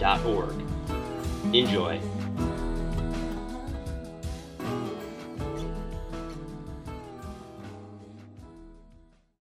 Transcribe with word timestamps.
shcy.org. 0.00 1.54
Enjoy. 1.54 2.00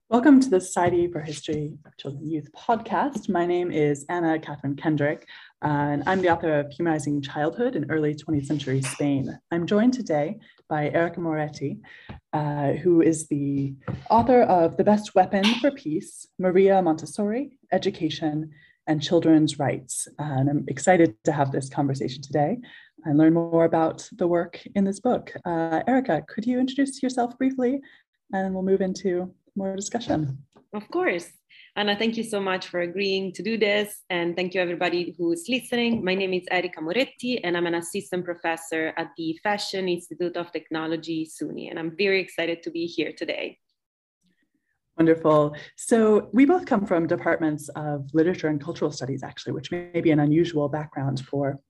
Welcome 0.09 0.41
to 0.41 0.49
the 0.49 0.61
Society 0.61 1.09
for 1.09 1.21
History 1.21 1.77
of 1.85 1.97
Children 1.99 2.23
and 2.23 2.33
Youth 2.33 2.49
podcast. 2.57 3.29
My 3.29 3.45
name 3.45 3.71
is 3.71 4.07
Anna 4.09 4.39
Kathryn 4.39 4.79
Kendrick, 4.79 5.27
and 5.63 6.03
I'm 6.07 6.23
the 6.23 6.31
author 6.31 6.59
of 6.59 6.71
Humanizing 6.71 7.21
Childhood 7.21 7.77
in 7.77 7.91
Early 7.91 8.15
20th 8.15 8.47
Century 8.47 8.81
Spain. 8.83 9.39
I'm 9.51 9.67
joined 9.67 9.93
today 9.93 10.39
by 10.69 10.91
Erica 10.91 11.21
Moretti, 11.21 11.81
uh, 12.33 12.73
who 12.73 13.03
is 13.03 13.27
the 13.27 13.75
author 14.09 14.43
of 14.43 14.77
The 14.77 14.85
Best 14.85 15.15
Weapon 15.15 15.45
for 15.61 15.71
Peace, 15.73 16.27
Maria 16.39 16.81
Montessori, 16.81 17.51
Education, 17.73 18.53
and 18.87 19.03
Children's 19.03 19.59
Rights. 19.59 20.09
And 20.19 20.49
I'm 20.49 20.65
excited 20.69 21.17
to 21.25 21.33
have 21.33 21.53
this 21.53 21.69
conversation 21.69 22.23
today 22.23 22.59
and 23.05 23.19
learn 23.19 23.35
more 23.35 23.65
about 23.65 24.09
the 24.13 24.27
work 24.27 24.61
in 24.75 24.85
this 24.85 25.01
book. 25.01 25.33
Uh, 25.45 25.83
Erica, 25.87 26.23
could 26.29 26.47
you 26.47 26.59
introduce 26.59 27.03
yourself 27.03 27.37
briefly 27.39 27.81
and 28.33 28.55
we'll 28.55 28.63
move 28.63 28.81
into 28.81 29.33
more 29.57 29.75
discussion. 29.75 30.39
Of 30.75 30.89
course. 30.91 31.29
Anna, 31.75 31.97
thank 31.97 32.17
you 32.17 32.23
so 32.23 32.41
much 32.41 32.69
for 32.69 32.81
agreeing 32.81 33.33
to 33.33 33.43
do 33.43 33.59
this. 33.59 34.03
And 34.09 34.35
thank 34.37 34.55
you, 34.55 34.61
everybody 34.61 35.15
who's 35.17 35.45
listening. 35.49 36.05
My 36.05 36.15
name 36.15 36.33
is 36.33 36.45
Erica 36.51 36.81
Moretti, 36.81 37.43
and 37.45 37.57
I'm 37.57 37.67
an 37.67 37.75
assistant 37.75 38.25
professor 38.25 38.93
at 38.97 39.11
the 39.17 39.39
Fashion 39.43 39.89
Institute 39.89 40.37
of 40.37 40.53
Technology, 40.53 41.27
SUNY. 41.27 41.71
And 41.71 41.79
I'm 41.79 41.95
very 41.97 42.21
excited 42.21 42.63
to 42.63 42.71
be 42.71 42.87
here 42.87 43.13
today. 43.13 43.59
Wonderful. 44.97 45.55
So, 45.77 46.31
we 46.33 46.47
both 46.47 46.65
come 46.65 46.87
from 46.87 47.07
departments 47.07 47.69
of 47.71 48.09
literature 48.15 48.49
and 48.49 48.63
cultural 48.63 48.91
studies, 48.91 49.23
actually, 49.23 49.53
which 49.53 49.71
may 49.71 50.01
be 50.01 50.11
an 50.11 50.21
unusual 50.21 50.69
background 50.69 51.21
for 51.21 51.61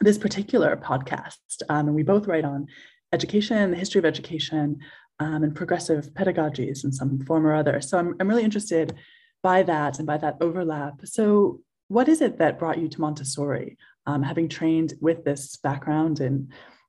this 0.00 0.18
particular 0.18 0.76
podcast. 0.76 1.62
Um, 1.68 1.86
and 1.86 1.94
we 1.94 2.02
both 2.02 2.26
write 2.26 2.44
on 2.44 2.66
education, 3.12 3.70
the 3.70 3.76
history 3.76 3.98
of 3.98 4.04
education, 4.04 4.78
um, 5.20 5.42
and 5.42 5.54
progressive 5.54 6.12
pedagogies 6.12 6.84
in 6.84 6.92
some 6.92 7.20
form 7.20 7.46
or 7.46 7.54
other. 7.54 7.80
So 7.80 7.98
I'm, 7.98 8.14
I'm 8.20 8.28
really 8.28 8.44
interested 8.44 8.94
by 9.42 9.62
that 9.62 9.98
and 9.98 10.06
by 10.06 10.18
that 10.18 10.36
overlap. 10.40 11.00
So, 11.04 11.60
what 11.88 12.08
is 12.08 12.20
it 12.20 12.38
that 12.38 12.58
brought 12.58 12.78
you 12.78 12.88
to 12.88 13.00
Montessori? 13.00 13.78
Um, 14.06 14.22
having 14.22 14.48
trained 14.48 14.94
with 15.00 15.24
this 15.24 15.56
background 15.56 16.20
in, 16.20 16.48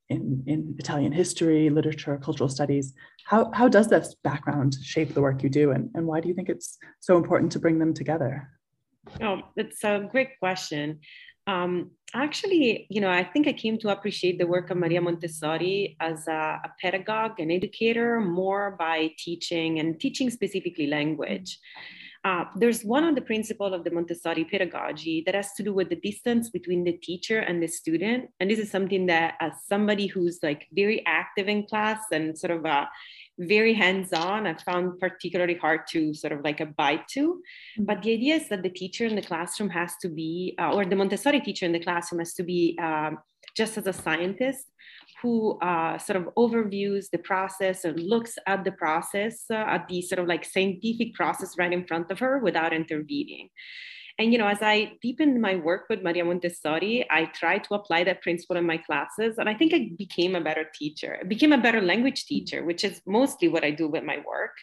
in, 0.10 0.44
in 0.48 0.76
Italian 0.80 1.12
history, 1.12 1.70
literature, 1.70 2.18
cultural 2.18 2.50
studies, 2.50 2.94
how, 3.26 3.52
how 3.54 3.68
does 3.68 3.88
this 3.88 4.16
background 4.24 4.76
shape 4.82 5.14
the 5.14 5.22
work 5.22 5.44
you 5.44 5.50
do? 5.50 5.72
And, 5.72 5.90
and 5.96 6.08
why 6.08 6.22
do 6.22 6.28
you 6.28 6.34
think 6.34 6.50
it's 6.50 6.78
so 7.00 7.18
important 7.18 7.52
to 7.54 7.60
bring 7.60 7.80
them 7.80 7.94
together? 7.94 8.50
Oh, 9.22 9.42
it's 9.56 9.84
a 9.84 10.08
great 10.12 10.40
question. 10.40 11.00
Um, 11.46 11.92
actually, 12.14 12.88
you 12.90 13.00
know, 13.00 13.10
I 13.10 13.24
think 13.24 13.48
I 13.48 13.54
came 13.54 13.78
to 13.80 13.90
appreciate 13.90 14.38
the 14.38 14.48
work 14.48 14.70
of 14.70 14.78
Maria 14.78 15.02
Montessori 15.02 15.96
as 16.02 16.28
a, 16.28 16.60
a, 16.64 16.74
pedagogue 16.82 17.40
and 17.40 17.52
educator 17.54 18.20
more 18.20 18.76
by 18.78 19.12
teaching 19.18 19.80
and 19.80 19.98
teaching 19.98 20.30
specifically 20.30 20.88
language. 20.88 21.58
Uh, 22.28 22.44
there's 22.56 22.84
one 22.84 23.06
of 23.06 23.16
the 23.16 23.22
principle 23.22 23.74
of 23.74 23.86
the 23.86 23.92
Montessori 23.92 24.44
pedagogy 24.44 25.24
that 25.26 25.34
has 25.34 25.54
to 25.54 25.64
do 25.64 25.74
with 25.74 25.88
the 25.88 25.96
distance 25.96 26.50
between 26.50 26.84
the 26.84 26.92
teacher 26.92 27.40
and 27.40 27.64
the 27.64 27.68
student. 27.68 28.30
And 28.42 28.52
this 28.52 28.60
is 28.60 28.70
something 28.70 29.06
that, 29.06 29.36
as 29.40 29.54
somebody 29.66 30.08
who's 30.08 30.40
like 30.44 30.68
very 30.74 31.06
active 31.06 31.48
in 31.48 31.66
class 31.68 32.02
and 32.12 32.38
sort 32.38 32.52
of 32.52 32.66
a 32.66 32.90
very 33.40 33.74
hands-on 33.74 34.48
i 34.48 34.54
found 34.70 35.00
particularly 35.00 35.56
hard 35.56 35.82
to 35.88 36.12
sort 36.12 36.34
of 36.34 36.44
like 36.44 36.60
abide 36.60 37.04
to 37.08 37.24
mm-hmm. 37.34 37.84
but 37.84 38.02
the 38.02 38.12
idea 38.12 38.36
is 38.36 38.50
that 38.50 38.64
the 38.64 38.70
teacher 38.82 39.06
in 39.06 39.16
the 39.16 39.22
classroom 39.22 39.70
has 39.70 39.92
to 40.02 40.10
be 40.10 40.56
uh, 40.60 40.74
or 40.74 40.84
the 40.86 40.96
montessori 40.96 41.40
teacher 41.40 41.66
in 41.68 41.72
the 41.72 41.80
classroom 41.80 42.18
has 42.18 42.34
to 42.34 42.42
be 42.42 42.76
um, 42.82 43.20
just 43.58 43.78
as 43.78 43.88
a 43.88 43.94
scientist 43.94 44.66
who 45.22 45.58
uh, 45.60 45.98
sort 45.98 46.18
of 46.18 46.26
overviews 46.36 47.10
the 47.12 47.18
process 47.18 47.84
and 47.84 48.00
looks 48.00 48.38
at 48.46 48.64
the 48.64 48.72
process 48.72 49.46
uh, 49.50 49.56
at 49.76 49.88
the 49.90 50.02
sort 50.02 50.20
of 50.20 50.28
like 50.28 50.46
scientific 50.46 51.14
process 51.16 51.56
right 51.58 51.74
in 51.74 51.86
front 51.88 52.12
of 52.12 52.20
her 52.20 52.40
without 52.40 52.72
intervening 52.72 53.50
and 54.20 54.32
you 54.32 54.40
know, 54.40 54.48
as 54.48 54.62
I 54.62 54.94
deepened 55.02 55.40
my 55.40 55.56
work 55.56 55.86
with 55.90 56.02
Maria 56.02 56.26
Montessori, 56.26 57.06
I 57.10 57.26
tried 57.26 57.64
to 57.66 57.76
apply 57.76 58.04
that 58.06 58.24
principle 58.24 58.58
in 58.58 58.66
my 58.66 58.78
classes, 58.78 59.38
and 59.38 59.48
I 59.48 59.54
think 59.54 59.74
I 59.74 59.92
became 59.96 60.36
a 60.36 60.42
better 60.42 60.66
teacher. 60.74 61.20
I 61.22 61.24
became 61.24 61.54
a 61.54 61.62
better 61.62 61.82
language 61.82 62.26
teacher, 62.26 62.66
which 62.66 62.84
is 62.84 63.02
mostly 63.06 63.48
what 63.48 63.64
I 63.64 63.70
do 63.70 63.88
with 63.88 64.04
my 64.04 64.18
work. 64.28 64.58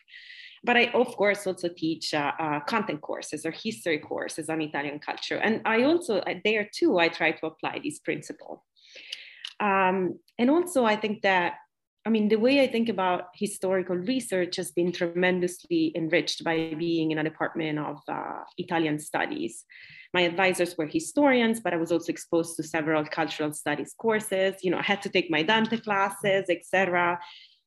But 0.64 0.76
I, 0.76 0.86
of 0.86 1.16
course, 1.16 1.46
also 1.46 1.68
teach 1.68 2.14
uh, 2.14 2.32
uh, 2.38 2.60
content 2.60 3.00
courses 3.00 3.46
or 3.46 3.52
history 3.52 3.98
courses 3.98 4.48
on 4.48 4.60
Italian 4.60 4.98
culture, 4.98 5.36
and 5.36 5.60
I 5.64 5.84
also 5.84 6.18
uh, 6.18 6.34
there 6.44 6.68
too 6.74 6.98
I 6.98 7.08
try 7.08 7.30
to 7.32 7.46
apply 7.46 7.80
this 7.84 8.00
principle. 8.00 8.64
Um, 9.64 10.18
and 10.38 10.50
also, 10.50 10.84
I 10.84 10.96
think 10.96 11.22
that 11.22 11.54
I 12.06 12.10
mean, 12.10 12.28
the 12.28 12.36
way 12.36 12.60
I 12.60 12.66
think 12.66 12.90
about 12.90 13.28
historical 13.34 13.96
research 13.96 14.56
has 14.56 14.70
been 14.72 14.92
tremendously 14.92 15.90
enriched 15.96 16.44
by 16.44 16.74
being 16.78 17.12
in 17.12 17.18
a 17.18 17.24
department 17.24 17.78
of 17.78 17.96
uh, 18.08 18.42
Italian 18.58 18.98
studies. 18.98 19.64
My 20.12 20.20
advisors 20.20 20.76
were 20.76 20.86
historians, 20.86 21.60
but 21.60 21.72
I 21.72 21.76
was 21.76 21.90
also 21.90 22.12
exposed 22.12 22.56
to 22.56 22.62
several 22.62 23.06
cultural 23.06 23.54
studies 23.54 23.94
courses. 23.96 24.56
You 24.62 24.70
know, 24.72 24.78
I 24.78 24.82
had 24.82 25.00
to 25.02 25.08
take 25.08 25.30
my 25.30 25.42
Dante 25.42 25.78
classes, 25.78 26.44
etc. 26.50 27.18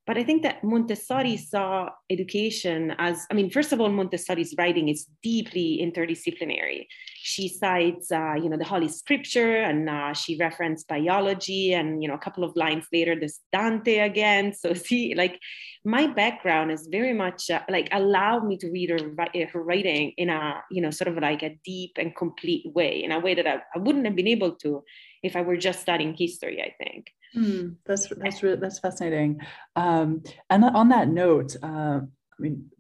But 0.05 0.19
I 0.19 0.23
think 0.23 0.43
that 0.43 0.63
Montessori 0.63 1.35
saw 1.37 1.89
education 2.11 2.93
as, 2.99 3.25
I 3.31 3.33
mean, 3.33 3.49
first 3.49 3.73
of 3.73 3.81
all, 3.81 3.89
Montessori's 3.89 4.53
writing 4.57 4.87
is 4.87 5.07
deeply 5.23 5.79
interdisciplinary. 5.81 6.85
She 7.27 7.49
cites, 7.49 8.09
uh, 8.09 8.35
you 8.41 8.47
know, 8.49 8.55
the 8.55 8.63
Holy 8.63 8.87
Scripture 8.87 9.57
and 9.57 9.89
uh, 9.89 10.13
she 10.13 10.37
referenced 10.37 10.87
biology 10.87 11.73
and, 11.73 12.01
you 12.01 12.07
know, 12.07 12.13
a 12.13 12.25
couple 12.25 12.45
of 12.45 12.55
lines 12.55 12.85
later, 12.93 13.17
there's 13.19 13.41
Dante 13.51 13.97
again. 13.97 14.53
So 14.61 14.73
see, 14.73 15.13
like 15.13 15.37
my 15.83 16.07
background 16.07 16.71
is 16.71 16.87
very 16.89 17.11
much 17.11 17.49
uh, 17.49 17.63
like 17.69 17.89
allowed 17.91 18.45
me 18.47 18.55
to 18.59 18.69
read 18.69 18.91
her, 18.91 18.99
her 19.53 19.61
writing 19.61 20.13
in 20.15 20.29
a, 20.29 20.63
you 20.71 20.81
know, 20.81 20.89
sort 20.89 21.09
of 21.09 21.21
like 21.21 21.43
a 21.43 21.59
deep 21.65 21.91
and 21.97 22.15
complete 22.15 22.65
way, 22.73 23.03
in 23.03 23.11
a 23.11 23.19
way 23.19 23.35
that 23.35 23.45
I, 23.45 23.55
I 23.75 23.79
wouldn't 23.79 24.05
have 24.05 24.15
been 24.15 24.27
able 24.27 24.53
to 24.63 24.83
if 25.21 25.35
I 25.35 25.41
were 25.41 25.57
just 25.57 25.81
studying 25.81 26.15
history, 26.17 26.61
I 26.61 26.71
think. 26.81 27.07
Mm, 27.35 27.75
that's 27.85 28.07
that's 28.07 28.41
really, 28.41 28.55
that's 28.55 28.79
fascinating. 28.79 29.41
Um, 29.75 30.23
and 30.49 30.63
on 30.63 30.87
that 30.89 31.09
note, 31.09 31.57
uh, 31.61 31.99
I 31.99 32.39
mean, 32.39 32.71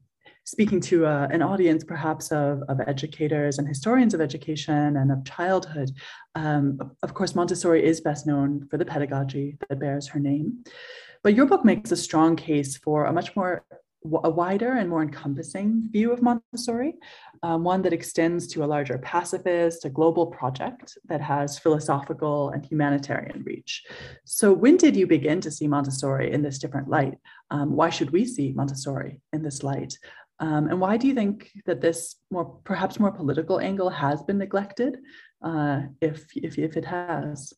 speaking 0.47 0.79
to 0.79 1.05
uh, 1.05 1.27
an 1.29 1.41
audience 1.41 1.83
perhaps 1.83 2.31
of, 2.31 2.63
of 2.69 2.79
educators 2.87 3.59
and 3.59 3.67
historians 3.67 4.13
of 4.13 4.21
education 4.21 4.95
and 4.95 5.11
of 5.11 5.25
childhood, 5.25 5.91
um, 6.35 6.79
of 7.03 7.13
course, 7.13 7.35
Montessori 7.35 7.85
is 7.85 7.99
best 7.99 8.25
known 8.25 8.65
for 8.69 8.77
the 8.77 8.85
pedagogy 8.85 9.57
that 9.67 9.79
bears 9.79 10.07
her 10.07 10.19
name. 10.19 10.63
But 11.21 11.35
your 11.35 11.47
book 11.47 11.65
makes 11.65 11.91
a 11.91 11.97
strong 11.97 12.37
case 12.37 12.77
for 12.77 13.05
a 13.05 13.11
much 13.11 13.35
more 13.35 13.65
a 14.23 14.29
wider 14.29 14.73
and 14.73 14.89
more 14.89 15.01
encompassing 15.01 15.89
view 15.91 16.13
of 16.13 16.21
Montessori, 16.21 16.93
um, 17.43 17.65
one 17.65 17.81
that 17.81 17.91
extends 17.91 18.47
to 18.47 18.63
a 18.63 18.65
larger 18.65 18.97
pacifist, 18.99 19.83
a 19.83 19.89
global 19.89 20.27
project 20.27 20.97
that 21.09 21.19
has 21.19 21.59
philosophical 21.59 22.51
and 22.51 22.65
humanitarian 22.65 23.43
reach. 23.43 23.83
So, 24.23 24.53
when 24.53 24.77
did 24.77 24.95
you 24.95 25.07
begin 25.07 25.41
to 25.41 25.51
see 25.51 25.67
Montessori 25.67 26.31
in 26.31 26.41
this 26.41 26.57
different 26.57 26.87
light? 26.87 27.17
Um, 27.51 27.75
why 27.75 27.89
should 27.89 28.11
we 28.11 28.23
see 28.23 28.53
Montessori 28.53 29.19
in 29.33 29.41
this 29.41 29.61
light? 29.61 29.97
Um, 30.39 30.67
and 30.67 30.79
why 30.79 30.97
do 30.97 31.07
you 31.07 31.15
think 31.15 31.49
that 31.65 31.81
this 31.81 32.15
more, 32.29 32.45
perhaps 32.63 32.99
more 32.99 33.11
political 33.11 33.59
angle 33.59 33.89
has 33.89 34.21
been 34.21 34.37
neglected, 34.37 34.97
uh, 35.43 35.81
if, 36.01 36.25
if, 36.35 36.59
if 36.59 36.77
it 36.77 36.85
has? 36.85 37.53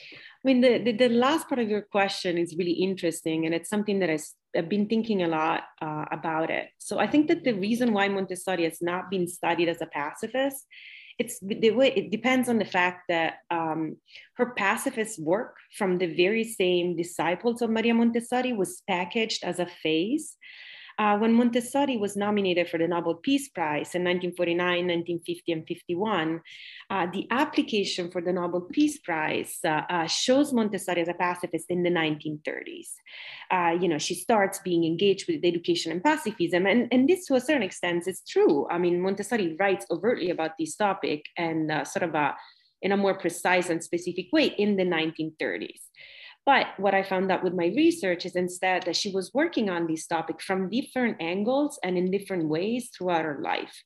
I 0.00 0.42
mean, 0.44 0.60
the, 0.60 0.78
the, 0.78 0.92
the, 0.92 1.08
last 1.08 1.48
part 1.48 1.58
of 1.58 1.68
your 1.68 1.82
question 1.82 2.38
is 2.38 2.56
really 2.56 2.72
interesting, 2.72 3.46
and 3.46 3.54
it's 3.54 3.68
something 3.68 3.98
that 3.98 4.10
I've 4.56 4.68
been 4.68 4.86
thinking 4.88 5.22
a 5.22 5.28
lot 5.28 5.62
uh, 5.82 6.04
about 6.12 6.50
it. 6.50 6.68
So 6.78 6.98
I 6.98 7.08
think 7.08 7.26
that 7.28 7.44
the 7.44 7.54
reason 7.54 7.92
why 7.92 8.08
Montessori 8.08 8.64
has 8.64 8.78
not 8.80 9.10
been 9.10 9.26
studied 9.26 9.68
as 9.68 9.82
a 9.82 9.86
pacifist, 9.86 10.64
it's 11.18 11.40
the 11.40 11.72
way 11.72 11.92
it 11.96 12.12
depends 12.12 12.48
on 12.48 12.58
the 12.58 12.64
fact 12.64 13.04
that 13.08 13.38
um, 13.50 13.96
her 14.36 14.52
pacifist 14.54 15.20
work 15.20 15.56
from 15.76 15.98
the 15.98 16.14
very 16.14 16.44
same 16.44 16.94
disciples 16.94 17.60
of 17.60 17.70
Maria 17.70 17.92
Montessori 17.92 18.52
was 18.52 18.82
packaged 18.86 19.42
as 19.42 19.58
a 19.58 19.66
phase 19.66 20.36
Uh, 20.98 21.16
when 21.16 21.32
Montessori 21.32 21.96
was 21.96 22.16
nominated 22.16 22.68
for 22.68 22.76
the 22.76 22.88
Nobel 22.88 23.14
Peace 23.14 23.48
Prize 23.48 23.94
in 23.94 24.02
1949, 24.02 24.58
1950, 24.58 25.52
and 25.52 25.66
51, 25.66 26.40
uh, 26.90 27.06
the 27.12 27.26
application 27.30 28.10
for 28.10 28.20
the 28.20 28.32
Nobel 28.32 28.62
Peace 28.62 28.98
Prize 28.98 29.58
uh, 29.64 29.82
uh 29.88 30.06
shows 30.06 30.52
Montessori 30.52 31.02
as 31.02 31.08
a 31.08 31.14
pacifist 31.14 31.66
in 31.68 31.84
the 31.84 31.90
1930s. 31.90 32.88
Uh, 33.50 33.78
you 33.80 33.88
know, 33.88 33.98
she 33.98 34.14
starts 34.14 34.58
being 34.58 34.84
engaged 34.84 35.26
with 35.28 35.44
education 35.44 35.92
and 35.92 36.02
pacifism, 36.02 36.66
and, 36.66 36.88
and 36.90 37.08
this 37.08 37.26
to 37.26 37.36
a 37.36 37.40
certain 37.40 37.62
extent 37.62 38.08
is 38.08 38.22
true. 38.28 38.66
I 38.68 38.78
mean, 38.78 39.00
Montessori 39.00 39.56
writes 39.58 39.86
overtly 39.90 40.30
about 40.30 40.52
this 40.58 40.74
topic 40.74 41.26
and 41.36 41.70
uh, 41.70 41.84
sort 41.84 42.02
of 42.02 42.14
a 42.14 42.34
in 42.82 42.92
a 42.92 42.96
more 42.96 43.14
precise 43.14 43.70
and 43.70 43.82
specific 43.82 44.26
way 44.32 44.46
in 44.46 44.76
the 44.76 44.84
1930s. 44.84 45.87
But 46.48 46.68
what 46.78 46.94
I 46.94 47.02
found 47.02 47.30
out 47.30 47.44
with 47.44 47.52
my 47.52 47.66
research 47.76 48.24
is 48.24 48.34
instead 48.34 48.84
that 48.84 48.96
she 48.96 49.10
was 49.10 49.34
working 49.34 49.68
on 49.68 49.86
this 49.86 50.06
topic 50.06 50.40
from 50.40 50.70
different 50.70 51.18
angles 51.20 51.78
and 51.84 51.98
in 51.98 52.10
different 52.10 52.48
ways 52.48 52.88
throughout 52.88 53.26
her 53.26 53.38
life. 53.44 53.82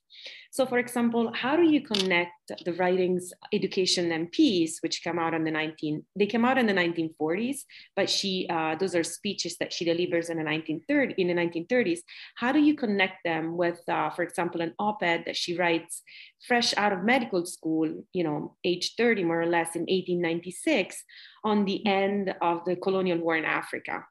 So, 0.53 0.67
for 0.67 0.77
example, 0.77 1.31
how 1.33 1.55
do 1.55 1.63
you 1.63 1.81
connect 1.81 2.51
the 2.63 2.73
writings 2.73 3.33
"Education 3.51 4.11
and 4.11 4.31
Peace," 4.31 4.77
which 4.83 5.03
come 5.03 5.17
out 5.17 5.33
in 5.33 5.43
the 5.43 5.49
19 5.49 6.05
they 6.15 6.27
came 6.27 6.45
out 6.45 6.59
in 6.59 6.67
the 6.67 6.73
1940s, 6.73 7.61
but 7.95 8.07
she 8.07 8.45
uh, 8.51 8.75
those 8.75 8.93
are 8.93 9.03
speeches 9.03 9.57
that 9.57 9.73
she 9.73 9.83
delivers 9.83 10.29
in 10.29 10.37
the 10.37 10.43
1930 10.43 11.15
in 11.19 11.27
the 11.27 11.33
1930s. 11.33 12.01
How 12.35 12.51
do 12.51 12.59
you 12.59 12.75
connect 12.75 13.23
them 13.23 13.57
with, 13.57 13.79
uh, 13.87 14.11
for 14.11 14.21
example, 14.21 14.61
an 14.61 14.75
op-ed 14.77 15.23
that 15.25 15.35
she 15.35 15.57
writes 15.57 16.03
fresh 16.47 16.75
out 16.77 16.93
of 16.93 17.03
medical 17.03 17.45
school, 17.45 17.89
you 18.13 18.23
know, 18.23 18.55
age 18.63 18.93
30 18.95 19.23
more 19.23 19.41
or 19.41 19.47
less 19.47 19.75
in 19.75 19.83
1896, 19.83 21.03
on 21.43 21.65
the 21.65 21.85
end 21.87 22.35
of 22.41 22.63
the 22.65 22.75
colonial 22.75 23.17
war 23.17 23.37
in 23.37 23.45
Africa? 23.45 24.05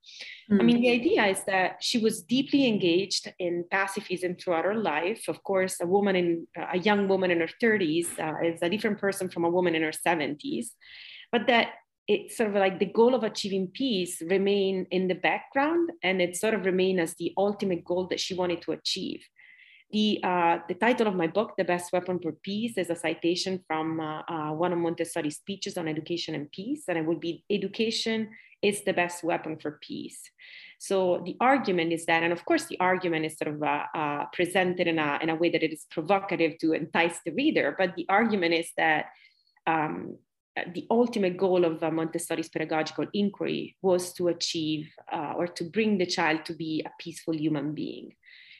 Mm. 0.50 0.60
I 0.60 0.64
mean, 0.64 0.80
the 0.80 0.90
idea 0.90 1.26
is 1.26 1.44
that 1.44 1.76
she 1.80 1.98
was 1.98 2.22
deeply 2.22 2.66
engaged 2.66 3.32
in 3.38 3.64
pacifism 3.70 4.34
throughout 4.34 4.64
her 4.64 4.74
life. 4.74 5.28
Of 5.28 5.42
course, 5.44 5.76
a 5.80 5.86
woman 5.86 6.16
in 6.16 6.31
a 6.56 6.78
young 6.78 7.08
woman 7.08 7.30
in 7.30 7.40
her 7.40 7.48
30s 7.62 8.18
uh, 8.18 8.46
is 8.46 8.60
a 8.62 8.68
different 8.68 8.98
person 8.98 9.28
from 9.28 9.44
a 9.44 9.50
woman 9.50 9.74
in 9.74 9.82
her 9.82 9.92
70s, 10.06 10.66
but 11.30 11.46
that 11.46 11.68
it's 12.08 12.36
sort 12.36 12.50
of 12.50 12.56
like 12.56 12.78
the 12.78 12.86
goal 12.86 13.14
of 13.14 13.22
achieving 13.22 13.68
peace 13.68 14.20
remain 14.22 14.86
in 14.90 15.08
the 15.08 15.14
background 15.14 15.90
and 16.02 16.20
it 16.20 16.36
sort 16.36 16.54
of 16.54 16.64
remain 16.64 16.98
as 16.98 17.14
the 17.14 17.32
ultimate 17.36 17.84
goal 17.84 18.08
that 18.08 18.20
she 18.20 18.34
wanted 18.34 18.60
to 18.62 18.72
achieve. 18.72 19.24
The, 19.92 20.20
uh, 20.24 20.58
the 20.68 20.74
title 20.74 21.06
of 21.06 21.14
my 21.14 21.26
book, 21.26 21.52
The 21.58 21.64
Best 21.64 21.92
Weapon 21.92 22.18
for 22.18 22.32
Peace, 22.32 22.78
is 22.78 22.88
a 22.88 22.96
citation 22.96 23.62
from 23.66 24.00
uh, 24.00 24.22
uh, 24.26 24.52
one 24.52 24.72
of 24.72 24.78
Montessori's 24.78 25.36
speeches 25.36 25.76
on 25.76 25.86
education 25.86 26.34
and 26.34 26.50
peace, 26.50 26.84
and 26.88 26.96
it 26.96 27.04
would 27.04 27.20
be 27.20 27.44
Education 27.50 28.30
is 28.62 28.84
the 28.84 28.94
best 28.94 29.22
weapon 29.22 29.58
for 29.58 29.78
peace. 29.82 30.18
So 30.78 31.20
the 31.26 31.36
argument 31.40 31.92
is 31.92 32.06
that, 32.06 32.22
and 32.22 32.32
of 32.32 32.42
course, 32.46 32.64
the 32.66 32.80
argument 32.80 33.26
is 33.26 33.36
sort 33.36 33.54
of 33.54 33.62
uh, 33.62 33.84
uh, 33.94 34.24
presented 34.32 34.86
in 34.86 34.98
a, 34.98 35.18
in 35.20 35.28
a 35.28 35.34
way 35.34 35.50
that 35.50 35.62
it 35.62 35.72
is 35.72 35.86
provocative 35.90 36.58
to 36.60 36.72
entice 36.72 37.18
the 37.26 37.32
reader, 37.32 37.74
but 37.76 37.94
the 37.94 38.06
argument 38.08 38.54
is 38.54 38.70
that 38.78 39.06
um, 39.66 40.16
the 40.74 40.86
ultimate 40.90 41.36
goal 41.36 41.64
of 41.64 41.82
uh, 41.82 41.90
Montessori's 41.90 42.48
pedagogical 42.48 43.06
inquiry 43.12 43.76
was 43.82 44.12
to 44.14 44.28
achieve 44.28 44.90
uh, 45.12 45.34
or 45.36 45.46
to 45.48 45.64
bring 45.64 45.98
the 45.98 46.06
child 46.06 46.44
to 46.46 46.54
be 46.54 46.82
a 46.86 46.90
peaceful 46.98 47.34
human 47.34 47.74
being. 47.74 48.14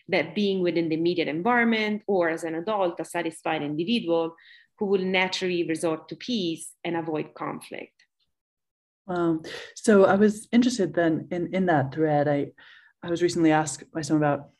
That 0.08 0.34
being 0.34 0.62
within 0.62 0.88
the 0.88 0.96
immediate 0.96 1.28
environment 1.28 2.02
or 2.06 2.28
as 2.28 2.44
an 2.44 2.54
adult, 2.54 3.00
a 3.00 3.04
satisfied 3.04 3.62
individual 3.62 4.34
who 4.78 4.87
will 4.87 5.02
naturally 5.02 5.64
resort 5.64 6.08
to 6.08 6.16
peace 6.16 6.72
and 6.84 6.96
avoid 6.96 7.34
conflict. 7.34 7.94
Wow. 9.06 9.43
So 9.75 10.04
I 10.06 10.14
was 10.16 10.49
interested 10.52 10.94
then 10.94 11.28
in, 11.31 11.54
in 11.54 11.66
that 11.66 11.94
thread. 11.94 12.28
I, 12.28 12.49
I 13.02 13.10
was 13.10 13.22
recently 13.22 13.52
asked 13.52 13.90
by 13.93 14.00
someone 14.00 14.22
about 14.22 14.50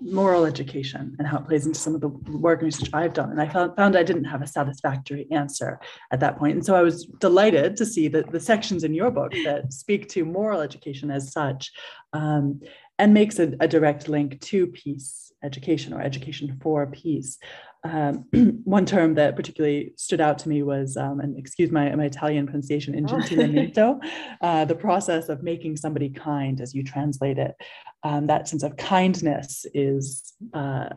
moral 0.00 0.44
education 0.44 1.16
and 1.18 1.26
how 1.26 1.38
it 1.38 1.46
plays 1.46 1.66
into 1.66 1.78
some 1.78 1.94
of 1.94 2.00
the 2.00 2.08
work 2.08 2.60
and 2.60 2.66
research 2.66 2.90
I've 2.92 3.14
done. 3.14 3.30
And 3.30 3.40
I 3.40 3.48
found, 3.48 3.76
found 3.76 3.96
I 3.96 4.02
didn't 4.02 4.24
have 4.24 4.42
a 4.42 4.46
satisfactory 4.46 5.26
answer 5.30 5.80
at 6.10 6.20
that 6.20 6.38
point. 6.38 6.54
And 6.54 6.64
so 6.64 6.74
I 6.74 6.82
was 6.82 7.04
delighted 7.20 7.76
to 7.76 7.86
see 7.86 8.08
that 8.08 8.30
the 8.30 8.40
sections 8.40 8.84
in 8.84 8.94
your 8.94 9.10
book 9.10 9.32
that 9.44 9.72
speak 9.72 10.08
to 10.10 10.24
moral 10.24 10.60
education 10.60 11.10
as 11.10 11.32
such 11.32 11.72
um, 12.12 12.60
and 12.98 13.14
makes 13.14 13.38
a, 13.38 13.54
a 13.60 13.68
direct 13.68 14.08
link 14.08 14.40
to 14.40 14.66
peace 14.66 15.28
education 15.42 15.92
or 15.92 16.00
education 16.00 16.58
for 16.60 16.86
peace. 16.86 17.38
Um, 17.84 18.24
one 18.64 18.86
term 18.86 19.14
that 19.14 19.36
particularly 19.36 19.92
stood 19.96 20.20
out 20.20 20.38
to 20.40 20.48
me 20.48 20.62
was, 20.62 20.96
um, 20.96 21.20
and 21.20 21.38
excuse 21.38 21.70
my, 21.70 21.94
my 21.94 22.06
Italian 22.06 22.46
pronunciation, 22.46 22.94
ingentillamento, 22.94 24.00
uh, 24.40 24.64
the 24.64 24.74
process 24.74 25.28
of 25.28 25.42
making 25.42 25.76
somebody 25.76 26.10
kind 26.10 26.60
as 26.60 26.74
you 26.74 26.82
translate 26.82 27.38
it. 27.38 27.54
Um, 28.02 28.26
that 28.26 28.48
sense 28.48 28.62
of 28.62 28.76
kindness 28.76 29.64
is, 29.74 30.32
uh, 30.52 30.88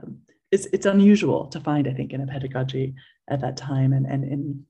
it's, 0.51 0.67
it's 0.73 0.85
unusual 0.85 1.47
to 1.47 1.59
find, 1.59 1.87
I 1.87 1.93
think, 1.93 2.13
in 2.13 2.21
a 2.21 2.27
pedagogy 2.27 2.95
at 3.29 3.41
that 3.41 3.57
time 3.57 3.93
and, 3.93 4.05
and 4.05 4.23
in 4.23 4.65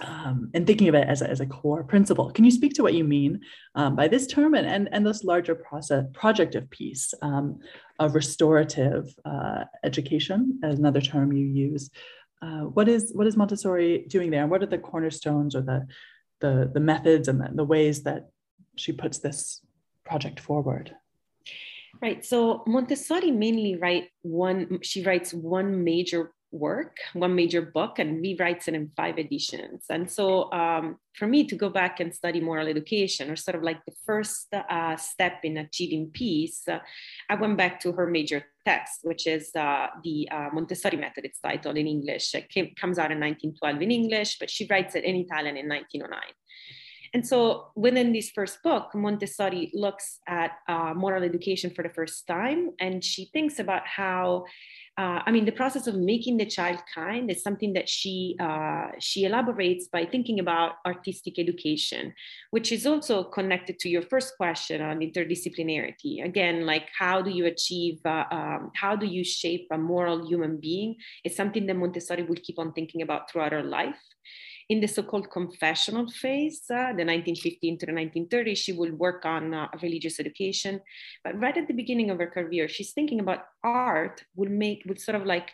um, 0.00 0.50
and 0.54 0.66
thinking 0.66 0.88
of 0.88 0.94
it 0.94 1.06
as 1.08 1.22
a, 1.22 1.30
as 1.30 1.40
a 1.40 1.46
core 1.46 1.84
principle. 1.84 2.30
Can 2.30 2.44
you 2.44 2.50
speak 2.50 2.74
to 2.74 2.82
what 2.82 2.94
you 2.94 3.04
mean 3.04 3.40
um, 3.74 3.94
by 3.94 4.08
this 4.08 4.26
term 4.26 4.54
and, 4.54 4.66
and, 4.66 4.88
and 4.92 5.06
this 5.06 5.24
larger 5.24 5.54
process, 5.54 6.04
project 6.12 6.54
of 6.54 6.68
peace, 6.70 7.14
um, 7.22 7.60
of 7.98 8.14
restorative 8.14 9.14
uh, 9.24 9.64
education, 9.84 10.58
as 10.62 10.78
another 10.78 11.00
term 11.00 11.32
you 11.32 11.46
use? 11.46 11.90
Uh, 12.42 12.62
what 12.62 12.88
is 12.88 13.12
what 13.14 13.26
is 13.26 13.36
Montessori 13.36 14.04
doing 14.08 14.30
there, 14.30 14.42
and 14.42 14.50
what 14.50 14.62
are 14.62 14.66
the 14.66 14.78
cornerstones 14.78 15.54
or 15.54 15.62
the 15.62 15.86
the, 16.40 16.70
the 16.74 16.80
methods 16.80 17.28
and 17.28 17.40
the, 17.40 17.48
the 17.54 17.64
ways 17.64 18.02
that 18.02 18.28
she 18.76 18.92
puts 18.92 19.18
this 19.18 19.60
project 20.04 20.40
forward? 20.40 20.94
Right. 22.02 22.24
So 22.24 22.64
Montessori 22.66 23.30
mainly 23.30 23.76
write 23.76 24.10
one. 24.22 24.80
She 24.82 25.04
writes 25.04 25.32
one 25.32 25.84
major 25.84 26.32
work, 26.54 26.98
one 27.12 27.34
major 27.34 27.60
book, 27.60 27.98
and 27.98 28.24
rewrites 28.24 28.68
it 28.68 28.74
in 28.74 28.90
five 28.96 29.18
editions. 29.18 29.84
And 29.90 30.10
so, 30.10 30.52
um, 30.52 30.98
for 31.14 31.26
me 31.26 31.44
to 31.46 31.56
go 31.56 31.68
back 31.68 32.00
and 32.00 32.14
study 32.14 32.40
moral 32.40 32.68
education, 32.68 33.30
or 33.30 33.36
sort 33.36 33.56
of 33.56 33.62
like 33.62 33.84
the 33.84 33.94
first 34.06 34.46
uh, 34.54 34.96
step 34.96 35.40
in 35.42 35.58
achieving 35.58 36.10
peace, 36.12 36.62
uh, 36.68 36.78
I 37.28 37.34
went 37.34 37.58
back 37.58 37.80
to 37.80 37.92
her 37.92 38.06
major 38.06 38.44
text, 38.64 39.00
which 39.02 39.26
is 39.26 39.50
uh, 39.54 39.88
the 40.02 40.28
uh, 40.30 40.48
Montessori 40.52 40.96
Method. 40.96 41.24
It's 41.24 41.40
titled 41.40 41.76
in 41.76 41.86
English. 41.86 42.34
It 42.34 42.48
came, 42.48 42.74
comes 42.80 42.98
out 42.98 43.10
in 43.10 43.20
1912 43.20 43.82
in 43.82 43.90
English, 43.90 44.38
but 44.38 44.48
she 44.48 44.66
writes 44.70 44.94
it 44.94 45.04
in 45.04 45.16
Italian 45.16 45.56
in 45.56 45.68
1909. 45.68 46.20
And 47.14 47.24
so 47.24 47.68
within 47.76 48.12
this 48.12 48.30
first 48.30 48.60
book, 48.64 48.92
Montessori 48.92 49.70
looks 49.72 50.18
at 50.26 50.58
uh, 50.68 50.94
moral 50.96 51.22
education 51.22 51.70
for 51.70 51.82
the 51.82 51.88
first 51.88 52.26
time, 52.26 52.70
and 52.80 53.04
she 53.04 53.30
thinks 53.32 53.60
about 53.60 53.86
how 53.86 54.46
uh, 54.96 55.22
I 55.26 55.32
mean, 55.32 55.44
the 55.44 55.50
process 55.52 55.88
of 55.88 55.96
making 55.96 56.36
the 56.36 56.46
child 56.46 56.78
kind 56.94 57.28
is 57.28 57.42
something 57.42 57.72
that 57.72 57.88
she 57.88 58.36
uh, 58.38 58.88
she 59.00 59.24
elaborates 59.24 59.88
by 59.88 60.06
thinking 60.06 60.38
about 60.38 60.76
artistic 60.86 61.36
education, 61.36 62.14
which 62.52 62.70
is 62.70 62.86
also 62.86 63.24
connected 63.24 63.80
to 63.80 63.88
your 63.88 64.02
first 64.02 64.36
question 64.36 64.80
on 64.80 65.00
interdisciplinarity. 65.00 66.24
Again, 66.24 66.64
like 66.64 66.88
how 66.96 67.22
do 67.22 67.30
you 67.30 67.46
achieve, 67.46 67.98
uh, 68.04 68.24
um, 68.30 68.70
how 68.76 68.94
do 68.94 69.06
you 69.06 69.24
shape 69.24 69.66
a 69.72 69.78
moral 69.78 70.28
human 70.28 70.58
being? 70.60 70.94
It's 71.24 71.36
something 71.36 71.66
that 71.66 71.74
Montessori 71.74 72.22
will 72.22 72.36
keep 72.40 72.60
on 72.60 72.72
thinking 72.72 73.02
about 73.02 73.28
throughout 73.28 73.52
her 73.52 73.64
life 73.64 73.98
in 74.68 74.80
the 74.80 74.86
so-called 74.86 75.30
confessional 75.30 76.10
phase, 76.10 76.62
uh, 76.70 76.92
the 76.96 77.04
1915 77.04 77.78
to 77.78 77.86
the 77.86 77.92
1930s, 77.92 78.56
she 78.56 78.72
will 78.72 78.92
work 78.92 79.24
on 79.24 79.52
uh, 79.52 79.68
religious 79.82 80.18
education. 80.18 80.80
But 81.22 81.38
right 81.38 81.56
at 81.56 81.68
the 81.68 81.74
beginning 81.74 82.10
of 82.10 82.18
her 82.18 82.26
career, 82.26 82.68
she's 82.68 82.92
thinking 82.92 83.20
about 83.20 83.44
art 83.62 84.24
will 84.36 84.50
make, 84.50 84.82
would 84.86 85.00
sort 85.00 85.16
of 85.16 85.26
like 85.26 85.50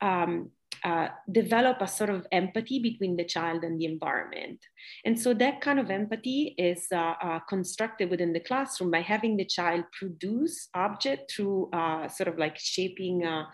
um, 0.00 0.50
uh, 0.82 1.08
develop 1.30 1.78
a 1.80 1.88
sort 1.88 2.10
of 2.10 2.26
empathy 2.32 2.78
between 2.78 3.16
the 3.16 3.24
child 3.24 3.64
and 3.64 3.80
the 3.80 3.86
environment. 3.86 4.58
And 5.04 5.18
so 5.18 5.34
that 5.34 5.60
kind 5.60 5.78
of 5.78 5.90
empathy 5.90 6.54
is 6.58 6.86
uh, 6.92 7.14
uh, 7.22 7.38
constructed 7.40 8.10
within 8.10 8.32
the 8.32 8.40
classroom 8.40 8.90
by 8.90 9.00
having 9.00 9.36
the 9.36 9.44
child 9.44 9.84
produce 9.98 10.68
object 10.74 11.32
through 11.32 11.70
uh, 11.72 12.08
sort 12.08 12.28
of 12.28 12.38
like 12.38 12.58
shaping, 12.58 13.24
uh, 13.24 13.44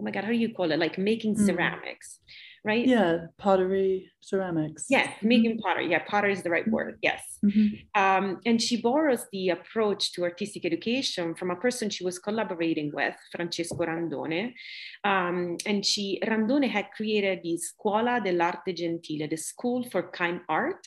oh 0.00 0.04
my 0.04 0.10
God, 0.10 0.24
how 0.24 0.30
do 0.30 0.36
you 0.36 0.54
call 0.54 0.72
it? 0.72 0.78
Like 0.78 0.98
making 0.98 1.36
mm. 1.36 1.46
ceramics 1.46 2.20
right? 2.64 2.86
Yeah, 2.86 3.26
pottery, 3.38 4.10
ceramics. 4.20 4.86
Yes, 4.88 5.08
mm-hmm. 5.08 5.28
making 5.28 5.58
pottery. 5.58 5.90
Yeah, 5.90 6.02
pottery 6.06 6.32
is 6.32 6.42
the 6.42 6.50
right 6.50 6.68
word. 6.68 6.98
Yes. 7.02 7.20
Mm-hmm. 7.44 8.00
Um, 8.00 8.40
and 8.46 8.62
she 8.62 8.80
borrows 8.80 9.26
the 9.32 9.50
approach 9.50 10.12
to 10.12 10.22
artistic 10.22 10.64
education 10.64 11.34
from 11.34 11.50
a 11.50 11.56
person 11.56 11.90
she 11.90 12.04
was 12.04 12.18
collaborating 12.18 12.92
with, 12.94 13.16
Francesco 13.34 13.84
Randone. 13.84 14.52
Um, 15.04 15.56
and 15.66 15.84
she, 15.84 16.20
Randone 16.24 16.68
had 16.70 16.90
created 16.92 17.40
the 17.42 17.56
Scuola 17.56 18.20
dell'Arte 18.20 18.76
Gentile, 18.76 19.28
the 19.28 19.36
school 19.36 19.84
for 19.90 20.10
kind 20.10 20.40
art. 20.48 20.86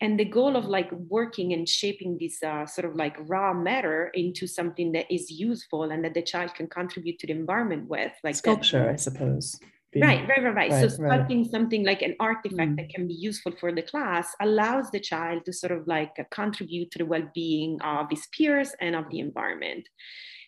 And 0.00 0.18
the 0.18 0.24
goal 0.24 0.56
of 0.56 0.64
like 0.64 0.90
working 0.90 1.52
and 1.52 1.68
shaping 1.68 2.18
this 2.18 2.42
uh, 2.42 2.66
sort 2.66 2.90
of 2.90 2.96
like 2.96 3.16
raw 3.28 3.54
matter 3.54 4.10
into 4.14 4.48
something 4.48 4.90
that 4.92 5.06
is 5.08 5.30
useful 5.30 5.92
and 5.92 6.04
that 6.04 6.14
the 6.14 6.22
child 6.22 6.54
can 6.56 6.66
contribute 6.66 7.20
to 7.20 7.28
the 7.28 7.32
environment 7.32 7.88
with, 7.88 8.10
like 8.24 8.34
sculpture, 8.34 8.80
that. 8.80 8.88
I 8.88 8.96
suppose 8.96 9.60
being, 9.92 10.04
right, 10.04 10.26
right, 10.28 10.42
right, 10.42 10.54
right. 10.54 10.70
So 10.72 11.02
sculpting 11.02 11.42
right. 11.42 11.50
something 11.50 11.84
like 11.84 12.02
an 12.02 12.16
artifact 12.18 12.72
mm. 12.72 12.76
that 12.76 12.88
can 12.88 13.06
be 13.06 13.14
useful 13.14 13.52
for 13.60 13.72
the 13.72 13.82
class 13.82 14.34
allows 14.40 14.90
the 14.90 15.00
child 15.00 15.44
to 15.44 15.52
sort 15.52 15.72
of 15.72 15.86
like 15.86 16.16
contribute 16.30 16.90
to 16.92 16.98
the 16.98 17.06
well-being 17.06 17.80
of 17.82 18.06
his 18.10 18.26
peers 18.36 18.74
and 18.80 18.96
of 18.96 19.08
the 19.10 19.20
environment. 19.20 19.88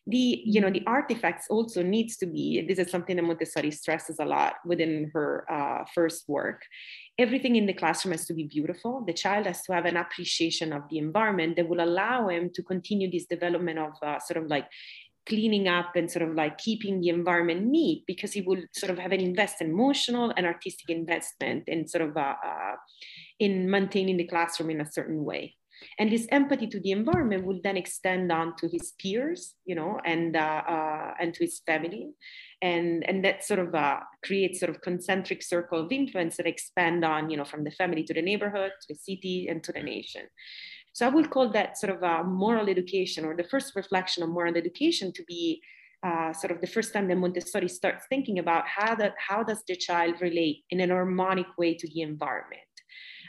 the 0.07 0.43
you 0.45 0.61
know 0.61 0.71
the 0.71 0.83
artifacts 0.87 1.47
also 1.49 1.83
needs 1.83 2.17
to 2.17 2.27
be 2.27 2.65
this 2.69 2.79
is 2.79 2.91
something 2.91 3.17
that 3.17 3.23
montessori 3.23 3.71
stresses 3.71 4.19
a 4.19 4.25
lot 4.25 4.55
within 4.65 5.11
her 5.15 5.47
uh, 5.51 5.85
first 5.95 6.29
work 6.29 6.61
everything 7.19 7.57
in 7.57 7.65
the 7.65 7.73
classroom 7.73 8.13
has 8.13 8.27
to 8.27 8.35
be 8.35 8.45
beautiful 8.45 9.03
the 9.07 9.15
child 9.15 9.47
has 9.47 9.63
to 9.63 9.73
have 9.73 9.87
an 9.87 9.97
appreciation 9.97 10.73
of 10.73 10.83
the 10.91 10.99
environment 10.99 11.57
that 11.57 11.69
will 11.69 11.83
allow 11.83 12.29
him 12.29 12.51
to 12.55 12.63
continue 12.63 13.11
this 13.11 13.25
development 13.25 13.79
of 13.79 13.93
uh, 14.03 14.19
sort 14.19 14.43
of 14.43 14.51
like 14.51 14.67
cleaning 15.27 15.69
up 15.69 15.97
and 15.97 16.11
sort 16.11 16.29
of 16.29 16.35
like 16.35 16.59
keeping 16.59 17.01
the 17.01 17.09
environment 17.09 17.65
neat 17.65 18.05
because 18.07 18.33
he 18.33 18.43
will 18.43 18.63
sort 18.73 18.91
of 18.91 18.99
have 18.99 19.13
an 19.13 19.21
invest 19.21 19.61
emotional 19.61 20.33
and 20.37 20.47
artistic 20.47 20.91
investment 20.91 21.65
in 21.67 21.89
sort 21.89 22.09
of 22.09 22.17
uh, 22.17 22.35
uh, 22.45 22.75
in 23.39 23.71
maintaining 23.71 24.17
the 24.17 24.27
classroom 24.27 24.71
in 24.71 24.81
a 24.81 24.93
certain 24.93 25.25
way. 25.25 25.57
And 25.99 26.09
his 26.09 26.29
empathy 26.31 26.69
to 26.69 26.81
the 26.81 26.93
environment 26.93 27.45
will 27.45 27.61
then 27.63 27.77
extend 27.77 28.31
on 28.31 28.55
to 28.59 28.69
his 28.69 28.93
peers 28.99 29.55
you 29.65 29.75
know 29.75 29.99
and 30.05 30.37
uh, 30.37 30.63
uh, 30.69 31.15
and 31.21 31.35
to 31.35 31.45
his 31.45 31.61
family. 31.67 32.11
And 32.63 33.05
and 33.09 33.25
that 33.25 33.45
sort 33.45 33.61
of 33.61 33.75
uh, 33.75 34.01
creates 34.25 34.61
sort 34.61 34.71
of 34.71 34.81
concentric 34.83 35.43
circle 35.43 35.81
of 35.81 35.93
influence 35.93 36.37
that 36.37 36.47
expand 36.47 37.05
on 37.05 37.31
you 37.31 37.37
know 37.37 37.45
from 37.45 37.65
the 37.65 37.71
family 37.71 38.05
to 38.05 38.15
the 38.15 38.23
neighborhood 38.23 38.73
to 38.81 38.95
the 38.95 38.99
city 38.99 39.49
and 39.49 39.63
to 39.65 39.73
the 39.73 39.83
nation 39.83 40.23
so 40.95 41.07
i 41.07 41.11
would 41.11 41.29
call 41.29 41.51
that 41.51 41.77
sort 41.77 41.93
of 41.95 42.03
a 42.03 42.25
moral 42.25 42.71
education 42.71 43.27
or 43.27 43.37
the 43.37 43.51
first 43.53 43.77
reflection 43.77 44.23
of 44.23 44.31
moral 44.31 44.57
education 44.57 45.13
to 45.13 45.23
be 45.25 45.61
uh, 46.05 46.33
sort 46.35 46.51
of 46.51 46.61
the 46.61 46.67
first 46.67 46.93
time 46.93 47.09
that 47.09 47.17
Montessori 47.17 47.69
starts 47.69 48.05
thinking 48.11 48.39
about 48.39 48.67
how 48.67 48.95
that 48.95 49.15
how 49.17 49.43
does 49.43 49.63
the 49.67 49.75
child 49.75 50.21
relate 50.21 50.63
in 50.69 50.81
an 50.81 50.91
harmonic 50.91 51.47
way 51.57 51.73
to 51.75 51.89
the 51.89 52.03
environment. 52.03 52.61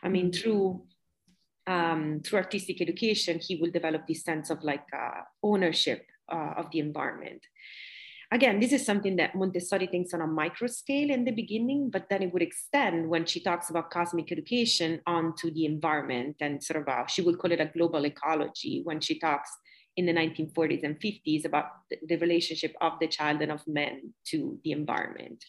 I 0.04 0.10
mean, 0.10 0.30
mm-hmm. 0.30 0.42
through 0.42 0.84
um, 1.68 2.22
through 2.24 2.40
artistic 2.40 2.82
education, 2.82 3.40
he 3.40 3.56
will 3.56 3.72
develop 3.72 4.06
this 4.06 4.24
sense 4.24 4.50
of 4.50 4.62
like 4.64 4.86
uh, 4.94 5.22
ownership 5.42 6.06
uh, 6.32 6.54
of 6.58 6.70
the 6.72 6.80
environment. 6.80 7.42
Again, 8.36 8.60
this 8.60 8.74
is 8.74 8.86
something 8.86 9.16
that 9.16 9.34
Montessori 9.34 9.88
thinks 9.88 10.14
on 10.14 10.20
a 10.20 10.28
micro 10.28 10.68
scale 10.68 11.10
in 11.10 11.24
the 11.24 11.32
beginning, 11.32 11.90
but 11.90 12.10
then 12.10 12.22
it 12.22 12.34
would 12.34 12.42
extend 12.42 13.08
when 13.08 13.26
she 13.26 13.40
talks 13.40 13.70
about 13.70 13.92
cosmic 13.92 14.30
education 14.30 15.00
onto 15.08 15.50
the 15.52 15.66
environment 15.66 16.36
and 16.42 16.62
sort 16.62 16.82
of, 16.82 16.88
a, 16.90 17.06
she 17.08 17.22
would 17.22 17.40
call 17.40 17.54
it 17.54 17.62
a 17.62 17.72
global 17.74 18.06
ecology 18.06 18.82
when 18.84 19.00
she 19.00 19.18
talks 19.18 19.50
in 19.96 20.06
the 20.06 20.12
1940s 20.12 20.84
and 20.84 21.00
50s 21.00 21.46
about 21.46 21.68
the 22.06 22.18
relationship 22.18 22.76
of 22.82 23.00
the 23.00 23.08
child 23.08 23.42
and 23.42 23.54
of 23.54 23.66
men 23.68 24.14
to 24.26 24.60
the 24.66 24.74
environment. 24.74 25.42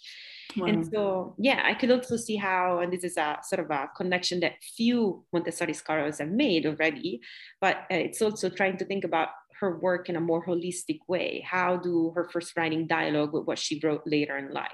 Wow. 0.56 0.66
And 0.66 0.86
so, 0.86 1.34
yeah, 1.38 1.62
I 1.64 1.74
could 1.74 1.90
also 1.90 2.16
see 2.16 2.36
how, 2.36 2.78
and 2.78 2.92
this 2.92 3.02
is 3.02 3.16
a 3.16 3.38
sort 3.42 3.64
of 3.64 3.70
a 3.72 3.90
connection 3.96 4.38
that 4.40 4.62
few 4.62 5.24
Montessori 5.32 5.74
scholars 5.74 6.18
have 6.18 6.30
made 6.30 6.66
already, 6.66 7.20
but 7.60 7.78
uh, 7.90 7.96
it's 7.96 8.22
also 8.22 8.48
trying 8.48 8.76
to 8.76 8.84
think 8.84 9.02
about 9.02 9.30
her 9.60 9.78
work 9.78 10.08
in 10.08 10.16
a 10.16 10.20
more 10.20 10.44
holistic 10.44 10.98
way. 11.08 11.44
How 11.46 11.76
do 11.76 12.12
her 12.14 12.28
first 12.32 12.56
writing 12.56 12.86
dialogue 12.86 13.32
with 13.32 13.44
what 13.44 13.58
she 13.58 13.80
wrote 13.82 14.02
later 14.06 14.36
in 14.36 14.52
life? 14.52 14.70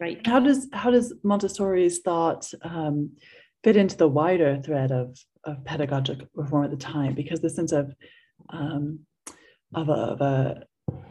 Right. 0.00 0.24
How 0.26 0.40
does 0.40 0.68
how 0.72 0.90
does 0.90 1.12
Montessori's 1.24 1.98
thought 1.98 2.50
um, 2.62 3.16
fit 3.64 3.76
into 3.76 3.96
the 3.96 4.08
wider 4.08 4.60
thread 4.62 4.92
of, 4.92 5.18
of 5.44 5.64
pedagogic 5.64 6.26
reform 6.34 6.64
at 6.64 6.70
the 6.70 6.76
time? 6.76 7.14
Because 7.14 7.40
the 7.40 7.50
sense 7.50 7.72
of 7.72 7.92
um, 8.50 9.00
of, 9.74 9.88
a, 9.88 9.92
of 9.92 10.20
a 10.20 10.62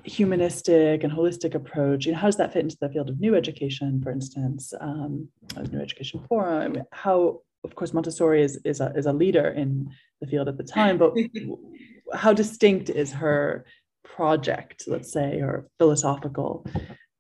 humanistic 0.04 1.04
and 1.04 1.14
holistic 1.14 1.54
approach 1.54 2.06
you 2.06 2.12
know 2.12 2.18
how 2.18 2.28
does 2.28 2.38
that 2.38 2.54
fit 2.54 2.64
into 2.64 2.78
the 2.82 2.90
field 2.90 3.10
of 3.10 3.20
new 3.20 3.36
education 3.36 4.02
for 4.02 4.12
instance 4.12 4.74
um, 4.80 5.28
new 5.72 5.80
education 5.80 6.20
forum 6.28 6.82
how 6.92 7.40
of 7.64 7.76
course 7.76 7.94
montessori 7.94 8.42
is, 8.42 8.60
is, 8.64 8.80
a, 8.80 8.92
is 8.96 9.06
a 9.06 9.14
leader 9.14 9.50
in 9.50 9.88
the 10.22 10.28
field 10.28 10.48
at 10.48 10.58
the 10.58 10.64
time 10.64 10.98
but 10.98 11.14
how 12.14 12.34
distinct 12.34 12.90
is 12.90 13.12
her 13.12 13.66
project 14.04 14.84
let's 14.88 15.12
say 15.12 15.42
or 15.42 15.70
philosophical 15.78 16.66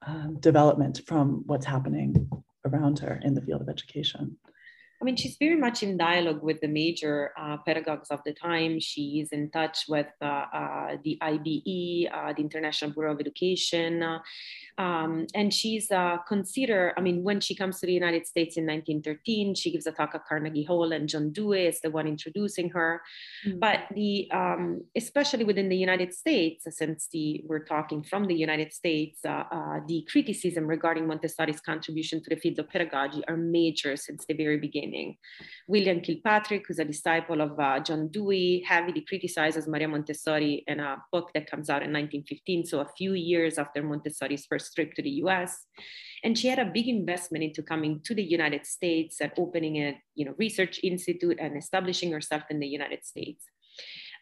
um, 0.05 0.37
development 0.39 1.01
from 1.05 1.43
what's 1.45 1.65
happening 1.65 2.29
around 2.65 2.99
her 2.99 3.19
in 3.23 3.33
the 3.33 3.41
field 3.41 3.61
of 3.61 3.69
education 3.69 4.37
I 4.99 5.05
mean, 5.05 5.15
she's 5.15 5.37
very 5.39 5.55
much 5.55 5.83
in 5.83 5.95
dialogue 5.95 6.41
with 6.41 6.59
the 6.59 6.67
major 6.67 7.31
uh, 7.39 7.57
pedagogues 7.57 8.09
of 8.09 8.19
the 8.25 8.33
time. 8.33 8.79
She's 8.79 9.29
in 9.31 9.51
touch 9.51 9.85
with 9.87 10.07
uh, 10.21 10.45
uh, 10.51 10.97
the 11.03 11.19
IBE, 11.21 12.09
uh, 12.11 12.33
the 12.33 12.41
International 12.41 12.91
Bureau 12.91 13.13
of 13.13 13.19
Education, 13.19 14.01
uh, 14.01 14.19
um, 14.79 15.25
and 15.33 15.51
she's 15.51 15.91
uh, 15.91 16.17
considered, 16.27 16.93
I 16.97 17.01
mean, 17.01 17.23
when 17.23 17.39
she 17.39 17.55
comes 17.55 17.79
to 17.79 17.87
the 17.87 17.93
United 17.93 18.27
States 18.27 18.57
in 18.57 18.65
1913, 18.65 19.55
she 19.55 19.71
gives 19.71 19.87
a 19.87 19.91
talk 19.91 20.13
at 20.13 20.25
Carnegie 20.25 20.63
Hall, 20.63 20.91
and 20.91 21.09
John 21.09 21.31
Dewey 21.31 21.65
is 21.65 21.81
the 21.81 21.89
one 21.89 22.07
introducing 22.07 22.69
her. 22.69 23.01
Mm-hmm. 23.45 23.59
But 23.59 23.85
the, 23.93 24.29
um, 24.31 24.83
especially 24.95 25.45
within 25.45 25.69
the 25.69 25.77
United 25.77 26.13
States, 26.13 26.65
since 26.69 27.07
the, 27.11 27.43
we're 27.47 27.65
talking 27.65 28.03
from 28.03 28.25
the 28.25 28.35
United 28.35 28.71
States, 28.71 29.21
uh, 29.25 29.43
uh, 29.51 29.79
the 29.87 30.05
criticism 30.11 30.67
regarding 30.67 31.07
Montessori's 31.07 31.59
contribution 31.59 32.21
to 32.23 32.29
the 32.29 32.35
field 32.35 32.59
of 32.59 32.69
pedagogy 32.69 33.23
are 33.27 33.37
major 33.37 33.95
since 33.95 34.25
the 34.25 34.35
very 34.35 34.57
beginning. 34.57 34.86
William 35.67 36.01
Kilpatrick, 36.01 36.65
who's 36.67 36.79
a 36.79 36.85
disciple 36.85 37.41
of 37.41 37.59
uh, 37.59 37.79
John 37.79 38.07
Dewey, 38.09 38.63
heavily 38.67 39.01
criticizes 39.01 39.67
Maria 39.67 39.87
Montessori 39.87 40.63
in 40.67 40.79
a 40.79 40.97
book 41.11 41.31
that 41.33 41.49
comes 41.49 41.69
out 41.69 41.83
in 41.83 41.91
1915, 41.91 42.65
so 42.65 42.79
a 42.79 42.89
few 42.97 43.13
years 43.13 43.57
after 43.57 43.83
Montessori's 43.83 44.45
first 44.45 44.73
trip 44.75 44.93
to 44.93 45.01
the 45.01 45.21
US. 45.23 45.65
And 46.23 46.37
she 46.37 46.47
had 46.47 46.59
a 46.59 46.65
big 46.65 46.87
investment 46.87 47.43
into 47.43 47.61
coming 47.61 48.01
to 48.05 48.15
the 48.15 48.23
United 48.23 48.65
States 48.65 49.21
and 49.21 49.31
opening 49.37 49.77
a 49.77 50.01
you 50.15 50.25
know, 50.25 50.33
research 50.37 50.79
institute 50.83 51.37
and 51.39 51.57
establishing 51.57 52.11
herself 52.11 52.43
in 52.49 52.59
the 52.59 52.67
United 52.67 53.05
States. 53.05 53.45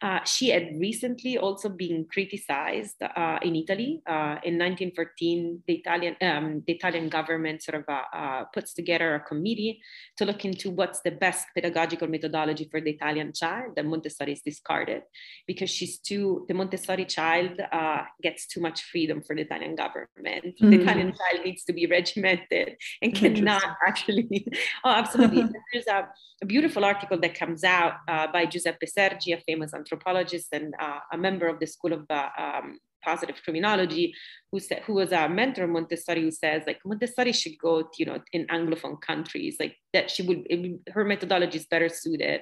Uh, 0.02 0.22
she 0.24 0.50
had 0.50 0.68
recently 0.78 1.38
also 1.38 1.68
been 1.68 2.06
criticized 2.10 3.02
uh, 3.02 3.38
in 3.42 3.56
Italy. 3.56 4.02
Uh, 4.06 4.36
in 4.44 4.58
1914, 4.58 5.62
the 5.66 5.74
Italian, 5.74 6.16
um, 6.20 6.62
the 6.66 6.74
Italian 6.74 7.08
government 7.08 7.62
sort 7.62 7.76
of 7.76 7.84
uh, 7.88 8.02
uh, 8.12 8.44
puts 8.52 8.74
together 8.74 9.14
a 9.14 9.20
committee 9.20 9.80
to 10.16 10.24
look 10.24 10.44
into 10.44 10.70
what's 10.70 11.00
the 11.00 11.10
best 11.10 11.46
pedagogical 11.54 12.08
methodology 12.08 12.68
for 12.70 12.80
the 12.80 12.90
Italian 12.90 13.32
child. 13.32 13.74
And 13.76 13.88
Montessori 13.88 14.32
is 14.32 14.42
discarded 14.42 15.02
because 15.46 15.70
she's 15.70 15.98
too, 15.98 16.44
the 16.48 16.54
Montessori 16.54 17.06
child 17.06 17.60
uh, 17.72 18.02
gets 18.22 18.46
too 18.46 18.60
much 18.60 18.82
freedom 18.82 19.22
for 19.22 19.34
the 19.34 19.42
Italian 19.42 19.76
government. 19.76 20.44
Mm-hmm. 20.44 20.70
The 20.70 20.80
Italian 20.82 21.08
child 21.12 21.44
needs 21.44 21.64
to 21.64 21.72
be 21.72 21.86
regimented 21.86 22.76
and 23.00 23.14
cannot 23.14 23.64
actually. 23.86 24.46
oh, 24.84 24.90
absolutely. 24.90 25.44
There's 25.72 25.86
a, 25.86 26.08
a, 26.42 26.46
beautiful 26.46 26.84
article 26.84 27.18
that 27.18 27.34
comes 27.34 27.64
out 27.64 27.94
by 28.06 28.46
Giuseppe 28.46 28.86
Sergi, 28.86 29.32
a 29.32 29.40
famous 29.40 29.72
anthropologist 29.86 30.48
and 30.52 30.74
uh, 30.80 30.98
a 31.12 31.18
member 31.18 31.46
of 31.46 31.60
the 31.60 31.66
School 31.66 31.92
of 31.92 32.04
uh, 32.10 32.28
um, 32.38 32.78
Positive 33.04 33.36
Criminology, 33.44 34.14
who 34.50 34.58
said 34.58 34.82
who 34.84 34.94
was 34.94 35.12
a 35.12 35.28
mentor 35.28 35.64
of 35.64 35.70
Montessori, 35.70 36.22
who 36.22 36.30
says 36.30 36.62
like 36.66 36.80
Montessori 36.84 37.32
should 37.32 37.56
go, 37.58 37.82
to, 37.82 37.88
you 37.98 38.06
know, 38.06 38.20
in 38.32 38.46
Anglophone 38.48 39.00
countries, 39.00 39.56
like 39.60 39.76
that 39.92 40.10
she 40.10 40.22
would 40.22 40.46
her 40.92 41.04
methodology 41.04 41.58
is 41.58 41.66
better 41.66 41.88
suited 41.88 42.40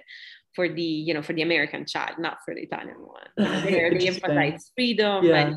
for 0.54 0.68
the 0.68 0.82
you 0.82 1.12
know 1.12 1.22
for 1.22 1.34
the 1.34 1.42
American 1.42 1.84
child, 1.86 2.18
not 2.18 2.38
for 2.44 2.54
the 2.54 2.62
Italian 2.62 2.96
one. 2.98 3.28
You 3.38 3.44
know, 3.44 3.60
there 3.60 3.98
they 3.98 4.08
emphasize 4.08 4.70
freedom 4.74 5.24
yeah. 5.26 5.46
and 5.46 5.56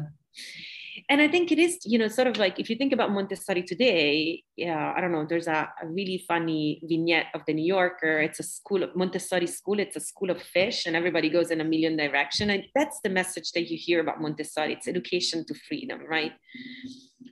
and 1.10 1.22
I 1.22 1.30
think 1.30 1.52
it 1.54 1.60
is, 1.60 1.80
you 1.86 1.98
know, 1.98 2.10
sort 2.10 2.28
of 2.28 2.38
like 2.38 2.60
if 2.60 2.70
you 2.70 2.76
think 2.76 2.92
about 2.92 3.12
Montessori 3.12 3.64
today, 3.64 4.44
yeah, 4.58 4.94
I 4.96 5.00
don't 5.00 5.14
know, 5.14 5.26
there's 5.28 5.48
a, 5.48 5.72
a 5.82 5.88
really 5.88 6.24
funny 6.28 6.82
vignette 6.84 7.28
of 7.34 7.42
the 7.48 7.54
New 7.54 7.66
Yorker. 7.66 8.20
It's 8.20 8.42
a 8.42 8.44
school 8.44 8.84
of 8.84 8.94
Montessori 8.94 9.48
school, 9.48 9.80
it's 9.80 9.96
a 9.96 10.02
school 10.02 10.30
of 10.30 10.42
fish, 10.42 10.86
and 10.86 10.98
everybody 10.98 11.30
goes 11.30 11.50
in 11.50 11.62
a 11.62 11.64
million 11.64 11.96
direction. 11.96 12.50
And 12.50 12.66
that's 12.76 13.00
the 13.04 13.10
message 13.10 13.54
that 13.54 13.70
you 13.72 13.78
hear 13.78 14.02
about 14.02 14.22
Montessori. 14.22 14.74
It's 14.74 14.88
education 14.88 15.46
to 15.46 15.54
freedom, 15.54 16.02
right? 16.10 16.34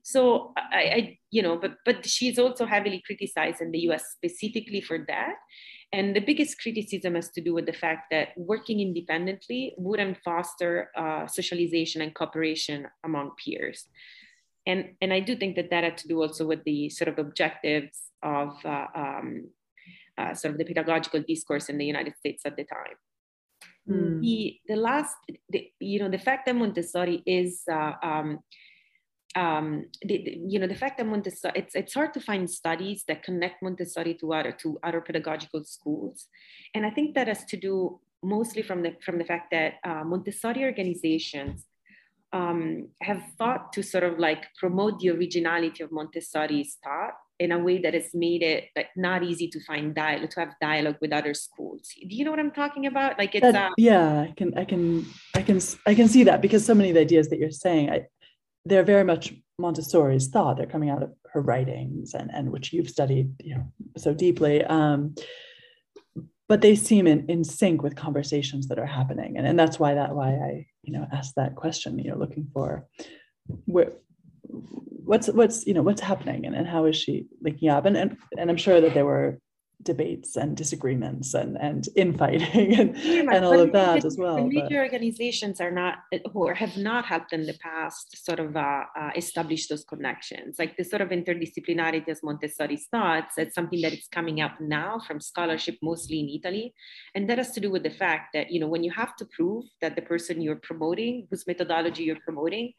So 0.04 0.54
I, 0.56 0.80
I 0.80 1.18
you 1.32 1.42
know, 1.42 1.58
but 1.58 1.76
but 1.84 2.06
she's 2.06 2.40
also 2.40 2.66
heavily 2.66 3.04
criticized 3.06 3.60
in 3.60 3.72
the 3.72 3.80
US 3.90 4.06
specifically 4.16 4.80
for 4.80 5.04
that. 5.10 5.36
And 5.94 6.16
the 6.16 6.20
biggest 6.20 6.60
criticism 6.60 7.16
has 7.16 7.30
to 7.32 7.42
do 7.42 7.54
with 7.54 7.66
the 7.66 7.74
fact 7.74 8.08
that 8.12 8.30
working 8.36 8.80
independently 8.80 9.74
wouldn't 9.78 10.18
foster 10.24 10.90
uh, 10.98 11.28
socialization 11.28 12.02
and 12.02 12.14
cooperation 12.14 12.88
among 13.04 13.32
peers. 13.44 13.88
And, 14.68 14.96
and 15.00 15.14
I 15.14 15.20
do 15.20 15.36
think 15.36 15.56
that 15.56 15.70
that 15.70 15.84
had 15.84 15.98
to 16.00 16.08
do 16.08 16.22
also 16.22 16.46
with 16.46 16.64
the 16.64 16.90
sort 16.90 17.08
of 17.08 17.20
objectives 17.20 18.02
of 18.24 18.58
uh, 18.66 18.88
um, 18.96 19.50
uh, 20.18 20.34
sort 20.34 20.54
of 20.54 20.58
the 20.58 20.66
pedagogical 20.66 21.22
discourse 21.22 21.70
in 21.70 21.78
the 21.78 21.86
United 21.86 22.18
States 22.18 22.44
at 22.46 22.58
the 22.58 22.64
time. 22.64 22.96
Mm. 23.88 24.22
The, 24.22 24.60
the 24.68 24.76
last, 24.76 25.16
the, 25.50 25.70
you 25.80 26.00
know, 26.00 26.10
the 26.10 26.18
fact 26.18 26.48
that 26.48 26.56
Montessori 26.56 27.22
is 27.26 27.62
uh, 27.72 27.94
um, 28.02 28.40
um, 29.36 29.86
the, 30.02 30.40
you 30.48 30.60
know 30.60 30.68
the 30.68 30.76
fact 30.76 30.98
that 30.98 31.06
Montessori 31.06 31.54
it's 31.56 31.76
it's 31.76 31.94
hard 31.94 32.14
to 32.14 32.22
find 32.22 32.50
studies 32.50 33.04
that 33.08 33.24
connect 33.24 33.62
Montessori 33.62 34.14
to 34.16 34.34
other 34.34 34.52
to 34.54 34.80
other 34.84 35.02
pedagogical 35.02 35.64
schools, 35.66 36.28
and 36.74 36.86
I 36.86 36.90
think 36.90 37.16
that 37.16 37.28
has 37.28 37.44
to 37.46 37.58
do 37.58 38.00
mostly 38.24 38.62
from 38.62 38.82
the 38.82 38.96
from 39.04 39.18
the 39.18 39.26
fact 39.26 39.52
that 39.52 39.76
uh, 39.84 40.04
Montessori 40.04 40.64
organizations 40.64 41.66
um, 42.34 42.90
have 43.02 43.24
thought 43.38 43.74
to 43.74 43.84
sort 43.84 44.04
of 44.04 44.20
like 44.20 44.46
promote 44.58 45.00
the 45.00 45.10
originality 45.10 45.84
of 45.84 45.92
Montessori's 45.92 46.78
thought 46.84 47.14
in 47.40 47.52
a 47.52 47.60
way 47.60 47.78
that 47.80 47.94
has 47.94 48.14
made 48.14 48.42
it 48.42 48.66
like 48.76 48.90
not 48.96 49.22
easy 49.24 49.48
to 49.50 49.60
find 49.66 49.94
dialogue 49.94 50.30
to 50.32 50.40
have 50.40 50.54
dialogue 50.62 50.96
with 51.02 51.12
other 51.12 51.34
schools. 51.34 51.90
Do 52.00 52.16
you 52.16 52.24
know 52.24 52.32
what 52.32 52.40
i'm 52.40 52.52
talking 52.52 52.86
about? 52.86 53.18
Like 53.18 53.36
it's 53.36 53.42
that, 53.42 53.56
uh, 53.56 53.74
yeah 53.78 54.22
i 54.22 54.34
can 54.38 54.58
i 54.58 54.64
can 54.64 55.06
i 55.36 55.42
can 55.42 55.60
i 55.86 55.94
can 55.94 56.08
see 56.08 56.24
that 56.24 56.42
because 56.42 56.66
so 56.66 56.74
many 56.74 56.90
of 56.90 56.96
the 56.96 57.02
ideas 57.02 57.28
that 57.30 57.40
you're 57.40 57.52
saying 57.52 57.90
I, 57.90 58.06
they're 58.66 58.84
very 58.84 59.04
much 59.04 59.34
montessori's 59.58 60.28
thought. 60.28 60.58
They're 60.58 60.66
coming 60.66 60.90
out 60.90 61.04
of 61.04 61.14
her 61.32 61.42
writings 61.42 62.14
and 62.14 62.32
and 62.34 62.52
which 62.52 62.74
you've 62.74 62.90
studied 62.90 63.34
you 63.40 63.56
know 63.56 63.72
so 63.98 64.14
deeply. 64.14 64.64
Um, 64.64 65.16
but 66.48 66.62
they 66.62 66.76
seem 66.76 67.08
in, 67.08 67.26
in 67.28 67.44
sync 67.44 67.82
with 67.82 67.96
conversations 67.96 68.68
that 68.68 68.78
are 68.78 68.86
happening. 68.86 69.36
And, 69.38 69.48
and 69.48 69.58
that's 69.58 69.80
why 69.80 69.94
that 69.96 70.16
why 70.16 70.30
i 70.30 70.66
you 70.84 70.94
know 70.94 71.08
asked 71.12 71.36
that 71.36 71.56
question 71.56 72.00
you 72.00 72.12
know 72.12 72.18
looking 72.18 72.48
for 72.54 72.88
where 73.66 73.92
what's 74.44 75.28
what's 75.28 75.66
you 75.66 75.74
know 75.74 75.82
what's 75.82 76.02
happening 76.02 76.46
and, 76.46 76.56
and 76.56 76.68
how 76.68 76.86
is 76.86 76.96
she 76.96 77.28
linking 77.42 77.70
up? 77.70 77.86
And, 77.86 77.96
and 77.98 78.18
and 78.38 78.50
i'm 78.50 78.58
sure 78.58 78.82
that 78.82 78.94
there 78.94 79.06
were 79.06 79.40
debates 79.84 80.36
and 80.36 80.56
disagreements 80.58 81.34
and 81.34 81.58
and 81.58 81.88
infighting 81.96 82.76
and, 82.80 82.96
and 82.98 83.46
all 83.46 83.60
of 83.60 83.72
that 83.72 84.04
as 84.06 84.18
well. 84.18 84.46
Major 84.46 84.80
organizations 84.80 85.62
are 85.62 85.72
not 85.72 86.00
or 86.34 86.54
have 86.54 86.78
not 86.78 87.06
helped 87.06 87.34
in 87.34 87.46
the 87.46 87.58
past 87.62 88.26
sort 88.26 88.40
of 88.40 88.56
uh, 88.56 88.84
uh, 89.00 89.12
establish 89.16 89.68
those 89.68 89.84
connections. 89.84 90.58
Like 90.58 90.78
the 90.78 90.84
sort 90.84 91.02
of 91.02 91.10
interdisciplinarity 91.10 92.08
as 92.10 92.24
Montessori 92.24 92.78
starts, 92.78 93.38
it's 93.38 93.56
something 93.56 93.82
that 93.82 93.94
is 93.94 94.08
coming 94.12 94.42
up 94.42 94.60
now 94.60 95.00
from 95.00 95.20
scholarship, 95.20 95.78
mostly 95.82 96.20
in 96.20 96.30
Italy, 96.30 96.74
and 97.14 97.30
that 97.30 97.38
has 97.38 97.52
to 97.52 97.60
do 97.60 97.72
with 97.72 97.84
the 97.84 97.90
fact 97.90 98.30
that 98.34 98.52
you 98.52 98.60
know 98.60 98.68
when 98.68 98.84
you 98.84 98.92
have 98.92 99.16
to 99.18 99.26
prove 99.26 99.66
that 99.82 99.96
the 99.96 100.02
person 100.02 100.42
you're 100.42 100.56
promoting, 100.56 101.28
whose 101.30 101.48
methodology 101.48 102.04
you're 102.04 102.24
promoting, 102.24 102.74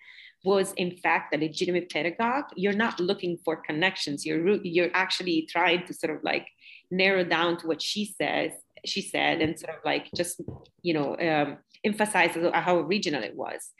was 0.44 0.72
in 0.74 0.96
fact 0.96 1.34
a 1.34 1.38
legitimate 1.38 1.90
pedagogue, 1.90 2.44
you're 2.54 2.72
not 2.72 3.00
looking 3.00 3.36
for 3.44 3.56
connections. 3.56 4.24
You're 4.24 4.58
you're 4.62 4.90
actually 4.94 5.48
trying 5.50 5.86
to 5.86 5.94
sort 5.94 6.16
of 6.16 6.22
like 6.22 6.46
narrow 6.90 7.24
down 7.24 7.56
to 7.58 7.66
what 7.66 7.82
she 7.82 8.04
says 8.04 8.52
she 8.84 9.02
said 9.02 9.40
and 9.40 9.58
sort 9.58 9.74
of 9.74 9.80
like 9.84 10.08
just 10.14 10.40
you 10.82 10.94
know 10.94 11.16
um, 11.18 11.58
emphasize 11.84 12.36
how 12.54 12.78
original 12.78 13.22
it 13.22 13.34
was. 13.34 13.70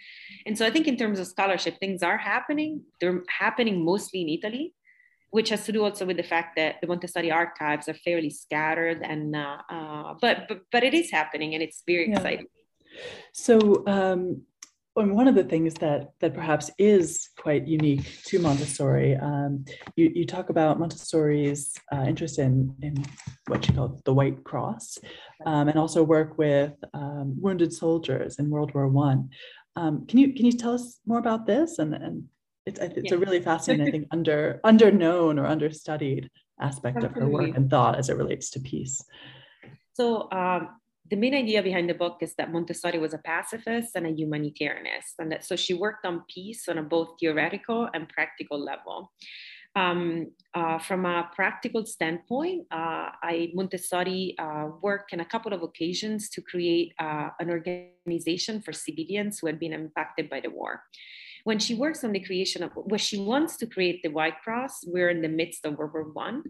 And 0.44 0.56
so 0.56 0.66
i 0.66 0.70
think 0.70 0.86
in 0.86 0.96
terms 0.96 1.18
of 1.20 1.26
scholarship 1.26 1.78
things 1.78 2.02
are 2.02 2.18
happening. 2.18 2.82
They're 3.00 3.22
happening 3.28 3.84
mostly 3.84 4.22
in 4.22 4.28
italy 4.28 4.75
which 5.30 5.50
has 5.50 5.66
to 5.66 5.72
do 5.72 5.84
also 5.84 6.06
with 6.06 6.16
the 6.16 6.22
fact 6.22 6.56
that 6.56 6.76
the 6.80 6.86
montessori 6.86 7.30
archives 7.30 7.88
are 7.88 7.94
fairly 7.94 8.30
scattered 8.30 9.02
and 9.02 9.34
uh, 9.34 9.58
uh, 9.68 10.14
but, 10.20 10.46
but 10.48 10.60
but 10.72 10.82
it 10.84 10.94
is 10.94 11.10
happening 11.10 11.52
and 11.54 11.62
it's 11.62 11.82
very 11.86 12.08
yeah. 12.08 12.16
exciting. 12.16 12.46
So 13.32 13.84
um, 13.86 14.42
and 14.96 15.14
one 15.14 15.28
of 15.28 15.34
the 15.34 15.44
things 15.44 15.74
that 15.74 16.12
that 16.20 16.34
perhaps 16.34 16.70
is 16.78 17.28
quite 17.38 17.66
unique 17.66 18.22
to 18.24 18.38
Montessori, 18.38 19.16
um, 19.16 19.64
you, 19.96 20.10
you 20.14 20.26
talk 20.26 20.48
about 20.48 20.78
Montessori's 20.78 21.74
uh, 21.92 22.04
interest 22.06 22.38
in 22.38 22.74
in 22.82 23.04
what 23.48 23.66
you 23.68 23.74
call 23.74 24.00
the 24.04 24.14
White 24.14 24.42
Cross, 24.44 24.98
um, 25.44 25.68
and 25.68 25.78
also 25.78 26.02
work 26.02 26.38
with 26.38 26.72
um, 26.94 27.34
wounded 27.40 27.72
soldiers 27.72 28.38
in 28.38 28.50
World 28.50 28.74
War 28.74 28.88
One. 28.88 29.30
Um, 29.76 30.06
can 30.06 30.18
you 30.18 30.32
can 30.32 30.46
you 30.46 30.52
tell 30.52 30.74
us 30.74 30.98
more 31.06 31.18
about 31.18 31.46
this? 31.46 31.78
And 31.78 31.94
and 31.94 32.24
it's 32.64 32.80
it's 32.80 33.10
yeah. 33.10 33.14
a 33.14 33.18
really 33.18 33.40
fascinating, 33.40 33.86
I 33.86 33.90
think, 33.90 34.08
under 34.10 34.60
under 34.64 34.90
known 34.90 35.38
or 35.38 35.46
understudied 35.46 36.30
aspect 36.60 36.96
Absolutely. 36.96 37.22
of 37.22 37.28
her 37.28 37.32
work 37.32 37.56
and 37.56 37.70
thought 37.70 37.96
as 37.96 38.08
it 38.08 38.16
relates 38.16 38.50
to 38.50 38.60
peace. 38.60 39.02
So 39.92 40.30
um, 40.32 40.68
the 41.10 41.16
main 41.16 41.34
idea 41.34 41.62
behind 41.62 41.88
the 41.88 41.94
book 41.94 42.18
is 42.20 42.34
that 42.34 42.52
Montessori 42.52 42.98
was 42.98 43.14
a 43.14 43.18
pacifist 43.18 43.94
and 43.94 44.06
a 44.06 44.12
humanitarianist, 44.12 45.18
and 45.18 45.30
that 45.32 45.44
so 45.44 45.56
she 45.56 45.75
worked 45.75 46.04
on 46.06 46.25
peace 46.28 46.68
on 46.68 46.78
a 46.78 46.82
both 46.82 47.16
theoretical 47.20 47.88
and 47.94 48.08
practical 48.08 48.58
level. 48.58 49.12
Um, 49.76 50.32
uh, 50.54 50.78
from 50.78 51.04
a 51.04 51.28
practical 51.34 51.84
standpoint, 51.84 52.66
uh, 52.70 53.12
I 53.22 53.50
Montessori 53.52 54.34
uh, 54.38 54.68
worked 54.80 55.12
in 55.12 55.20
a 55.20 55.25
couple 55.25 55.52
of 55.52 55.62
occasions 55.62 56.30
to 56.30 56.40
create 56.40 56.94
uh, 56.98 57.28
an 57.38 57.50
organization 57.50 58.62
for 58.62 58.72
civilians 58.72 59.38
who 59.38 59.48
had 59.48 59.60
been 59.60 59.75
impacted 59.75 60.30
by 60.30 60.40
the 60.40 60.48
war. 60.48 60.82
When 61.46 61.60
she 61.60 61.76
works 61.76 62.02
on 62.02 62.10
the 62.10 62.18
creation 62.18 62.64
of, 62.64 62.72
what 62.74 63.00
she 63.00 63.18
wants 63.18 63.56
to 63.58 63.66
create 63.66 64.02
the 64.02 64.08
White 64.18 64.38
Cross, 64.42 64.84
we're 64.88 65.10
in 65.10 65.22
the 65.22 65.28
midst 65.28 65.64
of 65.64 65.78
World 65.78 65.92
War 65.94 66.02
One 66.12 66.42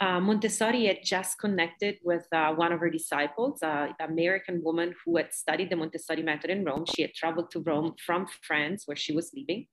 uh, 0.00 0.20
Montessori 0.20 0.86
had 0.86 1.00
just 1.04 1.38
connected 1.38 1.98
with 2.02 2.26
uh, 2.32 2.54
one 2.54 2.72
of 2.72 2.80
her 2.80 2.88
disciples, 2.88 3.62
uh, 3.62 3.88
an 4.00 4.10
American 4.10 4.62
woman 4.64 4.94
who 5.04 5.18
had 5.18 5.34
studied 5.34 5.68
the 5.68 5.76
Montessori 5.76 6.22
method 6.22 6.48
in 6.48 6.64
Rome. 6.64 6.86
She 6.86 7.02
had 7.02 7.12
traveled 7.12 7.50
to 7.50 7.60
Rome 7.60 7.94
from 8.04 8.26
France, 8.40 8.84
where 8.86 8.96
she 8.96 9.12
was 9.12 9.30
living, 9.36 9.66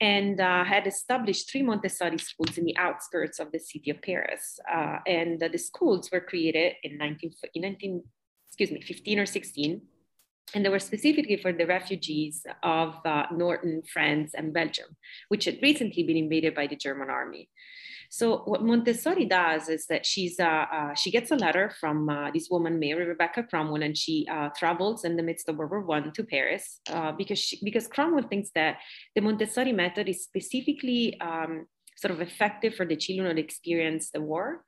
and 0.00 0.40
uh, 0.40 0.64
had 0.64 0.88
established 0.88 1.48
three 1.48 1.62
Montessori 1.62 2.18
schools 2.18 2.58
in 2.58 2.64
the 2.64 2.76
outskirts 2.76 3.38
of 3.38 3.52
the 3.52 3.60
city 3.60 3.92
of 3.92 4.02
Paris. 4.02 4.58
Uh, 4.68 4.98
and 5.06 5.40
the 5.40 5.58
schools 5.58 6.10
were 6.10 6.20
created 6.20 6.74
in 6.82 6.98
19, 6.98 7.32
in 7.54 7.62
19, 7.62 8.02
excuse 8.48 8.72
me, 8.72 8.80
15 8.80 9.20
or 9.20 9.26
16 9.26 9.80
and 10.54 10.64
they 10.64 10.68
were 10.68 10.78
specifically 10.78 11.36
for 11.36 11.52
the 11.52 11.66
refugees 11.66 12.46
of 12.62 12.94
uh, 13.04 13.26
northern 13.32 13.82
France 13.92 14.32
and 14.34 14.52
Belgium, 14.52 14.96
which 15.28 15.44
had 15.44 15.58
recently 15.62 16.02
been 16.04 16.16
invaded 16.16 16.54
by 16.54 16.66
the 16.66 16.76
German 16.76 17.10
army. 17.10 17.48
So 18.08 18.38
what 18.44 18.62
Montessori 18.62 19.24
does 19.24 19.68
is 19.68 19.86
that 19.86 20.06
she's 20.06 20.38
uh, 20.38 20.66
uh, 20.72 20.94
she 20.94 21.10
gets 21.10 21.32
a 21.32 21.36
letter 21.36 21.72
from 21.80 22.08
uh, 22.08 22.30
this 22.30 22.48
woman 22.48 22.78
Mary 22.78 23.04
Rebecca 23.04 23.42
Cromwell, 23.42 23.82
and 23.82 23.98
she 23.98 24.26
uh, 24.30 24.50
travels 24.56 25.04
in 25.04 25.16
the 25.16 25.22
midst 25.22 25.48
of 25.48 25.56
World 25.56 25.72
War 25.72 25.80
One 25.80 26.12
to 26.12 26.22
Paris 26.22 26.80
uh, 26.88 27.12
because 27.12 27.38
she, 27.38 27.58
because 27.64 27.88
Cromwell 27.88 28.28
thinks 28.28 28.50
that 28.54 28.78
the 29.14 29.22
Montessori 29.22 29.72
method 29.72 30.08
is 30.08 30.22
specifically 30.22 31.20
um, 31.20 31.66
sort 31.96 32.12
of 32.12 32.20
effective 32.20 32.74
for 32.74 32.86
the 32.86 32.96
children 32.96 33.36
who 33.36 33.42
experienced 33.42 34.12
the 34.12 34.20
war. 34.20 34.62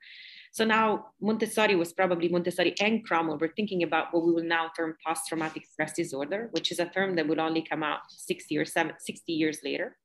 So 0.51 0.65
now 0.65 1.07
Montessori 1.21 1.75
was 1.75 1.93
probably 1.93 2.27
Montessori 2.27 2.73
and 2.81 3.05
Cromwell 3.05 3.37
were 3.37 3.53
thinking 3.55 3.83
about 3.83 4.13
what 4.13 4.25
we 4.25 4.33
will 4.33 4.43
now 4.43 4.71
term 4.75 4.95
post-traumatic 5.05 5.65
stress 5.65 5.93
disorder, 5.93 6.49
which 6.51 6.71
is 6.71 6.79
a 6.79 6.85
term 6.85 7.15
that 7.15 7.27
would 7.27 7.39
only 7.39 7.61
come 7.61 7.83
out 7.83 7.99
60 8.09 8.57
or 8.57 8.65
70, 8.65 8.95
60 8.99 9.31
years 9.33 9.59
later 9.63 9.95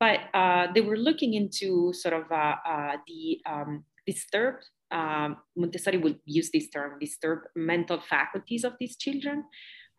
but 0.00 0.20
uh, 0.34 0.66
they 0.74 0.80
were 0.80 0.96
looking 0.96 1.34
into 1.34 1.92
sort 1.92 2.14
of 2.14 2.30
uh, 2.30 2.56
uh, 2.66 2.96
the 3.06 3.40
um, 3.46 3.84
disturbed, 4.06 4.64
um, 4.90 5.36
Montessori 5.56 5.98
would 5.98 6.18
use 6.24 6.50
this 6.52 6.68
term, 6.68 6.98
disturbed 6.98 7.46
mental 7.56 8.00
faculties 8.00 8.64
of 8.64 8.74
these 8.78 8.96
children 8.96 9.44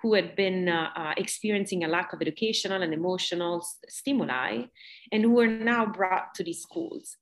who 0.02 0.14
had 0.14 0.36
been 0.36 0.70
uh, 0.70 0.90
uh, 0.96 1.14
experiencing 1.18 1.84
a 1.84 1.88
lack 1.88 2.14
of 2.14 2.22
educational 2.22 2.82
and 2.84 2.94
emotional 2.94 3.66
stimuli 3.88 4.64
and 5.12 5.24
who 5.24 5.32
were 5.32 5.48
now 5.48 5.86
brought 5.86 6.36
to 6.36 6.44
these 6.44 6.62
schools. 6.62 7.18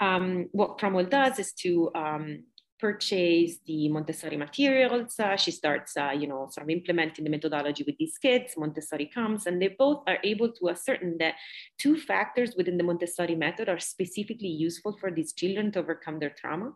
Um, 0.00 0.48
what 0.52 0.78
Cromwell 0.78 1.06
does 1.06 1.38
is 1.38 1.52
to 1.64 1.90
um, 1.94 2.44
purchase 2.78 3.58
the 3.66 3.88
Montessori 3.88 4.36
materials. 4.36 5.18
Uh, 5.18 5.36
she 5.36 5.50
starts, 5.50 5.96
uh, 5.96 6.12
you 6.16 6.26
know, 6.26 6.48
sort 6.50 6.64
of 6.64 6.70
implementing 6.70 7.24
the 7.24 7.30
methodology 7.30 7.84
with 7.84 7.96
these 7.98 8.16
kids. 8.18 8.54
Montessori 8.56 9.10
comes, 9.12 9.46
and 9.46 9.60
they 9.60 9.74
both 9.78 10.02
are 10.06 10.18
able 10.22 10.52
to 10.52 10.70
ascertain 10.70 11.16
that 11.18 11.34
two 11.78 11.96
factors 11.96 12.54
within 12.56 12.78
the 12.78 12.84
Montessori 12.84 13.34
method 13.34 13.68
are 13.68 13.80
specifically 13.80 14.48
useful 14.48 14.96
for 14.98 15.10
these 15.10 15.32
children 15.32 15.72
to 15.72 15.80
overcome 15.80 16.18
their 16.18 16.34
trauma. 16.38 16.72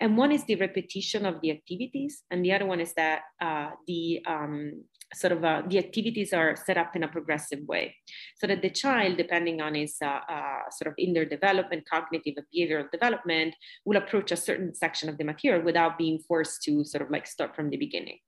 And 0.00 0.16
one 0.16 0.32
is 0.32 0.44
the 0.44 0.56
repetition 0.56 1.24
of 1.24 1.40
the 1.40 1.52
activities, 1.52 2.22
and 2.30 2.44
the 2.44 2.52
other 2.52 2.66
one 2.66 2.80
is 2.80 2.92
that 2.94 3.22
uh, 3.40 3.70
the 3.86 4.22
um, 4.26 4.84
sort 5.14 5.32
of 5.32 5.44
uh, 5.44 5.62
the 5.68 5.78
activities 5.78 6.32
are 6.32 6.56
set 6.56 6.76
up 6.76 6.96
in 6.96 7.04
a 7.04 7.08
progressive 7.08 7.60
way 7.66 7.94
so 8.36 8.46
that 8.46 8.62
the 8.62 8.70
child 8.70 9.16
depending 9.16 9.60
on 9.60 9.74
his 9.74 9.96
uh, 10.02 10.20
uh, 10.28 10.62
sort 10.70 10.88
of 10.88 10.94
in 10.98 11.12
their 11.12 11.24
development 11.24 11.84
cognitive 11.88 12.34
behavioral 12.52 12.90
development 12.90 13.54
will 13.84 13.96
approach 13.96 14.32
a 14.32 14.36
certain 14.36 14.74
section 14.74 15.08
of 15.08 15.18
the 15.18 15.24
material 15.24 15.62
without 15.62 15.96
being 15.96 16.18
forced 16.18 16.62
to 16.62 16.84
sort 16.84 17.02
of 17.02 17.10
like 17.10 17.26
start 17.26 17.54
from 17.54 17.70
the 17.70 17.76
beginning. 17.76 18.18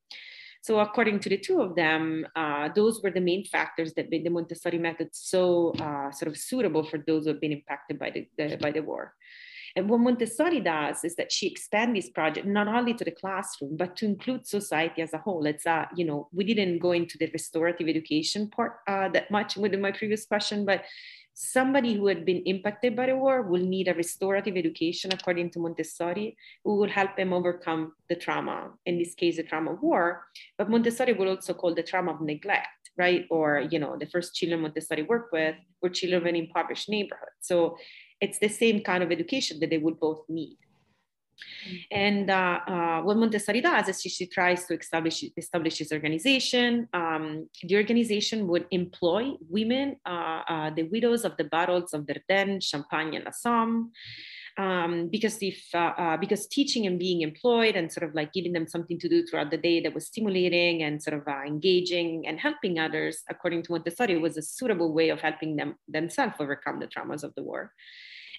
So 0.60 0.80
according 0.80 1.20
to 1.20 1.28
the 1.28 1.38
two 1.38 1.60
of 1.60 1.74
them 1.74 2.26
uh, 2.36 2.68
those 2.74 3.02
were 3.02 3.10
the 3.10 3.20
main 3.20 3.44
factors 3.44 3.94
that 3.94 4.10
made 4.10 4.24
the 4.24 4.30
montessori 4.30 4.78
method 4.78 5.08
so 5.12 5.72
uh, 5.80 6.10
sort 6.10 6.28
of 6.28 6.36
suitable 6.36 6.84
for 6.84 6.98
those 7.06 7.24
who 7.24 7.30
have 7.30 7.40
been 7.40 7.52
impacted 7.52 7.98
by 7.98 8.10
the, 8.10 8.28
the 8.36 8.56
by 8.56 8.70
the 8.70 8.82
war 8.82 9.14
and 9.76 9.88
what 9.88 10.00
Montessori 10.00 10.60
does 10.60 11.04
is 11.04 11.16
that 11.16 11.32
she 11.32 11.46
expands 11.46 11.94
this 11.94 12.10
project 12.10 12.46
not 12.46 12.68
only 12.68 12.94
to 12.94 13.04
the 13.04 13.10
classroom, 13.10 13.76
but 13.76 13.96
to 13.96 14.06
include 14.06 14.46
society 14.46 15.02
as 15.02 15.12
a 15.12 15.18
whole. 15.18 15.46
It's, 15.46 15.66
a, 15.66 15.88
you 15.94 16.04
know, 16.04 16.28
we 16.32 16.44
didn't 16.44 16.78
go 16.78 16.92
into 16.92 17.18
the 17.18 17.30
restorative 17.32 17.88
education 17.88 18.48
part 18.48 18.76
uh, 18.86 19.08
that 19.10 19.30
much 19.30 19.56
within 19.56 19.80
my 19.80 19.92
previous 19.92 20.24
question, 20.24 20.64
but 20.64 20.84
somebody 21.34 21.94
who 21.94 22.08
had 22.08 22.24
been 22.24 22.42
impacted 22.46 22.96
by 22.96 23.06
the 23.06 23.16
war 23.16 23.42
will 23.42 23.64
need 23.64 23.86
a 23.86 23.94
restorative 23.94 24.56
education, 24.56 25.12
according 25.12 25.50
to 25.50 25.60
Montessori, 25.60 26.36
who 26.64 26.76
will 26.76 26.88
help 26.88 27.16
them 27.16 27.32
overcome 27.32 27.92
the 28.08 28.16
trauma, 28.16 28.70
in 28.86 28.98
this 28.98 29.14
case, 29.14 29.36
the 29.36 29.44
trauma 29.44 29.72
of 29.72 29.82
war. 29.82 30.24
But 30.56 30.68
Montessori 30.68 31.12
would 31.12 31.28
also 31.28 31.54
call 31.54 31.74
the 31.74 31.82
trauma 31.84 32.12
of 32.12 32.20
neglect 32.20 32.68
right? 32.98 33.26
Or, 33.30 33.66
you 33.70 33.78
know, 33.78 33.96
the 33.98 34.06
first 34.06 34.34
children 34.34 34.60
Montessori 34.60 35.04
worked 35.04 35.32
with 35.32 35.54
were 35.80 35.88
children 35.88 36.26
in 36.26 36.36
impoverished 36.36 36.88
neighborhoods. 36.88 37.38
So 37.40 37.78
it's 38.20 38.38
the 38.38 38.48
same 38.48 38.82
kind 38.82 39.02
of 39.02 39.10
education 39.10 39.60
that 39.60 39.70
they 39.70 39.78
would 39.78 39.98
both 40.00 40.22
need. 40.28 40.58
And 41.90 42.30
uh, 42.30 42.60
uh, 42.66 43.00
what 43.02 43.16
Montessori 43.16 43.60
does 43.60 43.88
is 43.88 44.00
she, 44.00 44.08
she 44.08 44.26
tries 44.26 44.66
to 44.66 44.78
establish 44.78 45.24
establish 45.36 45.78
this 45.78 45.92
organization. 45.92 46.88
Um, 46.92 47.48
the 47.62 47.76
organization 47.76 48.48
would 48.48 48.66
employ 48.70 49.32
women, 49.48 49.96
uh, 50.06 50.42
uh 50.48 50.70
the 50.70 50.84
widows 50.84 51.24
of 51.24 51.36
the 51.36 51.44
battles 51.44 51.94
of 51.94 52.06
Verdun, 52.06 52.60
Champagne, 52.60 53.14
and 53.14 53.34
Somme. 53.34 53.92
Um, 54.56 55.08
because 55.08 55.38
if 55.40 55.62
uh, 55.72 55.94
uh, 55.96 56.16
because 56.16 56.48
teaching 56.48 56.86
and 56.88 56.98
being 56.98 57.22
employed 57.22 57.76
and 57.76 57.92
sort 57.92 58.08
of 58.08 58.14
like 58.16 58.32
giving 58.32 58.52
them 58.52 58.66
something 58.66 58.98
to 58.98 59.08
do 59.08 59.24
throughout 59.24 59.52
the 59.52 59.56
day 59.56 59.80
that 59.80 59.94
was 59.94 60.06
stimulating 60.06 60.82
and 60.82 61.00
sort 61.00 61.16
of 61.16 61.28
engaging 61.46 62.26
and 62.26 62.40
helping 62.40 62.80
others, 62.80 63.22
according 63.30 63.62
to 63.62 63.72
Montessori, 63.72 64.18
was 64.18 64.36
a 64.36 64.42
suitable 64.42 64.92
way 64.92 65.10
of 65.10 65.20
helping 65.20 65.54
them 65.54 65.76
themselves 65.86 66.34
overcome 66.40 66.80
the 66.80 66.88
traumas 66.88 67.22
of 67.22 67.32
the 67.36 67.42
war. 67.44 67.72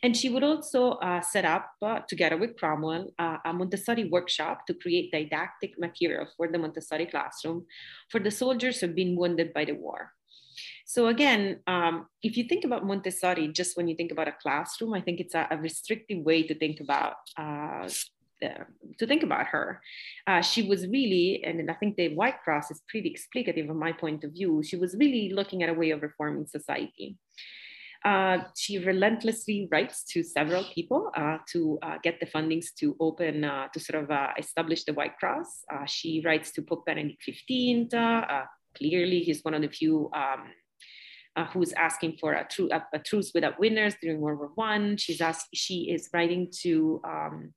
And 0.01 0.15
she 0.15 0.29
would 0.29 0.43
also 0.43 0.91
uh, 0.91 1.21
set 1.21 1.45
up, 1.45 1.71
uh, 1.81 1.99
together 2.07 2.37
with 2.37 2.57
Cromwell, 2.57 3.13
uh, 3.19 3.37
a 3.43 3.53
Montessori 3.53 4.05
workshop 4.09 4.65
to 4.67 4.73
create 4.73 5.11
didactic 5.11 5.77
material 5.77 6.27
for 6.37 6.47
the 6.47 6.57
Montessori 6.57 7.05
classroom 7.05 7.65
for 8.09 8.19
the 8.19 8.31
soldiers 8.31 8.79
who've 8.79 8.95
been 8.95 9.15
wounded 9.15 9.53
by 9.53 9.65
the 9.65 9.73
war. 9.73 10.13
So 10.85 11.07
again, 11.07 11.59
um, 11.67 12.07
if 12.23 12.35
you 12.35 12.45
think 12.45 12.65
about 12.65 12.85
Montessori, 12.85 13.49
just 13.49 13.77
when 13.77 13.87
you 13.87 13.95
think 13.95 14.11
about 14.11 14.27
a 14.27 14.35
classroom, 14.41 14.93
I 14.93 15.01
think 15.01 15.19
it's 15.19 15.35
a, 15.35 15.47
a 15.51 15.57
restrictive 15.57 16.23
way 16.23 16.43
to 16.43 16.55
think 16.55 16.79
about 16.79 17.15
uh, 17.37 17.87
to 18.97 19.05
think 19.05 19.23
about 19.23 19.47
her. 19.47 19.81
Uh, 20.25 20.41
she 20.41 20.63
was 20.63 20.87
really, 20.87 21.43
and 21.43 21.69
I 21.69 21.73
think 21.73 21.97
the 21.97 22.15
White 22.15 22.41
Cross 22.41 22.71
is 22.71 22.81
pretty 22.87 23.13
explicative 23.13 23.69
of 23.69 23.75
my 23.75 23.91
point 23.91 24.23
of 24.23 24.31
view. 24.31 24.63
She 24.63 24.77
was 24.77 24.95
really 24.97 25.31
looking 25.33 25.61
at 25.61 25.69
a 25.69 25.73
way 25.73 25.91
of 25.91 26.01
reforming 26.01 26.47
society. 26.47 27.17
Uh, 28.05 28.37
she 28.55 28.79
relentlessly 28.79 29.67
writes 29.71 30.05
to 30.05 30.23
several 30.23 30.63
people 30.73 31.11
uh, 31.17 31.37
to 31.51 31.77
uh, 31.81 31.97
get 32.01 32.19
the 32.19 32.25
fundings 32.25 32.67
to 32.79 32.95
open, 32.99 33.43
uh, 33.43 33.67
to 33.73 33.79
sort 33.79 34.03
of 34.03 34.09
uh, 34.09 34.29
establish 34.37 34.85
the 34.85 34.93
White 34.93 35.17
Cross. 35.17 35.65
Uh, 35.73 35.85
she 35.85 36.21
writes 36.23 36.51
to 36.51 36.61
Pope 36.61 36.85
Benedict 36.85 37.21
XV. 37.23 37.89
clearly, 38.77 39.19
he's 39.19 39.43
one 39.43 39.53
of 39.53 39.61
the 39.61 39.67
few 39.67 40.09
um, 40.13 40.45
who's 41.51 41.73
asking 41.73 42.17
for 42.19 42.33
a, 42.33 42.47
tru- 42.47 42.69
a, 42.71 42.85
a, 42.93 42.99
truce 42.99 43.31
without 43.33 43.59
winners 43.59 43.95
during 44.01 44.21
World 44.21 44.39
War 44.39 44.51
One. 44.55 44.95
She's 44.95 45.19
asked, 45.19 45.47
she 45.53 45.91
is 45.91 46.09
writing 46.13 46.51
to 46.61 47.01
um, 47.03 47.53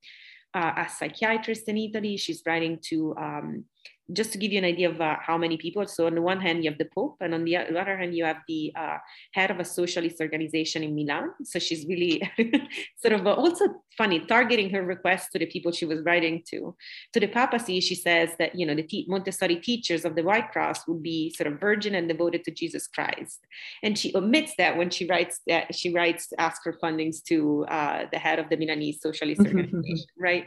a 0.53 0.87
psychiatrist 0.89 1.69
in 1.69 1.77
Italy. 1.77 2.17
She's 2.17 2.43
writing 2.45 2.79
to 2.89 3.15
um, 3.17 3.65
just 4.11 4.33
to 4.33 4.37
give 4.37 4.51
you 4.51 4.57
an 4.57 4.65
idea 4.65 4.89
of 4.89 4.99
uh, 4.99 5.15
how 5.21 5.37
many 5.37 5.55
people. 5.55 5.87
So 5.87 6.07
on 6.07 6.15
the 6.15 6.21
one 6.21 6.41
hand, 6.41 6.63
you 6.63 6.69
have 6.69 6.77
the 6.77 6.89
Pope, 6.93 7.17
and 7.21 7.33
on 7.33 7.45
the 7.45 7.55
other 7.55 7.97
hand, 7.97 8.15
you 8.15 8.25
have 8.25 8.37
the 8.47 8.73
uh, 8.75 8.97
head 9.31 9.49
of 9.49 9.59
a 9.59 9.65
socialist 9.65 10.19
organization 10.19 10.83
in 10.83 10.93
Milan. 10.93 11.31
So 11.43 11.57
she's 11.57 11.85
really 11.85 12.21
sort 12.97 13.13
of 13.13 13.25
also 13.25 13.65
funny, 13.97 14.19
targeting 14.19 14.69
her 14.71 14.83
request 14.83 15.29
to 15.31 15.39
the 15.39 15.45
people 15.45 15.71
she 15.71 15.85
was 15.85 16.01
writing 16.01 16.43
to. 16.49 16.75
To 17.13 17.19
the 17.19 17.27
papacy, 17.27 17.79
she 17.79 17.95
says 17.95 18.31
that 18.39 18.55
you 18.55 18.65
know 18.65 18.75
the 18.75 19.05
Montessori 19.07 19.55
teachers 19.55 20.03
of 20.03 20.15
the 20.15 20.23
White 20.23 20.51
Cross 20.51 20.85
would 20.87 21.01
be 21.01 21.33
sort 21.33 21.47
of 21.47 21.59
virgin 21.59 21.95
and 21.95 22.07
devoted 22.07 22.43
to 22.43 22.51
Jesus 22.51 22.87
Christ, 22.87 23.39
and 23.83 23.97
she 23.97 24.13
omits 24.15 24.53
that 24.57 24.77
when 24.77 24.89
she 24.89 25.07
writes 25.07 25.39
that 25.47 25.73
she 25.73 25.93
writes 25.93 26.33
ask 26.37 26.61
for 26.63 26.77
fundings 26.83 27.23
to 27.23 27.65
uh, 27.69 28.05
the 28.11 28.19
head 28.19 28.39
of 28.39 28.49
the 28.49 28.57
Milanese 28.57 29.01
socialist 29.01 29.39
organization, 29.39 30.05
right? 30.19 30.45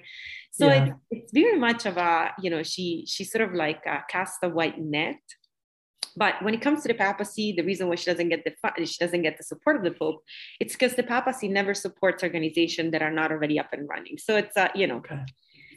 So 0.59 0.69
yeah. 0.69 0.85
it's, 0.87 0.97
it's 1.11 1.33
very 1.33 1.59
much 1.59 1.85
of 1.85 1.99
a, 1.99 2.31
you 2.41 2.49
know, 2.49 2.63
she 2.63 3.05
she 3.07 3.25
sort 3.25 3.47
of 3.47 3.53
like 3.55 3.83
uh, 3.87 4.01
cast 4.09 4.39
a 4.43 4.49
white 4.49 4.79
net. 4.81 5.21
But 6.17 6.43
when 6.43 6.55
it 6.55 6.63
comes 6.63 6.81
to 6.83 6.89
the 6.89 6.95
papacy, 6.95 7.53
the 7.53 7.63
reason 7.63 7.89
why 7.89 7.97
she 7.97 8.11
doesn't 8.11 8.31
get 8.31 8.43
the 8.43 8.87
she 8.87 8.97
doesn't 8.99 9.21
get 9.21 9.37
the 9.37 9.45
support 9.45 9.77
of 9.77 9.85
the 9.85 9.91
pope, 9.91 10.23
it's 10.59 10.73
because 10.73 10.95
the 10.95 11.03
papacy 11.03 11.49
never 11.49 11.75
supports 11.75 12.23
organizations 12.23 12.93
that 12.93 13.03
are 13.03 13.11
not 13.11 13.31
already 13.31 13.59
up 13.59 13.71
and 13.73 13.87
running. 13.87 14.17
So 14.17 14.37
it's 14.37 14.57
uh, 14.57 14.69
you 14.75 14.87
know, 14.87 14.97
okay. 14.97 15.21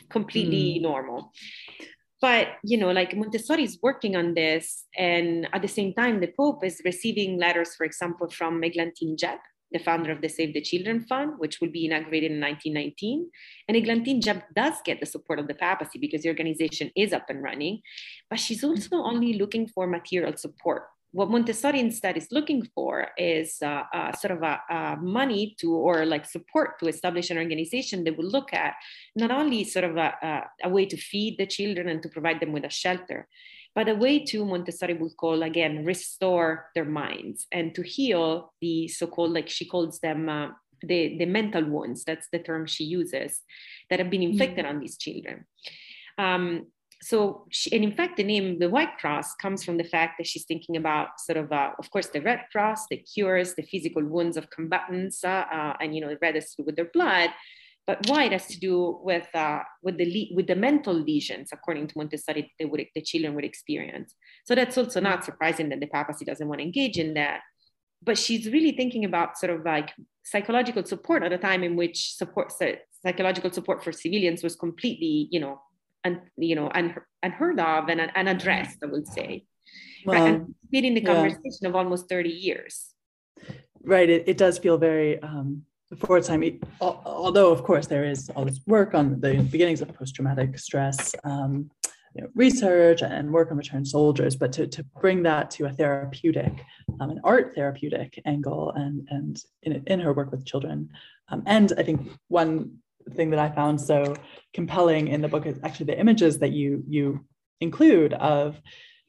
completely 0.10 0.80
mm. 0.80 0.84
normal. 0.84 1.34
But 2.22 2.48
you 2.64 2.78
know, 2.78 2.92
like 2.92 3.18
Montessori 3.18 3.66
is 3.66 3.80
working 3.84 4.16
on 4.16 4.34
this, 4.34 4.86
and 4.98 5.50
at 5.52 5.62
the 5.62 5.68
same 5.68 5.94
time, 5.94 6.22
the 6.22 6.32
Pope 6.40 6.64
is 6.64 6.82
receiving 6.86 7.38
letters, 7.38 7.76
for 7.76 7.86
example, 7.86 8.30
from 8.30 8.62
Eglantine 8.62 9.18
Jebb, 9.18 9.40
the 9.72 9.80
founder 9.80 10.12
of 10.12 10.22
the 10.22 10.30
Save 10.30 10.54
the 10.54 10.62
Children 10.62 11.02
Fund, 11.02 11.34
which 11.38 11.62
will 11.62 11.72
be 11.72 11.86
inaugurated 11.86 12.32
in 12.32 12.40
1919. 12.40 13.30
And 13.68 13.78
Eglantine 13.78 14.22
Jebb 14.22 14.44
does 14.56 14.76
get 14.84 15.00
the 15.00 15.06
support 15.06 15.40
of 15.40 15.48
the 15.48 15.54
papacy 15.54 16.00
because 16.00 16.24
the 16.24 16.30
organization 16.30 16.92
is 16.96 17.14
up 17.14 17.26
and 17.30 17.44
running, 17.44 17.82
but 18.30 18.40
she's 18.40 18.64
also 18.64 18.98
only 18.98 19.34
looking 19.34 19.68
for 19.68 19.88
material 19.88 20.36
support. 20.38 20.84
What 21.12 21.32
Montessori 21.32 21.80
instead 21.80 22.18
is 22.18 22.28
looking 22.30 22.68
for 22.76 23.08
is 23.18 23.58
uh, 23.64 23.84
uh, 23.92 24.12
sort 24.14 24.32
of 24.32 24.44
a, 24.44 24.62
a, 24.70 24.98
money 24.98 25.56
to 25.60 25.74
or 25.74 26.06
like 26.06 26.26
support 26.26 26.78
to 26.80 26.88
establish 26.88 27.32
an 27.32 27.40
organization 27.40 28.04
that 28.04 28.16
will 28.16 28.30
look 28.30 28.54
at 28.54 28.76
not 29.16 29.32
only 29.32 29.64
sort 29.64 29.86
of 29.86 29.98
a, 29.98 30.14
a, 30.22 30.68
a 30.68 30.70
way 30.70 30.86
to 30.86 30.96
feed 30.98 31.40
the 31.40 31.48
children 31.48 31.90
and 31.90 32.04
to 32.04 32.10
provide 32.10 32.40
them 32.40 32.52
with 32.52 32.64
a 32.64 32.70
shelter, 32.70 33.28
but 33.80 33.88
a 33.88 33.96
way 33.96 34.20
to 34.20 34.44
Montessori 34.44 34.94
would 34.96 35.16
call 35.16 35.42
again 35.42 35.86
restore 35.86 36.66
their 36.76 36.84
minds 36.84 37.48
and 37.50 37.74
to 37.76 37.82
heal 37.82 38.52
the 38.60 38.90
so-called 38.90 39.32
like 39.32 39.48
she 39.48 39.64
calls 39.64 40.00
them 40.00 40.28
uh, 40.28 40.50
the 40.82 41.18
the 41.18 41.26
mental 41.26 41.64
wounds. 41.64 42.04
That's 42.04 42.28
the 42.34 42.40
term 42.40 42.66
she 42.66 42.84
uses 42.84 43.40
that 43.90 44.00
have 44.00 44.10
been 44.10 44.22
inflicted 44.22 44.66
mm-hmm. 44.66 44.76
on 44.76 44.82
these 44.82 44.98
children. 44.98 45.46
Um, 46.18 46.68
so 47.02 47.46
she, 47.52 47.74
and 47.74 47.86
in 47.86 47.94
fact 47.94 48.18
the 48.18 48.26
name 48.34 48.60
the 48.60 48.70
white 48.70 48.98
cross 48.98 49.34
comes 49.36 49.64
from 49.64 49.78
the 49.78 49.90
fact 49.96 50.18
that 50.18 50.28
she's 50.28 50.44
thinking 50.44 50.76
about 50.76 51.18
sort 51.18 51.38
of 51.38 51.50
uh, 51.54 51.72
of 51.80 51.90
course 51.90 52.08
the 52.08 52.20
red 52.20 52.42
cross 52.52 52.82
that 52.90 53.08
cures 53.14 53.56
the 53.56 53.64
physical 53.64 54.04
wounds 54.04 54.36
of 54.36 54.50
combatants 54.50 55.24
uh, 55.24 55.46
uh, 55.58 55.74
and 55.80 55.96
you 55.96 56.02
know 56.02 56.10
the 56.10 56.20
red 56.22 56.36
is 56.36 56.54
with 56.66 56.76
their 56.76 56.92
blood 56.92 57.30
but 57.90 58.08
why? 58.08 58.26
It 58.26 58.34
has 58.34 58.46
to 58.54 58.60
do 58.60 59.00
with 59.02 59.28
uh, 59.34 59.62
with 59.82 59.98
the 59.98 60.30
with 60.36 60.46
the 60.46 60.56
mental 60.56 60.94
lesions, 60.94 61.50
according 61.52 61.88
to 61.88 61.98
Montessori, 61.98 62.54
they 62.60 62.66
would, 62.66 62.86
the 62.94 63.02
children 63.02 63.34
would 63.34 63.44
experience. 63.44 64.14
So 64.46 64.54
that's 64.54 64.78
also 64.78 65.00
not 65.00 65.26
surprising 65.26 65.70
that 65.70 65.80
the 65.80 65.88
papacy 65.88 66.24
doesn't 66.24 66.48
want 66.48 66.60
to 66.60 66.66
engage 66.66 67.00
in 67.00 67.16
that. 67.16 67.40
But 68.04 68.20
she's 68.20 68.46
really 68.46 68.74
thinking 68.74 69.06
about 69.06 69.40
sort 69.40 69.52
of 69.56 69.66
like 69.66 69.90
psychological 70.24 70.86
support 70.86 71.24
at 71.24 71.34
a 71.34 71.40
time 71.40 71.64
in 71.64 71.76
which 71.76 72.14
support 72.14 72.54
psychological 73.02 73.52
support 73.52 73.84
for 73.84 73.92
civilians 73.92 74.44
was 74.44 74.56
completely, 74.56 75.28
you 75.32 75.40
know, 75.40 75.60
and 76.04 76.22
you 76.38 76.56
know, 76.56 76.70
unheard 77.24 77.60
of 77.60 77.90
and 77.90 78.02
unaddressed, 78.16 78.78
I 78.84 78.86
would 78.86 79.08
say. 79.08 79.46
Well, 80.06 80.22
right? 80.22 80.36
And 80.36 80.56
speeding 80.68 80.94
the 80.94 81.02
conversation 81.02 81.64
yeah. 81.64 81.70
of 81.70 81.76
almost 81.76 82.08
30 82.08 82.30
years. 82.30 82.94
Right. 83.82 84.10
It, 84.12 84.26
it 84.28 84.38
does 84.38 84.60
feel 84.60 84.78
very 84.78 85.20
um, 85.24 85.64
before 85.90 86.22
time, 86.22 86.44
although 86.82 87.52
of 87.52 87.64
course 87.64 87.88
there 87.88 88.04
is 88.04 88.30
all 88.36 88.46
this 88.46 88.60
work 88.68 88.94
on 88.94 89.20
the 89.20 89.42
beginnings 89.52 89.82
of 89.82 89.94
post-traumatic 89.94 90.60
stress 90.60 91.16
um, 91.24 91.70
you 92.16 92.24
know, 92.24 92.30
research 92.36 93.02
and 93.02 93.32
work 93.32 93.52
on 93.52 93.58
returned 93.58 93.88
soldiers, 93.88 94.36
but 94.36 94.52
to, 94.52 94.68
to 94.68 94.84
bring 95.00 95.24
that 95.24 95.52
to 95.52 95.66
a 95.66 95.72
therapeutic, 95.72 96.54
um, 97.00 97.10
an 97.12 97.22
art 97.24 97.54
therapeutic 97.56 98.20
angle 98.26 98.72
and, 98.72 99.08
and 99.10 99.44
in, 99.64 99.84
in 99.88 100.00
her 100.00 100.14
work 100.14 100.32
with 100.32 100.46
children. 100.46 100.90
Um, 101.30 101.44
and 101.46 101.74
I 101.78 101.84
think 101.84 102.10
one 102.28 102.78
thing 103.16 103.30
that 103.32 103.40
I 103.40 103.50
found 103.50 103.80
so 103.80 104.16
compelling 104.54 105.08
in 105.08 105.22
the 105.22 105.28
book 105.28 105.46
is 105.46 105.60
actually 105.64 105.88
the 105.88 106.00
images 106.00 106.40
that 106.40 106.52
you, 106.52 106.84
you 106.88 107.26
include 107.62 108.14
of 108.14 108.60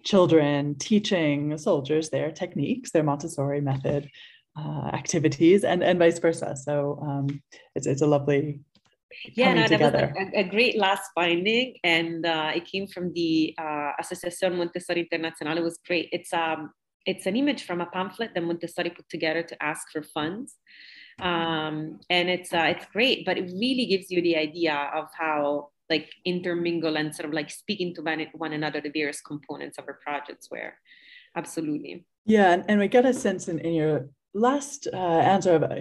children 0.05 0.75
teaching 0.77 1.57
soldiers 1.59 2.09
their 2.09 2.31
techniques, 2.31 2.91
their 2.91 3.03
Montessori 3.03 3.61
method, 3.61 4.11
uh, 4.57 4.91
activities 4.93 5.65
and, 5.65 5.83
and 5.83 5.99
vice 5.99 6.19
versa. 6.19 6.57
So 6.57 6.99
um, 7.03 7.43
it's, 7.75 7.87
it's 7.87 8.03
a 8.03 8.07
lovely 8.07 8.61
yeah, 9.35 9.55
no, 9.55 9.67
that 9.67 9.81
was 9.81 9.93
a, 9.93 10.39
a, 10.39 10.45
great 10.45 10.79
last 10.79 11.11
finding, 11.15 11.77
and 11.83 12.25
uh, 12.25 12.53
it 12.55 12.65
came 12.65 12.87
from 12.87 13.13
the 13.13 13.55
uh, 13.59 13.93
Associazione 14.01 14.57
Montessori 14.57 15.09
Internazionale. 15.13 15.59
It 15.59 15.65
was 15.65 15.79
great. 15.85 16.09
It's 16.13 16.33
um, 16.33 16.71
it's 17.07 17.27
an 17.27 17.37
image 17.37 17.65
from 17.65 17.81
a 17.81 17.87
pamphlet 17.87 18.35
that 18.35 18.43
Montessori 18.43 18.91
put 18.91 19.09
together 19.09 19.43
to 19.43 19.63
ask 19.63 19.91
for 19.93 20.03
funds, 20.03 20.57
um, 21.21 21.99
and 22.09 22.31
it's 22.31 22.53
uh, 22.53 22.67
it's 22.69 22.87
great. 22.93 23.27
But 23.27 23.37
it 23.37 23.51
really 23.53 23.87
gives 23.87 24.11
you 24.11 24.23
the 24.23 24.37
idea 24.37 24.91
of 24.95 25.09
how 25.19 25.71
like 25.91 26.13
intermingle 26.25 26.97
and 26.97 27.15
sort 27.15 27.27
of 27.27 27.35
like 27.35 27.51
speaking 27.51 27.93
to 27.97 28.03
one 28.03 28.53
another 28.53 28.81
the 28.81 28.91
various 28.91 29.21
components 29.21 29.77
of 29.77 29.87
our 29.89 29.99
projects 30.05 30.49
were. 30.51 30.75
Absolutely. 31.37 32.05
Yeah, 32.27 32.53
and, 32.53 32.65
and 32.69 32.79
we 32.79 32.87
get 32.87 33.05
a 33.05 33.13
sense 33.13 33.49
in, 33.49 33.59
in 33.59 33.75
your 33.75 34.09
last 34.35 34.87
uh, 34.93 34.97
answer 34.97 35.55
of 35.55 35.65
uh, 35.65 35.77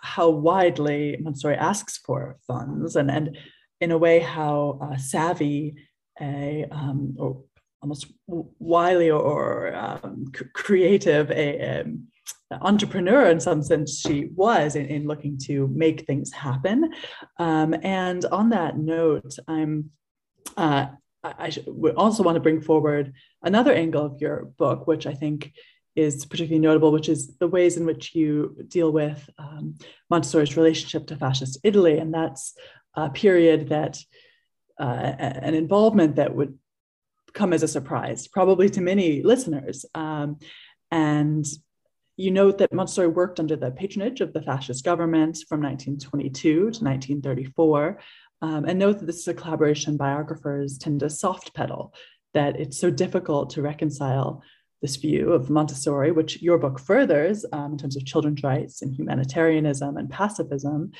how 0.00 0.28
widely 0.30 1.16
Montessori 1.20 1.56
asks 1.56 1.98
for 1.98 2.36
funds 2.46 2.96
and, 2.96 3.10
and 3.10 3.36
in 3.80 3.90
a 3.90 3.98
way 3.98 4.20
how 4.20 4.78
uh, 4.82 4.96
savvy 4.96 5.74
a 6.20 6.66
um, 6.70 7.16
or 7.18 7.42
almost 7.82 8.06
wily 8.26 9.10
or 9.10 9.74
um, 9.74 10.26
creative 10.52 11.30
a, 11.30 11.80
um, 11.80 12.08
entrepreneur 12.62 13.26
in 13.26 13.38
some 13.38 13.62
sense 13.62 14.00
she 14.00 14.30
was 14.34 14.74
in, 14.74 14.86
in 14.86 15.06
looking 15.06 15.38
to 15.38 15.68
make 15.68 16.06
things 16.06 16.32
happen. 16.32 16.90
Um, 17.38 17.74
and 17.82 18.24
on 18.26 18.50
that 18.50 18.78
note 18.78 19.32
i'm 19.46 19.90
uh, 20.56 20.86
I, 21.22 21.34
I 21.38 21.90
also 21.96 22.22
want 22.22 22.36
to 22.36 22.40
bring 22.40 22.60
forward 22.60 23.12
another 23.42 23.72
angle 23.72 24.06
of 24.06 24.20
your 24.20 24.46
book 24.58 24.86
which 24.86 25.06
i 25.06 25.14
think 25.14 25.52
is 25.98 26.24
particularly 26.24 26.60
notable, 26.60 26.92
which 26.92 27.08
is 27.08 27.36
the 27.38 27.48
ways 27.48 27.76
in 27.76 27.84
which 27.84 28.14
you 28.14 28.56
deal 28.68 28.92
with 28.92 29.28
um, 29.38 29.74
Montessori's 30.08 30.56
relationship 30.56 31.08
to 31.08 31.16
fascist 31.16 31.58
Italy. 31.64 31.98
And 31.98 32.14
that's 32.14 32.54
a 32.94 33.10
period 33.10 33.68
that, 33.70 33.98
uh, 34.78 34.84
an 35.18 35.54
involvement 35.54 36.16
that 36.16 36.34
would 36.34 36.56
come 37.34 37.52
as 37.52 37.64
a 37.64 37.68
surprise, 37.68 38.28
probably 38.28 38.70
to 38.70 38.80
many 38.80 39.22
listeners. 39.22 39.84
Um, 39.94 40.38
and 40.90 41.44
you 42.16 42.30
note 42.30 42.58
that 42.58 42.72
Montessori 42.72 43.08
worked 43.08 43.40
under 43.40 43.56
the 43.56 43.70
patronage 43.70 44.20
of 44.20 44.32
the 44.32 44.42
fascist 44.42 44.84
government 44.84 45.38
from 45.48 45.60
1922 45.60 46.52
to 46.52 46.64
1934. 46.64 48.00
Um, 48.40 48.64
and 48.66 48.78
note 48.78 49.00
that 49.00 49.06
this 49.06 49.18
is 49.18 49.28
a 49.28 49.34
collaboration 49.34 49.96
biographers 49.96 50.78
tend 50.78 51.00
to 51.00 51.10
soft 51.10 51.54
pedal, 51.54 51.92
that 52.34 52.58
it's 52.58 52.78
so 52.78 52.88
difficult 52.88 53.50
to 53.50 53.62
reconcile 53.62 54.42
this 54.82 54.96
view 54.96 55.32
of 55.32 55.50
Montessori, 55.50 56.12
which 56.12 56.40
your 56.40 56.58
book 56.58 56.78
furthers 56.78 57.44
um, 57.52 57.72
in 57.72 57.78
terms 57.78 57.96
of 57.96 58.04
children's 58.04 58.42
rights 58.42 58.82
and 58.82 58.94
humanitarianism 58.94 59.96
and 59.96 60.10
pacifism, 60.10 60.92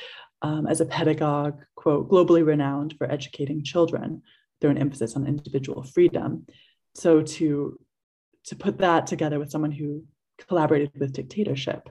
um, 0.42 0.66
as 0.66 0.80
a 0.80 0.86
pedagogue, 0.86 1.58
quote, 1.74 2.08
globally 2.08 2.44
renowned 2.44 2.94
for 2.98 3.10
educating 3.10 3.62
children 3.62 4.22
through 4.60 4.70
an 4.70 4.78
emphasis 4.78 5.16
on 5.16 5.26
individual 5.26 5.82
freedom. 5.82 6.46
So 6.94 7.22
to, 7.22 7.78
to 8.44 8.56
put 8.56 8.78
that 8.78 9.06
together 9.06 9.38
with 9.38 9.50
someone 9.50 9.72
who 9.72 10.04
collaborated 10.48 10.92
with 10.98 11.12
dictatorship. 11.12 11.88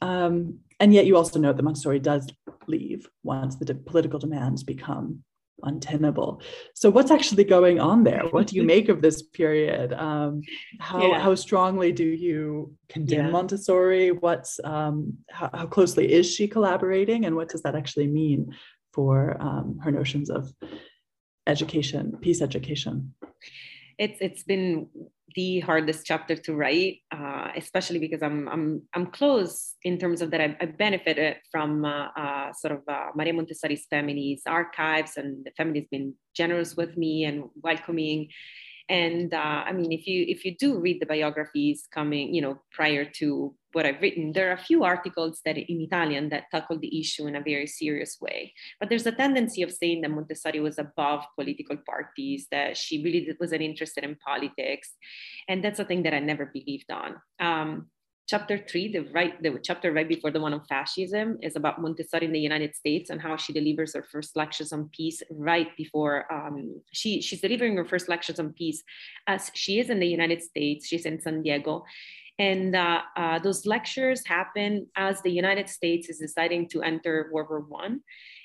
Um, 0.00 0.60
and 0.80 0.94
yet 0.94 1.06
you 1.06 1.16
also 1.16 1.38
note 1.38 1.56
that 1.56 1.62
Montessori 1.62 1.98
does 1.98 2.30
leave 2.66 3.08
once 3.22 3.56
the 3.56 3.64
de- 3.64 3.74
political 3.74 4.18
demands 4.18 4.62
become 4.62 5.24
untenable. 5.62 6.40
So 6.74 6.90
what's 6.90 7.10
actually 7.10 7.44
going 7.44 7.80
on 7.80 8.04
there? 8.04 8.22
What 8.30 8.46
do 8.46 8.56
you 8.56 8.62
make 8.74 8.88
of 8.88 9.02
this 9.02 9.22
period? 9.22 9.92
Um, 9.92 10.42
how, 10.80 11.06
yeah. 11.06 11.20
how 11.20 11.34
strongly 11.34 11.92
do 11.92 12.04
you 12.04 12.74
condemn 12.88 13.26
yeah. 13.26 13.30
Montessori? 13.30 14.10
What's 14.12 14.60
um, 14.64 15.14
how, 15.30 15.50
how, 15.52 15.66
closely 15.66 16.12
is 16.12 16.32
she 16.32 16.48
collaborating, 16.48 17.26
and 17.26 17.36
what 17.36 17.48
does 17.48 17.62
that 17.62 17.74
actually 17.74 18.06
mean 18.06 18.54
for 18.92 19.36
um, 19.40 19.78
her 19.82 19.90
notions 19.90 20.30
of 20.30 20.52
education, 21.46 22.16
peace 22.20 22.42
education? 22.42 23.14
It's 23.98 24.18
it's 24.20 24.42
been 24.42 24.88
the 25.34 25.60
hardest 25.60 26.06
chapter 26.06 26.34
to 26.36 26.54
write, 26.54 26.98
uh, 27.10 27.48
especially 27.56 27.98
because 27.98 28.22
I'm 28.22 28.48
I'm 28.48 28.82
I'm 28.94 29.06
close 29.06 29.74
in 29.82 29.98
terms 29.98 30.22
of 30.22 30.30
that 30.30 30.40
I, 30.40 30.56
I 30.60 30.66
benefited 30.66 31.36
from 31.50 31.84
uh, 31.84 32.08
uh, 32.16 32.52
sort 32.52 32.74
of 32.74 32.82
uh, 32.88 33.08
Maria 33.14 33.34
Montessori's 33.34 33.86
family's 33.90 34.42
archives, 34.46 35.16
and 35.16 35.44
the 35.44 35.50
family's 35.56 35.88
been 35.90 36.14
generous 36.34 36.76
with 36.76 36.96
me 36.96 37.24
and 37.24 37.44
welcoming 37.62 38.28
and 38.88 39.34
uh, 39.34 39.62
i 39.66 39.72
mean 39.72 39.92
if 39.92 40.06
you 40.06 40.24
if 40.28 40.44
you 40.44 40.56
do 40.58 40.78
read 40.78 41.00
the 41.00 41.06
biographies 41.06 41.86
coming 41.92 42.34
you 42.34 42.40
know 42.40 42.58
prior 42.72 43.04
to 43.04 43.54
what 43.72 43.84
i've 43.84 44.00
written 44.00 44.32
there 44.32 44.48
are 44.48 44.54
a 44.54 44.64
few 44.70 44.82
articles 44.84 45.40
that 45.44 45.56
in 45.56 45.80
italian 45.80 46.28
that 46.28 46.44
tackle 46.50 46.78
the 46.78 47.00
issue 47.00 47.26
in 47.26 47.36
a 47.36 47.40
very 47.40 47.66
serious 47.66 48.18
way. 48.20 48.52
But 48.80 48.88
there's 48.88 49.06
a 49.06 49.12
tendency 49.12 49.62
of 49.62 49.72
saying 49.72 50.02
that 50.02 50.10
montessori 50.10 50.60
was 50.60 50.78
above 50.78 51.24
political 51.34 51.76
parties 51.88 52.46
that 52.50 52.76
she 52.76 53.02
really 53.02 53.28
wasn't 53.40 53.62
interested 53.62 54.04
in 54.04 54.16
politics. 54.26 54.94
And 55.48 55.62
that's 55.62 55.78
a 55.78 55.84
thing 55.84 56.02
that 56.04 56.14
i 56.14 56.18
never 56.18 56.46
believed 56.46 56.90
on. 56.90 57.16
Um, 57.40 57.88
chapter 58.28 58.58
three, 58.58 58.92
the 58.92 59.00
right, 59.12 59.42
the 59.42 59.58
chapter 59.62 59.90
right 59.90 60.08
before 60.08 60.30
the 60.30 60.40
one 60.40 60.52
on 60.52 60.62
fascism, 60.66 61.38
is 61.42 61.56
about 61.56 61.80
Montessori 61.80 62.26
in 62.26 62.32
the 62.32 62.38
United 62.38 62.74
States 62.76 63.08
and 63.08 63.20
how 63.20 63.36
she 63.36 63.52
delivers 63.52 63.94
her 63.94 64.02
first 64.02 64.36
lectures 64.36 64.72
on 64.72 64.90
peace 64.92 65.22
right 65.30 65.74
before 65.76 66.30
um, 66.30 66.80
she 66.92 67.22
she's 67.22 67.40
delivering 67.40 67.76
her 67.76 67.86
first 67.86 68.08
lectures 68.08 68.38
on 68.38 68.52
peace 68.52 68.82
as 69.26 69.50
she 69.54 69.80
is 69.80 69.88
in 69.88 69.98
the 69.98 70.06
United 70.06 70.42
States. 70.42 70.86
She's 70.86 71.06
in 71.06 71.20
San 71.20 71.42
Diego. 71.42 71.84
And 72.38 72.76
uh, 72.76 73.00
uh, 73.16 73.38
those 73.40 73.66
lectures 73.66 74.24
happen 74.24 74.86
as 74.94 75.20
the 75.22 75.30
United 75.30 75.68
States 75.68 76.08
is 76.08 76.18
deciding 76.18 76.68
to 76.68 76.82
enter 76.82 77.30
World 77.32 77.48
War 77.50 77.60
One 77.60 78.02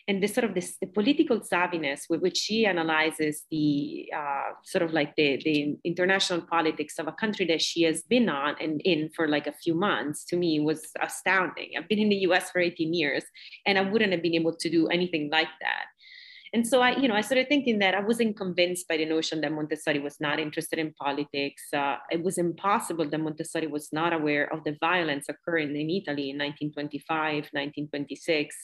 and 0.08 0.22
this 0.22 0.34
sort 0.34 0.44
of 0.44 0.54
this 0.54 0.78
the 0.82 0.88
political 0.88 1.40
savviness 1.40 2.10
with 2.10 2.22
which 2.22 2.38
she 2.38 2.66
analyzes 2.66 3.44
the 3.50 4.10
uh, 4.16 4.52
sort 4.64 4.82
of 4.82 4.92
like 4.92 5.16
the, 5.16 5.42
the 5.44 5.78
international 5.84 6.42
politics 6.42 7.00
of 7.00 7.08
a 7.08 7.12
country 7.12 7.46
that 7.46 7.62
she 7.62 7.84
has 7.84 8.02
been 8.04 8.30
on 8.30 8.56
and 8.60 8.82
in 8.82 9.10
for 9.16 9.28
like 9.28 9.48
a 9.48 9.54
few 9.54 9.74
months 9.74 10.26
to 10.26 10.36
me 10.36 10.60
was 10.60 10.92
astounding. 11.02 11.72
I've 11.78 11.88
been 11.88 12.00
in 12.00 12.10
the 12.10 12.18
us 12.18 12.50
for 12.52 12.60
18 12.60 12.94
years 12.94 13.24
and 13.66 13.78
i 13.78 13.82
wouldn't 13.82 14.12
have 14.12 14.22
been 14.22 14.34
able 14.34 14.56
to 14.56 14.70
do 14.70 14.88
anything 14.88 15.30
like 15.32 15.48
that 15.62 15.86
and 16.54 16.68
so 16.68 16.82
I, 16.82 16.96
you 16.98 17.08
know, 17.08 17.16
I 17.16 17.22
started 17.22 17.50
thinking 17.50 17.80
that 17.80 17.96
I 17.96 18.02
wasn't 18.02 18.38
convinced 18.38 18.88
by 18.88 18.98
the 18.98 19.06
notion 19.06 19.42
that 19.42 19.52
Montessori 19.52 20.00
was 20.00 20.22
not 20.22 20.40
interested 20.40 20.78
in 20.78 20.94
politics. 20.94 21.64
Uh, 21.74 21.96
it 22.12 22.24
was 22.24 22.38
impossible 22.38 23.10
that 23.10 23.18
Montessori 23.18 23.66
was 23.66 23.92
not 23.92 24.14
aware 24.14 24.54
of 24.54 24.64
the 24.64 24.78
violence 24.80 25.26
occurring 25.30 25.70
in 25.70 25.90
Italy 25.90 26.30
in 26.30 26.38
1925, 26.38 27.50
1926, 27.52 28.56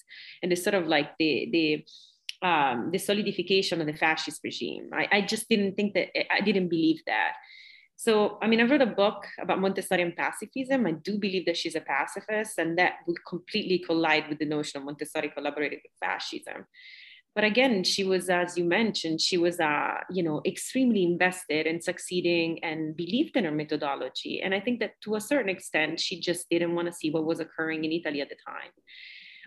and 0.44 0.52
the 0.52 0.56
sort 0.56 0.76
of 0.76 0.86
like 0.86 1.18
the 1.18 1.50
the 1.52 2.48
um, 2.48 2.92
the 2.92 3.00
solidification 3.00 3.82
of 3.82 3.88
the 3.88 3.94
fascist 3.94 4.42
regime. 4.44 4.92
I, 4.94 5.08
I 5.12 5.22
just 5.22 5.50
didn't 5.50 5.74
think 5.74 5.96
that 5.96 6.10
I 6.32 6.42
didn't 6.42 6.70
believe 6.70 7.02
that. 7.08 7.34
So, 7.96 8.38
I 8.42 8.48
mean, 8.48 8.62
I 8.62 8.64
wrote 8.64 8.82
a 8.82 8.86
book 8.86 9.26
about 9.42 9.60
Montessori 9.60 10.04
and 10.04 10.16
pacifism. 10.16 10.86
I 10.86 10.92
do 10.92 11.18
believe 11.18 11.46
that 11.48 11.58
she's 11.58 11.76
a 11.76 11.82
pacifist, 11.82 12.58
and 12.60 12.78
that 12.78 12.94
would 13.08 13.18
completely 13.28 13.80
collide 13.80 14.30
with 14.30 14.40
the 14.40 14.46
notion 14.46 14.80
of 14.80 14.86
Montessori 14.86 15.30
collaborated 15.36 15.80
with 15.84 15.92
fascism 16.00 16.66
but 17.40 17.46
again 17.46 17.86
she 17.86 18.04
was 18.04 18.30
as 18.30 18.58
you 18.58 18.66
mentioned 18.66 19.22
she 19.22 19.38
was 19.38 19.62
uh, 19.62 19.94
you 20.10 20.22
know 20.22 20.42
extremely 20.46 21.04
invested 21.06 21.66
in 21.66 21.80
succeeding 21.82 22.62
and 22.66 22.98
believed 22.98 23.38
in 23.38 23.46
her 23.46 23.52
methodology. 23.52 24.42
And 24.42 24.54
i 24.54 24.60
think 24.60 24.82
that 24.82 25.00
to 25.04 25.16
a 25.16 25.22
certain 25.22 25.48
extent 25.48 26.02
she 26.02 26.20
just 26.20 26.50
didn't 26.50 26.76
want 26.76 26.90
to 26.90 26.94
see 27.00 27.12
what 27.12 27.24
was 27.24 27.40
occurring 27.40 27.86
in 27.86 27.94
italy 27.94 28.20
at 28.20 28.28
the 28.28 28.36
time 28.46 28.74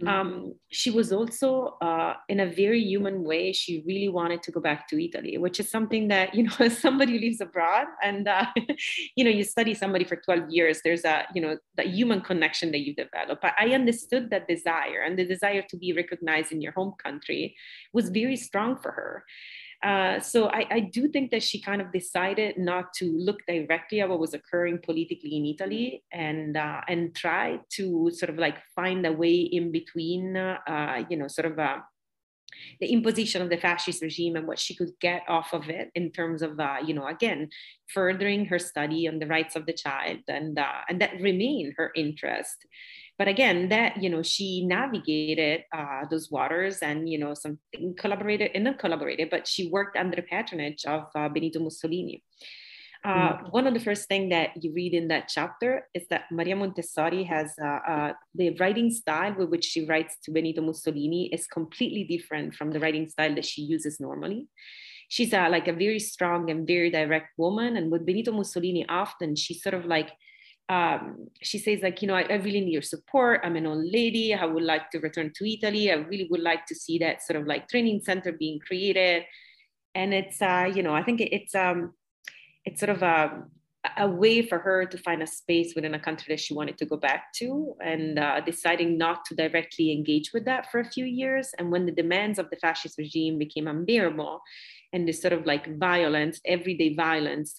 Mm-hmm. 0.02 0.08
Um, 0.08 0.54
she 0.68 0.90
was 0.90 1.12
also, 1.12 1.76
uh, 1.80 2.14
in 2.28 2.40
a 2.40 2.46
very 2.46 2.80
human 2.80 3.22
way, 3.22 3.52
she 3.52 3.84
really 3.86 4.08
wanted 4.08 4.42
to 4.42 4.50
go 4.50 4.60
back 4.60 4.88
to 4.88 5.02
Italy, 5.02 5.38
which 5.38 5.60
is 5.60 5.70
something 5.70 6.08
that, 6.08 6.34
you 6.34 6.42
know, 6.44 6.52
as 6.58 6.76
somebody 6.86 7.18
lives 7.18 7.40
abroad 7.40 7.86
and, 8.02 8.26
uh, 8.26 8.46
you 9.16 9.24
know, 9.24 9.30
you 9.30 9.44
study 9.44 9.74
somebody 9.74 10.04
for 10.04 10.16
12 10.16 10.50
years, 10.50 10.80
there's 10.82 11.04
a, 11.04 11.24
you 11.34 11.40
know, 11.40 11.56
the 11.76 11.84
human 11.84 12.20
connection 12.20 12.72
that 12.72 12.80
you 12.80 12.94
develop. 12.94 13.40
But 13.40 13.54
I 13.58 13.74
understood 13.74 14.30
that 14.30 14.48
desire 14.48 15.02
and 15.02 15.16
the 15.16 15.24
desire 15.24 15.62
to 15.68 15.76
be 15.76 15.92
recognized 15.92 16.50
in 16.50 16.60
your 16.60 16.72
home 16.72 16.94
country 17.02 17.56
was 17.92 18.08
very 18.08 18.36
strong 18.36 18.76
for 18.76 18.90
her. 18.90 19.24
Uh, 19.82 20.20
so 20.20 20.46
I, 20.46 20.66
I, 20.70 20.80
do 20.80 21.08
think 21.08 21.32
that 21.32 21.42
she 21.42 21.60
kind 21.60 21.82
of 21.82 21.90
decided 21.90 22.56
not 22.56 22.94
to 22.94 23.04
look 23.18 23.40
directly 23.48 24.00
at 24.00 24.08
what 24.08 24.20
was 24.20 24.32
occurring 24.32 24.78
politically 24.78 25.36
in 25.36 25.44
Italy 25.44 26.04
and 26.12 26.56
uh, 26.56 26.82
and 26.86 27.12
try 27.16 27.58
to 27.70 28.08
sort 28.14 28.30
of 28.30 28.36
like 28.38 28.58
find 28.76 29.04
a 29.04 29.12
way 29.12 29.34
in 29.34 29.72
between, 29.72 30.36
uh, 30.36 31.02
you 31.10 31.16
know, 31.16 31.26
sort 31.26 31.50
of 31.50 31.58
uh, 31.58 31.78
the 32.80 32.92
imposition 32.92 33.42
of 33.42 33.50
the 33.50 33.56
fascist 33.56 34.02
regime 34.02 34.36
and 34.36 34.46
what 34.46 34.60
she 34.60 34.76
could 34.76 34.92
get 35.00 35.22
off 35.28 35.52
of 35.52 35.68
it 35.68 35.90
in 35.96 36.12
terms 36.12 36.42
of, 36.42 36.60
uh, 36.60 36.76
you 36.84 36.94
know, 36.94 37.08
again, 37.08 37.48
furthering 37.92 38.44
her 38.44 38.60
study 38.60 39.08
on 39.08 39.18
the 39.18 39.26
rights 39.26 39.56
of 39.56 39.66
the 39.66 39.72
child 39.72 40.20
and 40.28 40.60
and 40.88 41.00
that 41.00 41.20
remained 41.20 41.74
her 41.76 41.90
interest 41.96 42.66
but 43.22 43.28
again 43.28 43.68
that 43.68 44.02
you 44.02 44.10
know 44.10 44.20
she 44.20 44.66
navigated 44.66 45.62
uh, 45.72 46.02
those 46.10 46.28
waters 46.28 46.78
and 46.82 47.08
you 47.08 47.16
know 47.16 47.34
something 47.34 47.94
collaborated 47.96 48.50
and 48.52 48.64
not 48.64 48.80
collaborated 48.80 49.30
but 49.30 49.46
she 49.46 49.68
worked 49.70 49.96
under 49.96 50.16
the 50.16 50.22
patronage 50.22 50.84
of 50.86 51.02
uh, 51.14 51.28
benito 51.28 51.60
mussolini 51.60 52.20
uh, 53.04 53.34
mm. 53.34 53.52
one 53.52 53.68
of 53.68 53.74
the 53.74 53.84
first 53.88 54.08
things 54.08 54.28
that 54.30 54.50
you 54.60 54.72
read 54.72 54.92
in 54.92 55.06
that 55.06 55.28
chapter 55.28 55.88
is 55.94 56.04
that 56.08 56.22
Maria 56.32 56.56
Montessori 56.56 57.22
has 57.22 57.52
uh, 57.62 57.80
uh, 57.92 58.12
the 58.34 58.56
writing 58.58 58.90
style 58.90 59.34
with 59.38 59.50
which 59.50 59.64
she 59.64 59.84
writes 59.86 60.18
to 60.22 60.30
Benito 60.30 60.62
Mussolini 60.62 61.28
is 61.32 61.48
completely 61.48 62.04
different 62.04 62.54
from 62.54 62.70
the 62.70 62.78
writing 62.78 63.08
style 63.08 63.34
that 63.34 63.44
she 63.44 63.62
uses 63.62 63.98
normally. 63.98 64.46
She's 65.08 65.32
a, 65.32 65.48
like 65.48 65.66
a 65.66 65.72
very 65.72 65.98
strong 65.98 66.48
and 66.48 66.64
very 66.64 66.90
direct 66.90 67.30
woman, 67.36 67.76
and 67.76 67.90
with 67.90 68.06
Benito 68.06 68.30
Mussolini, 68.30 68.86
often 68.88 69.34
she's 69.34 69.60
sort 69.64 69.74
of 69.74 69.84
like 69.84 70.10
um, 70.68 71.28
she 71.42 71.58
says 71.58 71.80
like 71.82 72.00
you 72.02 72.08
know 72.08 72.14
I, 72.14 72.22
I, 72.22 72.34
really 72.34 72.60
need 72.60 72.72
your 72.72 72.82
support. 72.82 73.40
I'm 73.42 73.56
an 73.56 73.66
old 73.66 73.84
lady. 73.84 74.32
I 74.32 74.44
would 74.44 74.62
like 74.62 74.90
to 74.90 75.00
return 75.00 75.32
to 75.34 75.52
italy. 75.52 75.90
I 75.90 75.96
really 75.96 76.28
would 76.30 76.40
like 76.40 76.66
to 76.66 76.74
see 76.74 76.98
that 76.98 77.22
sort 77.22 77.40
of 77.40 77.46
like 77.46 77.68
training 77.68 78.00
center 78.04 78.32
being 78.32 78.58
created. 78.60 79.24
And 79.94 80.14
it's 80.14 80.40
uh, 80.40 80.70
you 80.74 80.82
know 80.82 80.94
i 80.94 81.02
think 81.02 81.20
it's 81.20 81.54
um 81.54 81.92
it's 82.64 82.80
sort 82.80 82.90
of 82.90 83.02
a 83.02 83.44
a 83.96 84.06
way 84.06 84.42
for 84.42 84.58
her 84.58 84.86
to 84.86 84.96
find 84.98 85.22
a 85.22 85.26
space 85.26 85.74
within 85.74 85.94
a 85.94 85.98
country 85.98 86.26
that 86.28 86.40
she 86.40 86.54
wanted 86.54 86.78
to 86.78 86.86
go 86.86 86.96
back 86.96 87.32
to 87.34 87.74
and 87.84 88.18
uh, 88.18 88.40
deciding 88.40 88.96
not 88.96 89.24
to 89.24 89.34
directly 89.34 89.90
engage 89.90 90.32
with 90.32 90.44
that 90.44 90.70
for 90.70 90.78
a 90.78 90.84
few 90.84 91.04
years. 91.04 91.50
And 91.58 91.72
when 91.72 91.86
the 91.86 91.92
demands 91.92 92.38
of 92.38 92.48
the 92.50 92.56
fascist 92.56 92.96
regime 92.96 93.38
became 93.38 93.66
unbearable 93.66 94.40
and 94.92 95.08
this 95.08 95.20
sort 95.20 95.32
of 95.32 95.46
like 95.46 95.78
violence, 95.78 96.40
everyday 96.44 96.94
violence, 96.94 97.54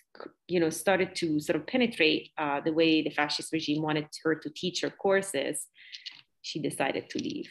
you 0.48 0.60
know, 0.60 0.69
started 0.69 1.15
to 1.15 1.39
sort 1.39 1.56
of 1.56 1.65
penetrate 1.65 2.30
uh, 2.38 2.62
the 2.62 2.72
way 2.72 3.02
the 3.02 3.10
fascist 3.10 3.52
regime 3.52 3.82
wanted 3.82 4.08
her 4.24 4.36
to 4.36 4.50
teach 4.50 4.82
her 4.82 4.89
courses, 4.89 5.67
she 6.41 6.60
decided 6.60 7.10
to 7.10 7.17
leave. 7.19 7.50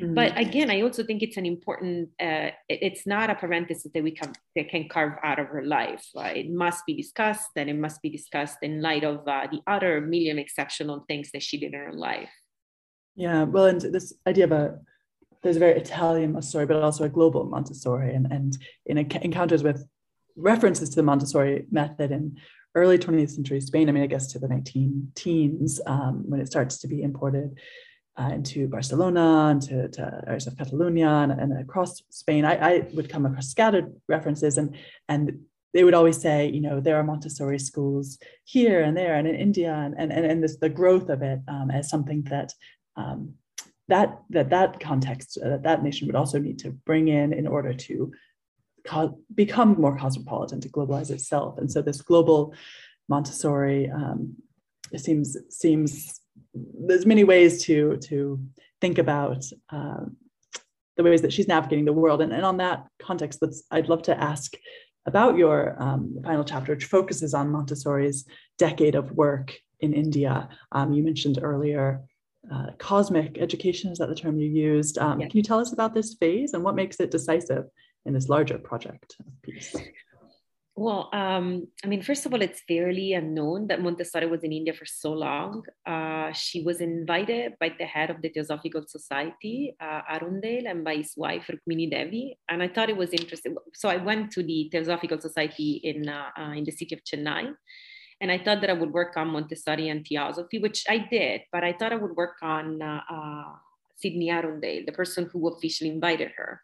Mm. 0.00 0.14
But 0.14 0.38
again, 0.38 0.70
I 0.70 0.80
also 0.80 1.04
think 1.04 1.22
it's 1.22 1.36
an 1.36 1.44
important. 1.44 2.08
Uh, 2.18 2.50
it's 2.68 3.06
not 3.06 3.28
a 3.28 3.34
parenthesis 3.34 3.90
that 3.92 4.02
we 4.02 4.12
can 4.12 4.32
that 4.56 4.70
can 4.70 4.88
carve 4.88 5.18
out 5.22 5.38
of 5.38 5.48
her 5.48 5.62
life. 5.62 6.04
It 6.14 6.50
must 6.50 6.86
be 6.86 6.94
discussed, 6.94 7.50
and 7.56 7.68
it 7.68 7.76
must 7.76 8.00
be 8.00 8.08
discussed 8.08 8.58
in 8.62 8.80
light 8.80 9.04
of 9.04 9.28
uh, 9.28 9.48
the 9.50 9.60
other 9.66 10.00
million 10.00 10.38
exceptional 10.38 11.04
things 11.06 11.30
that 11.32 11.42
she 11.42 11.58
did 11.58 11.74
in 11.74 11.80
her 11.80 11.92
life. 11.92 12.30
Yeah, 13.14 13.42
well, 13.42 13.66
and 13.66 13.80
this 13.80 14.14
idea 14.26 14.44
of 14.44 14.52
a 14.52 14.78
there's 15.42 15.56
a 15.56 15.60
very 15.60 15.78
Italian 15.78 16.32
Montessori, 16.32 16.66
but 16.66 16.76
also 16.76 17.04
a 17.04 17.08
global 17.08 17.44
Montessori, 17.44 18.14
and 18.14 18.30
and 18.30 18.56
in 18.86 18.98
encounters 18.98 19.62
with 19.62 19.84
references 20.36 20.88
to 20.90 20.96
the 20.96 21.02
Montessori 21.02 21.66
method 21.70 22.10
in 22.10 22.36
early 22.74 22.98
20th 22.98 23.30
century 23.30 23.60
Spain. 23.60 23.88
I 23.88 23.92
mean, 23.92 24.02
I 24.02 24.06
guess 24.06 24.28
to 24.28 24.38
the 24.38 24.48
19 24.48 25.12
teens 25.14 25.80
um, 25.86 26.24
when 26.26 26.40
it 26.40 26.46
starts 26.46 26.78
to 26.78 26.88
be 26.88 27.02
imported 27.02 27.58
uh, 28.18 28.30
into 28.32 28.68
Barcelona 28.68 29.48
and 29.50 29.62
to, 29.62 29.88
to 29.88 30.22
areas 30.26 30.46
of 30.46 30.56
Catalonia 30.56 31.08
and, 31.08 31.32
and 31.32 31.60
across 31.60 32.02
Spain, 32.10 32.44
I, 32.44 32.54
I, 32.56 32.88
would 32.94 33.08
come 33.08 33.26
across 33.26 33.48
scattered 33.48 33.92
references 34.08 34.58
and 34.58 34.76
and 35.08 35.40
they 35.74 35.84
would 35.84 35.94
always 35.94 36.20
say, 36.20 36.50
you 36.50 36.60
know, 36.60 36.80
there 36.80 36.96
are 36.96 37.02
Montessori 37.02 37.58
schools 37.58 38.18
here 38.44 38.82
and 38.82 38.94
there 38.94 39.14
and 39.14 39.26
in 39.26 39.34
India 39.34 39.72
and 39.72 39.94
and, 39.98 40.12
and 40.12 40.42
this, 40.42 40.56
the 40.56 40.68
growth 40.68 41.08
of 41.08 41.22
it 41.22 41.40
um, 41.48 41.70
as 41.70 41.88
something 41.88 42.22
that 42.24 42.52
um, 42.96 43.34
that 43.92 44.08
that 44.30 44.48
that 44.56 44.80
context 44.80 45.38
uh, 45.44 45.58
that 45.68 45.82
nation 45.82 46.06
would 46.06 46.20
also 46.22 46.38
need 46.38 46.58
to 46.64 46.70
bring 46.88 47.08
in 47.08 47.28
in 47.40 47.46
order 47.46 47.72
to 47.86 47.94
co- 48.90 49.18
become 49.42 49.70
more 49.84 49.96
cosmopolitan 50.02 50.60
to 50.62 50.70
globalize 50.76 51.10
itself. 51.10 51.58
And 51.58 51.70
so 51.70 51.82
this 51.82 52.00
global 52.00 52.54
Montessori 53.08 53.90
um, 53.90 54.18
it 54.92 55.00
seems 55.06 55.36
seems 55.62 56.20
there's 56.86 57.06
many 57.14 57.24
ways 57.32 57.52
to 57.66 57.98
to 58.08 58.40
think 58.80 58.96
about 58.98 59.40
uh, 59.76 60.04
the 60.96 61.02
ways 61.02 61.22
that 61.22 61.32
she's 61.32 61.48
navigating 61.48 61.86
the 61.86 62.00
world. 62.02 62.20
And, 62.22 62.32
and 62.32 62.44
on 62.44 62.56
that 62.58 62.86
context, 63.08 63.40
let's 63.42 63.62
I'd 63.70 63.90
love 63.92 64.02
to 64.08 64.18
ask 64.32 64.48
about 65.04 65.36
your 65.36 65.56
um, 65.84 66.02
final 66.24 66.44
chapter, 66.44 66.72
which 66.72 66.86
focuses 66.96 67.34
on 67.34 67.52
Montessori's 67.56 68.24
decade 68.56 68.94
of 68.94 69.12
work 69.12 69.48
in 69.80 69.92
India. 69.92 70.48
Um, 70.76 70.92
you 70.94 71.02
mentioned 71.02 71.38
earlier 71.42 71.86
uh, 72.50 72.66
cosmic 72.78 73.38
education, 73.38 73.92
is 73.92 73.98
that 73.98 74.08
the 74.08 74.14
term 74.14 74.38
you 74.38 74.48
used? 74.48 74.98
Um, 74.98 75.20
Can 75.20 75.30
you 75.32 75.42
tell 75.42 75.60
us 75.60 75.72
about 75.72 75.94
this 75.94 76.14
phase 76.14 76.54
and 76.54 76.64
what 76.64 76.74
makes 76.74 76.98
it 77.00 77.10
decisive 77.10 77.64
in 78.04 78.14
this 78.14 78.28
larger 78.28 78.58
project 78.58 79.16
of 79.20 79.42
peace? 79.42 79.74
Well, 80.74 81.10
um, 81.12 81.68
I 81.84 81.86
mean, 81.86 82.00
first 82.00 82.24
of 82.24 82.32
all, 82.32 82.40
it's 82.40 82.62
fairly 82.66 83.12
unknown 83.12 83.66
that 83.66 83.82
Montessori 83.82 84.26
was 84.26 84.42
in 84.42 84.52
India 84.52 84.72
for 84.72 84.86
so 84.86 85.12
long. 85.12 85.62
Uh, 85.84 86.32
she 86.32 86.62
was 86.62 86.80
invited 86.80 87.52
by 87.60 87.74
the 87.78 87.84
head 87.84 88.08
of 88.08 88.22
the 88.22 88.30
Theosophical 88.30 88.84
Society, 88.86 89.76
uh, 89.78 90.00
Arundale, 90.10 90.70
and 90.70 90.82
by 90.82 90.96
his 90.96 91.12
wife, 91.14 91.50
Rukmini 91.52 91.90
Devi. 91.90 92.38
And 92.48 92.62
I 92.62 92.68
thought 92.68 92.88
it 92.88 92.96
was 92.96 93.10
interesting. 93.12 93.54
So 93.74 93.90
I 93.90 93.98
went 93.98 94.32
to 94.32 94.42
the 94.42 94.70
Theosophical 94.72 95.20
Society 95.20 95.72
in, 95.84 96.08
uh, 96.08 96.30
uh, 96.38 96.52
in 96.52 96.64
the 96.64 96.72
city 96.72 96.94
of 96.94 97.04
Chennai. 97.04 97.52
And 98.22 98.30
I 98.30 98.38
thought 98.38 98.60
that 98.60 98.70
I 98.70 98.72
would 98.72 98.92
work 98.92 99.16
on 99.16 99.34
Montessori 99.34 99.88
and 99.88 100.06
Theosophy, 100.06 100.60
which 100.60 100.84
I 100.88 100.98
did, 100.98 101.42
but 101.50 101.64
I 101.64 101.72
thought 101.72 101.92
I 101.92 101.96
would 101.96 102.14
work 102.14 102.36
on 102.40 102.80
uh, 102.80 103.00
uh, 103.10 103.50
Sydney 103.96 104.30
Arundale, 104.30 104.86
the 104.86 104.92
person 104.92 105.28
who 105.32 105.48
officially 105.48 105.90
invited 105.90 106.30
her. 106.36 106.60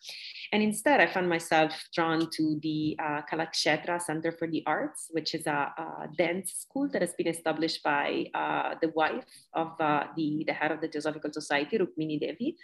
And 0.53 0.63
instead, 0.63 1.01
I 1.01 1.13
found 1.13 1.29
myself 1.29 1.73
drawn 1.93 2.31
to 2.31 2.61
the 2.63 2.97
uh, 3.03 3.23
Kalakshetra 3.31 4.01
Center 4.01 4.31
for 4.31 4.47
the 4.47 4.63
Arts, 4.67 5.09
which 5.11 5.35
is 5.35 5.49
a, 5.49 5.73
a 5.77 6.09
dance 6.17 6.53
school 6.53 6.89
that 6.93 7.03
has 7.03 7.15
been 7.15 7.27
established 7.27 7.83
by 7.83 8.27
uh, 8.35 8.77
the 8.81 8.91
wife 8.91 9.27
of 9.53 9.73
uh, 9.81 10.05
the, 10.17 10.45
the 10.47 10.53
head 10.53 10.71
of 10.71 10.81
the 10.81 10.87
Theosophical 10.87 11.33
Society, 11.33 11.77
Rukmini 11.77 12.21
Devi. 12.21 12.57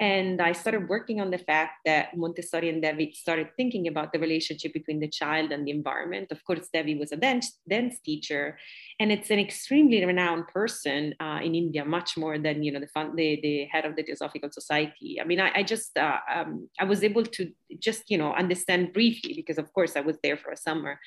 And 0.00 0.40
I 0.40 0.52
started 0.52 0.88
working 0.88 1.20
on 1.20 1.30
the 1.30 1.38
fact 1.38 1.74
that 1.84 2.16
Montessori 2.16 2.68
and 2.68 2.82
Devi 2.82 3.12
started 3.14 3.48
thinking 3.56 3.88
about 3.88 4.12
the 4.12 4.18
relationship 4.18 4.72
between 4.72 5.00
the 5.00 5.08
child 5.08 5.52
and 5.52 5.66
the 5.66 5.70
environment. 5.70 6.32
Of 6.32 6.44
course, 6.44 6.68
Devi 6.72 6.96
was 6.96 7.12
a 7.12 7.16
dance, 7.16 7.58
dance 7.68 8.00
teacher, 8.00 8.58
and 8.98 9.12
it's 9.12 9.30
an 9.30 9.38
extremely 9.38 10.04
renowned 10.04 10.48
person 10.48 11.14
uh, 11.20 11.40
in 11.42 11.54
India, 11.54 11.84
much 11.84 12.16
more 12.16 12.38
than 12.38 12.62
you 12.62 12.72
know 12.72 12.80
the, 12.80 12.88
the, 13.14 13.40
the 13.42 13.64
head 13.66 13.84
of 13.84 13.96
the 13.96 14.02
Theosophical 14.02 14.50
Society. 14.50 15.20
I 15.20 15.24
mean, 15.24 15.40
I, 15.40 15.52
I 15.56 15.62
just 15.62 15.96
uh, 15.96 16.18
um, 16.32 16.68
I 16.80 16.84
was 16.84 17.04
able 17.04 17.24
to 17.24 17.52
just 17.78 18.10
you 18.10 18.18
know 18.18 18.32
understand 18.34 18.92
briefly 18.92 19.34
because, 19.34 19.58
of 19.58 19.72
course, 19.72 19.96
I 19.96 20.00
was 20.00 20.16
there 20.22 20.36
for 20.36 20.50
a 20.50 20.56
summer 20.56 20.98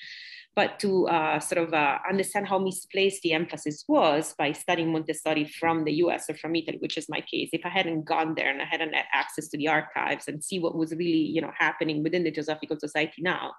but 0.56 0.80
to 0.80 1.08
uh, 1.08 1.40
sort 1.40 1.68
of 1.68 1.74
uh, 1.74 2.00
understand 2.10 2.48
how 2.48 2.58
misplaced 2.58 3.22
the 3.22 3.34
emphasis 3.34 3.84
was 3.88 4.34
by 4.38 4.54
studying 4.54 4.92
Montessori 4.92 5.46
from 5.46 5.84
the 5.84 5.94
US 5.96 6.30
or 6.30 6.36
from 6.36 6.56
Italy, 6.56 6.78
which 6.80 6.98
is 6.98 7.10
my 7.10 7.20
case. 7.20 7.50
If 7.52 7.66
I 7.66 7.70
hadn't 7.70 8.06
gone 8.06 8.36
there 8.36 8.50
and 8.50 8.62
I 8.62 8.66
hadn't 8.66 8.94
had 8.94 9.06
access 9.14 9.50
to 9.50 9.58
the 9.58 9.68
archives 9.68 10.30
and 10.30 10.44
see 10.44 10.60
what 10.60 10.76
was 10.76 10.92
really 10.92 11.26
you 11.36 11.42
know, 11.42 11.52
happening 11.58 12.04
within 12.04 12.24
the 12.24 12.32
Theosophical 12.32 12.80
Society 12.80 13.22
now, 13.22 13.54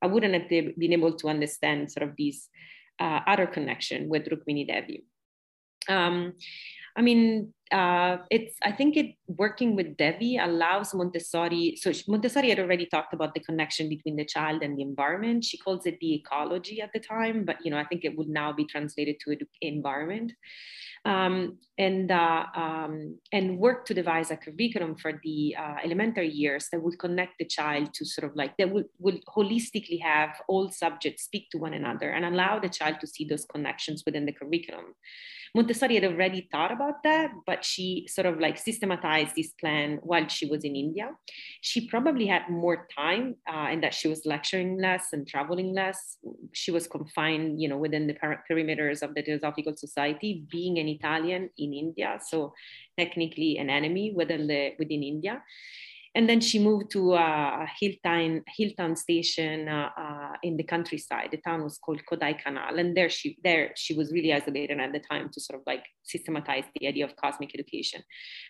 I 0.00 0.06
wouldn't 0.06 0.34
have 0.34 0.48
been 0.48 0.92
able 0.92 1.14
to 1.14 1.28
understand 1.28 1.90
sort 1.90 2.08
of 2.08 2.14
these 2.16 2.48
uh, 3.00 3.20
other 3.26 3.46
connection 3.46 4.08
with 4.08 4.26
Rukmini 4.26 4.68
Devi. 4.68 5.04
Um, 5.88 6.34
I 6.96 7.02
mean, 7.02 7.52
uh, 7.72 8.18
it's 8.30 8.54
I 8.62 8.70
think 8.70 8.96
it 8.96 9.14
working 9.26 9.74
with 9.74 9.96
Devi 9.96 10.38
allows 10.38 10.94
Montessori. 10.94 11.76
So 11.80 11.92
Montessori 12.06 12.50
had 12.50 12.60
already 12.60 12.86
talked 12.86 13.12
about 13.12 13.34
the 13.34 13.40
connection 13.40 13.88
between 13.88 14.16
the 14.16 14.24
child 14.24 14.62
and 14.62 14.78
the 14.78 14.82
environment. 14.82 15.44
She 15.44 15.58
calls 15.58 15.84
it 15.86 15.98
the 16.00 16.14
ecology 16.14 16.80
at 16.80 16.92
the 16.92 17.00
time, 17.00 17.44
but 17.44 17.56
you 17.64 17.70
know 17.70 17.78
I 17.78 17.84
think 17.84 18.04
it 18.04 18.16
would 18.16 18.28
now 18.28 18.52
be 18.52 18.64
translated 18.64 19.16
to 19.20 19.36
environment. 19.60 20.32
Um, 21.04 21.58
and 21.78 22.10
uh, 22.10 22.46
um, 22.54 23.18
and 23.32 23.58
work 23.58 23.84
to 23.86 23.94
devise 23.94 24.30
a 24.30 24.36
curriculum 24.36 24.96
for 24.96 25.20
the 25.22 25.54
uh, 25.56 25.76
elementary 25.84 26.30
years 26.30 26.68
that 26.72 26.82
would 26.82 26.98
connect 26.98 27.38
the 27.38 27.44
child 27.44 27.94
to 27.94 28.04
sort 28.04 28.28
of 28.28 28.36
like 28.36 28.56
that 28.56 28.70
would, 28.70 28.86
would 28.98 29.24
holistically 29.26 30.00
have 30.02 30.30
all 30.48 30.70
subjects 30.70 31.24
speak 31.24 31.48
to 31.50 31.58
one 31.58 31.74
another 31.74 32.10
and 32.10 32.24
allow 32.24 32.58
the 32.58 32.68
child 32.68 32.96
to 33.00 33.06
see 33.06 33.24
those 33.24 33.44
connections 33.44 34.02
within 34.04 34.26
the 34.26 34.32
curriculum. 34.32 34.94
Montessori 35.54 35.94
had 35.94 36.04
already 36.04 36.48
thought 36.50 36.72
about 36.72 37.02
that, 37.04 37.30
but 37.46 37.55
she 37.64 38.06
sort 38.08 38.26
of 38.26 38.38
like 38.40 38.58
systematized 38.58 39.34
this 39.36 39.52
plan 39.60 39.98
while 40.02 40.26
she 40.28 40.46
was 40.46 40.64
in 40.64 40.76
India. 40.76 41.10
She 41.60 41.88
probably 41.88 42.26
had 42.26 42.42
more 42.50 42.86
time 42.96 43.36
uh, 43.48 43.66
and 43.70 43.82
that 43.82 43.94
she 43.94 44.08
was 44.08 44.22
lecturing 44.24 44.80
less 44.80 45.08
and 45.12 45.26
traveling 45.26 45.74
less. 45.74 46.18
She 46.52 46.70
was 46.70 46.86
confined, 46.86 47.60
you 47.60 47.68
know, 47.68 47.78
within 47.78 48.06
the 48.06 48.14
perimeters 48.50 49.02
of 49.02 49.14
the 49.14 49.22
Theosophical 49.22 49.76
Society, 49.76 50.44
being 50.50 50.78
an 50.78 50.88
Italian 50.88 51.50
in 51.58 51.72
India, 51.72 52.18
so 52.24 52.52
technically 52.98 53.58
an 53.58 53.70
enemy 53.70 54.12
within 54.14 54.46
the 54.46 54.72
within 54.78 55.02
India 55.02 55.42
and 56.16 56.26
then 56.26 56.40
she 56.40 56.58
moved 56.58 56.90
to 56.92 57.12
uh, 57.12 57.66
Hilltown, 57.78 58.42
Hilltown 58.58 58.96
Station 58.96 59.68
uh, 59.68 59.90
uh, 59.98 60.32
in 60.42 60.56
the 60.56 60.62
countryside. 60.62 61.28
The 61.30 61.42
town 61.46 61.62
was 61.62 61.76
called 61.76 62.00
Kodaikanal, 62.10 62.80
and 62.80 62.96
there 62.96 63.10
she 63.10 63.36
there 63.44 63.72
she 63.76 63.92
was 63.92 64.10
really 64.10 64.32
isolated 64.32 64.80
at 64.80 64.94
the 64.94 64.98
time 64.98 65.28
to 65.34 65.40
sort 65.42 65.60
of 65.60 65.64
like 65.66 65.84
systematize 66.04 66.64
the 66.74 66.88
idea 66.88 67.04
of 67.04 67.14
cosmic 67.16 67.50
education. 67.54 68.02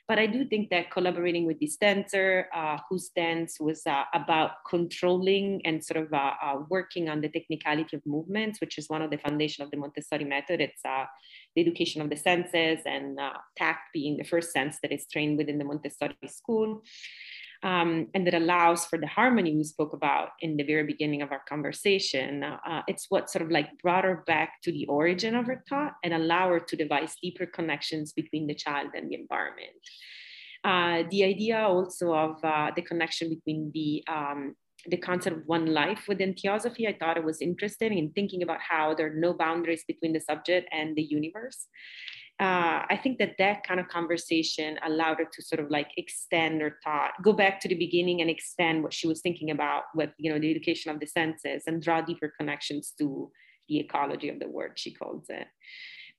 But 0.07 0.21
I 0.21 0.27
do 0.27 0.45
think 0.45 0.71
that 0.71 0.93
collaborating 0.93 1.45
with 1.45 1.59
this 1.59 1.77
dancer, 1.77 2.47
uh, 2.55 2.79
whose 2.89 3.11
dance 3.17 3.59
was 3.59 3.85
uh, 3.85 4.05
about 4.15 4.51
controlling 4.71 5.61
and 5.65 5.85
sort 5.85 6.05
of 6.05 6.13
uh, 6.13 6.35
working 6.71 7.09
on 7.09 7.21
the 7.21 7.31
technicality 7.31 7.97
of 7.97 8.07
movements, 8.07 8.61
which 8.61 8.79
is 8.79 8.89
one 8.89 9.03
of 9.03 9.11
the 9.11 9.19
foundation 9.19 9.65
of 9.65 9.73
the 9.73 9.77
Montessori 9.77 10.25
method. 10.25 10.61
It's 10.61 10.83
the 10.83 11.07
education 11.61 12.01
of 12.01 12.11
the 12.11 12.17
senses 12.17 12.79
and 12.87 13.19
tact 13.57 13.93
being 13.93 14.19
the 14.19 14.25
first 14.25 14.53
sense 14.53 14.79
that 14.83 14.93
is 14.93 15.07
trained 15.13 15.37
within 15.37 15.59
the 15.59 15.65
Montessori 15.65 16.15
school 16.29 16.85
um, 17.67 18.07
and 18.15 18.25
that 18.25 18.35
allows 18.35 18.87
for 18.87 18.97
the 18.97 19.09
harmony 19.09 19.57
we 19.57 19.65
spoke 19.65 19.93
about 19.93 20.29
in 20.41 20.57
the 20.57 20.63
very 20.63 20.85
beginning 20.85 21.21
of 21.21 21.33
our 21.33 21.43
conversation. 21.49 22.45
Uh, 22.45 22.83
it's 22.87 23.07
what 23.09 23.29
sort 23.29 23.43
of 23.43 23.51
like 23.51 23.77
brought 23.83 24.05
her 24.05 24.23
back 24.25 24.63
to 24.63 24.71
the 24.71 24.87
origin 24.87 25.35
of 25.35 25.47
her 25.47 25.65
thought 25.69 25.95
and 26.05 26.15
allow 26.15 26.49
her 26.49 26.61
to 26.61 26.77
devise 26.77 27.17
deeper 27.21 27.45
connections 27.45 28.13
between 28.13 28.47
the 28.47 28.55
child 28.55 28.91
and 28.95 29.11
the 29.11 29.17
environment. 29.17 29.75
Uh, 30.63 31.03
the 31.11 31.25
idea 31.25 31.59
also 31.59 32.15
of 32.15 32.37
uh, 32.45 32.71
the 32.77 32.83
connection 32.83 33.29
between 33.31 33.73
the 33.75 34.05
um, 34.07 34.55
the 34.89 34.97
concept 34.97 35.37
of 35.37 35.43
one 35.47 35.67
life 35.75 36.05
within 36.07 36.33
theosophy, 36.35 36.87
I 36.87 36.97
thought 36.97 37.17
it 37.17 37.25
was 37.25 37.41
interesting 37.41 37.99
in 37.99 38.11
thinking 38.11 38.45
about 38.45 38.61
how 38.61 38.95
there 38.95 39.09
are 39.09 39.15
no 39.19 39.35
boundaries 39.35 39.83
between 39.89 40.13
the 40.13 40.21
subject 40.21 40.69
and 40.71 40.95
the 40.95 41.03
universe 41.03 41.67
uh, 42.39 42.85
I 42.91 43.01
think 43.03 43.19
that 43.19 43.37
that 43.39 43.67
kind 43.67 43.81
of 43.81 43.89
conversation 43.89 44.79
allowed 44.85 45.19
her 45.19 45.25
to 45.25 45.43
sort 45.43 45.61
of 45.61 45.71
like 45.71 45.91
extend 45.97 46.61
her 46.61 46.79
thought, 46.85 47.13
go 47.23 47.33
back 47.33 47.61
to 47.61 47.69
the 47.69 47.75
beginning 47.75 48.21
and 48.21 48.29
extend 48.29 48.83
what 48.83 48.93
she 48.93 49.09
was 49.09 49.23
thinking 49.23 49.51
about 49.51 49.85
with, 49.95 50.11
you 50.19 50.31
know, 50.31 50.39
the 50.39 50.51
education 50.51 50.91
of 50.91 51.01
the 51.01 51.07
senses 51.07 51.63
and 51.67 51.83
draw 51.83 52.03
deeper 52.03 52.33
connections 52.39 52.93
to 52.99 53.31
the 53.69 53.79
ecology 53.79 54.29
of 54.29 54.39
the 54.39 54.49
word, 54.49 54.73
she 54.77 54.93
calls 54.93 55.25
it. 55.31 55.47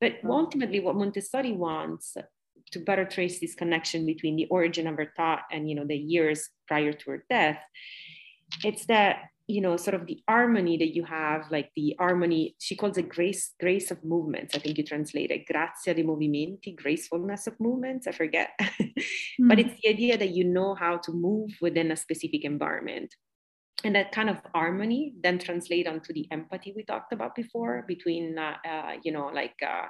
But 0.02 0.16
ultimately, 0.28 0.80
what 0.80 0.96
Montessori 0.96 1.52
wants 1.52 2.18
to 2.72 2.80
better 2.80 3.06
trace 3.06 3.40
this 3.40 3.56
connection 3.56 4.06
between 4.06 4.36
the 4.36 4.48
origin 4.48 4.88
of 4.88 4.96
her 4.96 5.14
thought 5.16 5.42
and, 5.52 5.70
you 5.70 5.76
know, 5.76 5.86
the 5.86 5.96
years 5.96 6.50
prior 6.68 6.94
to 6.94 7.12
her 7.12 7.26
death, 7.30 7.64
it's 8.64 8.86
that 8.88 9.22
you 9.48 9.62
know 9.62 9.78
sort 9.78 9.96
of 9.96 10.06
the 10.06 10.22
harmony 10.28 10.78
that 10.78 10.94
you 10.94 11.06
have 11.06 11.50
like 11.50 11.72
the 11.76 11.96
harmony 11.98 12.56
she 12.60 12.76
calls 12.76 12.98
it 12.98 13.08
grace 13.08 13.54
grace 13.60 13.92
of 13.92 14.04
movements. 14.04 14.54
I 14.54 14.60
think 14.60 14.78
you 14.78 14.84
translate 14.84 15.32
it 15.32 15.46
grazia 15.48 15.94
di 15.94 16.04
movimenti 16.04 16.76
gracefulness 16.76 17.48
of 17.48 17.60
movements. 17.60 18.08
I 18.08 18.12
forget. 18.12 18.50
Mm. 18.60 18.94
but 19.48 19.60
it's 19.60 19.74
the 19.82 19.90
idea 19.90 20.18
that 20.18 20.32
you 20.32 20.44
know 20.44 20.76
how 20.76 20.98
to 20.98 21.12
move 21.12 21.52
within 21.62 21.92
a 21.92 21.96
specific 21.96 22.44
environment. 22.44 23.16
And 23.84 23.96
that 23.96 24.12
kind 24.12 24.30
of 24.30 24.42
harmony 24.54 25.14
then 25.22 25.38
translate 25.38 25.88
onto 25.88 26.12
the 26.12 26.28
empathy 26.32 26.74
we 26.76 26.84
talked 26.84 27.14
about 27.14 27.36
before 27.36 27.86
between 27.88 28.38
uh, 28.38 28.58
uh, 28.68 28.94
you 29.04 29.12
know 29.12 29.28
like 29.28 29.56
uh, 29.66 29.88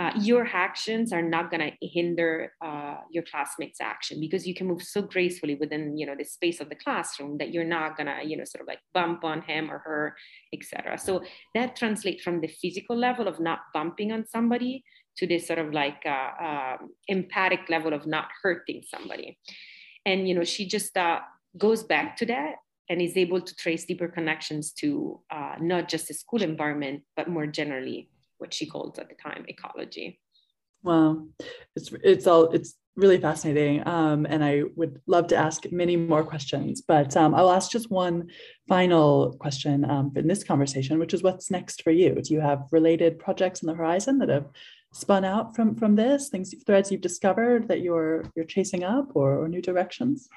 uh, 0.00 0.12
your 0.18 0.48
actions 0.52 1.12
are 1.12 1.22
not 1.22 1.50
going 1.50 1.60
to 1.60 1.86
hinder 1.86 2.52
uh, 2.64 2.96
your 3.10 3.22
classmates 3.30 3.80
action 3.80 4.18
because 4.18 4.46
you 4.46 4.54
can 4.54 4.66
move 4.66 4.82
so 4.82 5.02
gracefully 5.02 5.54
within 5.54 5.96
you 5.96 6.06
know 6.06 6.16
the 6.18 6.24
space 6.24 6.58
of 6.60 6.68
the 6.70 6.80
classroom 6.84 7.36
that 7.38 7.52
you're 7.52 7.72
not 7.78 7.96
going 7.96 8.06
to 8.06 8.18
you 8.24 8.36
know 8.36 8.44
sort 8.44 8.62
of 8.62 8.66
like 8.66 8.80
bump 8.94 9.24
on 9.24 9.42
him 9.42 9.70
or 9.70 9.78
her 9.78 10.16
etc 10.52 10.98
so 10.98 11.22
that 11.54 11.76
translates 11.76 12.22
from 12.22 12.40
the 12.40 12.48
physical 12.48 12.96
level 12.96 13.28
of 13.28 13.38
not 13.38 13.60
bumping 13.74 14.10
on 14.10 14.26
somebody 14.26 14.82
to 15.20 15.26
this 15.26 15.46
sort 15.46 15.58
of 15.58 15.72
like 15.72 16.02
uh, 16.06 16.30
um, 16.42 16.90
empathic 17.08 17.68
level 17.68 17.92
of 17.92 18.06
not 18.06 18.28
hurting 18.42 18.82
somebody. 18.88 19.38
And 20.06 20.28
you 20.28 20.34
know 20.34 20.44
she 20.44 20.66
just 20.66 20.96
uh, 20.96 21.20
goes 21.56 21.82
back 21.82 22.16
to 22.18 22.26
that 22.26 22.54
and 22.88 23.00
is 23.00 23.16
able 23.16 23.40
to 23.40 23.54
trace 23.54 23.84
deeper 23.84 24.08
connections 24.08 24.72
to 24.72 25.20
uh, 25.30 25.54
not 25.60 25.88
just 25.88 26.08
the 26.08 26.14
school 26.14 26.42
environment 26.42 27.02
but 27.16 27.28
more 27.28 27.46
generally 27.46 28.08
what 28.40 28.54
she 28.54 28.66
called 28.66 28.98
at 28.98 29.08
the 29.08 29.14
time 29.14 29.44
ecology. 29.48 30.20
Wow, 30.82 31.26
it's 31.76 31.92
it's 32.02 32.26
all 32.26 32.50
it's 32.52 32.74
really 32.96 33.18
fascinating, 33.18 33.86
um, 33.86 34.26
and 34.26 34.42
I 34.42 34.62
would 34.76 35.00
love 35.06 35.26
to 35.28 35.36
ask 35.36 35.70
many 35.70 35.96
more 35.96 36.24
questions. 36.24 36.82
But 36.82 37.16
um, 37.16 37.34
I'll 37.34 37.50
ask 37.50 37.70
just 37.70 37.90
one 37.90 38.28
final 38.68 39.36
question 39.38 39.84
um, 39.88 40.12
in 40.16 40.26
this 40.26 40.42
conversation, 40.42 40.98
which 40.98 41.14
is 41.14 41.22
what's 41.22 41.50
next 41.50 41.82
for 41.82 41.90
you? 41.90 42.14
Do 42.14 42.34
you 42.34 42.40
have 42.40 42.68
related 42.72 43.18
projects 43.18 43.62
on 43.62 43.66
the 43.66 43.74
horizon 43.74 44.18
that 44.18 44.28
have 44.28 44.48
spun 44.92 45.24
out 45.24 45.54
from 45.54 45.74
from 45.76 45.96
this? 45.96 46.30
Things 46.30 46.54
threads 46.66 46.90
you've 46.90 47.00
discovered 47.00 47.68
that 47.68 47.82
you're 47.82 48.24
you're 48.34 48.46
chasing 48.46 48.82
up, 48.82 49.10
or, 49.14 49.42
or 49.42 49.48
new 49.48 49.62
directions? 49.62 50.28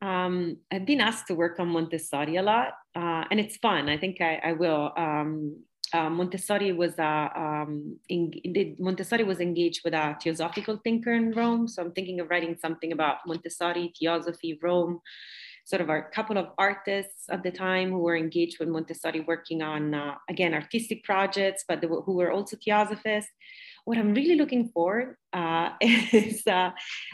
Um, 0.00 0.58
I've 0.70 0.86
been 0.86 1.00
asked 1.00 1.28
to 1.28 1.34
work 1.34 1.58
on 1.60 1.68
Montessori 1.68 2.36
a 2.36 2.42
lot, 2.42 2.74
uh, 2.94 3.24
and 3.30 3.40
it's 3.40 3.56
fun. 3.56 3.88
I 3.88 3.96
think 3.98 4.20
I, 4.20 4.40
I 4.42 4.52
will. 4.52 4.92
Um, 4.96 5.64
uh, 5.94 6.10
Montessori 6.10 6.72
was 6.72 6.98
a 6.98 7.30
um, 7.36 7.96
Montessori 8.80 9.22
was 9.22 9.38
engaged 9.38 9.82
with 9.84 9.94
a 9.94 10.16
theosophical 10.20 10.80
thinker 10.82 11.12
in 11.12 11.30
Rome. 11.30 11.68
So 11.68 11.82
I'm 11.82 11.92
thinking 11.92 12.18
of 12.18 12.28
writing 12.30 12.56
something 12.60 12.90
about 12.90 13.18
Montessori, 13.26 13.92
theosophy, 13.96 14.58
Rome. 14.60 15.00
Sort 15.66 15.80
of 15.80 15.88
a 15.88 16.02
couple 16.12 16.36
of 16.36 16.48
artists 16.58 17.24
at 17.30 17.42
the 17.42 17.50
time 17.50 17.90
who 17.90 18.00
were 18.00 18.16
engaged 18.16 18.58
with 18.58 18.68
Montessori, 18.68 19.20
working 19.20 19.62
on 19.62 19.94
uh, 19.94 20.16
again 20.28 20.52
artistic 20.52 21.04
projects, 21.04 21.64
but 21.66 21.82
who 21.82 22.12
were 22.12 22.32
also 22.32 22.58
theosophists 22.62 23.32
what 23.84 23.98
I'm 23.98 24.14
really 24.14 24.36
looking 24.36 24.70
for 24.72 25.18
uh, 25.32 25.70
is 25.80 26.42
uh, 26.46 26.70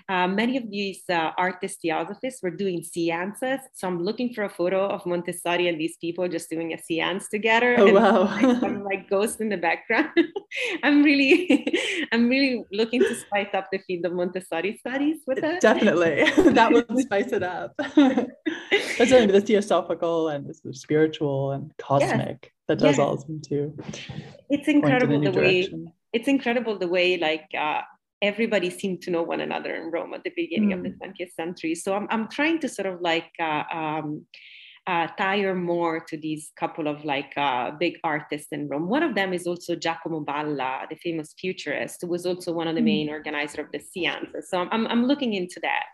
uh, 0.09 0.29
many 0.29 0.57
of 0.57 0.71
these 0.71 1.03
uh, 1.09 1.33
artist 1.37 1.81
theosophists 1.83 2.43
were 2.43 2.51
doing 2.51 2.85
seances. 2.85 3.61
So 3.75 3.89
I'm 3.89 4.03
looking 4.03 4.33
for 4.33 4.45
a 4.45 4.49
photo 4.49 4.87
of 4.87 5.05
Montessori 5.05 5.69
and 5.69 5.81
these 5.81 5.97
people 5.97 6.29
just 6.29 6.49
doing 6.49 6.73
a 6.73 6.79
seance 6.79 7.29
together. 7.29 7.77
Oh, 7.79 7.93
wow. 7.93 8.27
I'm 8.63 8.85
like 8.85 9.11
ghost 9.11 9.41
in 9.41 9.49
the 9.49 9.57
background. 9.57 10.11
I'm 10.85 11.03
really, 11.03 11.67
I'm 12.13 12.29
really 12.29 12.65
looking 12.73 13.01
to 13.01 13.15
spice 13.17 13.53
up 13.53 13.69
the 13.73 13.79
field 13.79 14.07
of 14.07 14.13
Montessori 14.13 14.77
studies 14.79 15.23
with 15.27 15.41
that. 15.41 15.61
Definitely. 15.61 16.25
that 16.53 16.71
would 16.73 16.87
spice 17.01 17.33
it 17.33 17.43
up. 17.43 17.75
That's 17.77 19.13
only 19.13 19.27
the 19.27 19.41
theosophical 19.41 20.29
and 20.29 20.47
the 20.47 20.75
spiritual 20.75 21.53
and 21.53 21.73
cosmic 21.79 22.39
yes. 22.43 22.53
that 22.69 22.79
does 22.79 22.99
all 22.99 23.15
of 23.15 23.27
them 23.27 23.41
too. 23.41 23.77
It's 24.51 24.69
incredible 24.69 25.21
the 25.21 25.33
direction. 25.33 25.85
way 25.87 25.95
it's 26.13 26.29
incredible 26.29 26.79
the 26.79 26.89
way 26.89 27.17
like 27.17 27.47
uh, 27.59 27.83
everybody 28.23 28.71
seemed 28.71 29.03
to 29.03 29.11
know 29.11 29.23
one 29.23 29.41
another 29.41 29.75
in 29.75 29.91
Rome 29.91 30.15
at 30.15 30.25
the 30.25 30.33
beginning 30.37 30.71
mm. 30.71 30.75
of 30.75 30.83
the 30.83 30.91
20th 30.91 31.21
mm. 31.21 31.35
century. 31.35 31.75
So 31.75 31.95
I'm, 31.95 32.07
I'm 32.11 32.29
trying 32.29 32.59
to 32.61 32.69
sort 32.69 32.87
of 32.87 33.01
like 33.01 33.31
uh, 33.41 33.65
um, 33.73 34.27
uh, 34.87 35.07
tire 35.19 35.55
more 35.55 36.01
to 36.01 36.17
these 36.17 36.53
couple 36.59 36.89
of 36.89 37.05
like 37.05 37.33
uh, 37.37 37.71
big 37.73 37.99
artists 38.05 38.49
in 38.53 38.69
Rome. 38.69 38.89
One 38.89 39.03
of 39.03 39.15
them 39.15 39.33
is 39.33 39.47
also 39.47 39.77
Giacomo 39.77 40.21
Balla, 40.21 40.87
the 40.91 40.97
famous 40.97 41.35
futurist, 41.39 41.99
who 42.03 42.09
was 42.09 42.27
also 42.27 42.53
one 42.53 42.69
of 42.69 42.75
the 42.75 42.81
mm. 42.81 42.87
main 42.87 43.11
organizer 43.11 43.63
of 43.63 43.73
the 43.73 43.79
seances. 43.81 44.51
So 44.51 44.59
I'm, 44.59 44.87
I'm 44.87 45.07
looking 45.07 45.35
into 45.35 45.61
that. 45.63 45.85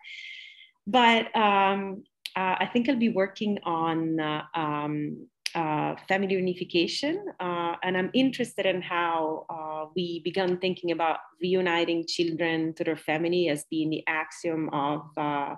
But 0.87 1.35
um, 1.37 2.05
uh, 2.37 2.57
I 2.61 2.69
think 2.73 2.89
I'll 2.89 2.97
be 2.97 3.09
working 3.09 3.59
on 3.65 4.21
uh, 4.21 4.43
um, 4.55 5.27
uh, 5.57 5.97
family 6.07 6.35
unification. 6.35 7.25
Uh, 7.41 7.77
and 7.83 7.97
I'm 7.97 8.11
interested 8.13 8.67
in 8.67 8.83
how 8.83 9.47
uh, 9.49 9.87
we 9.97 10.21
began 10.23 10.59
thinking 10.59 10.91
about 10.91 11.21
reuniting 11.41 12.05
children 12.07 12.75
to 12.75 12.85
their 12.85 12.97
family 12.97 13.49
as 13.49 13.65
being 13.71 13.89
the 13.89 14.05
axiom 14.07 14.69
of 14.69 15.01
uh, 15.17 15.55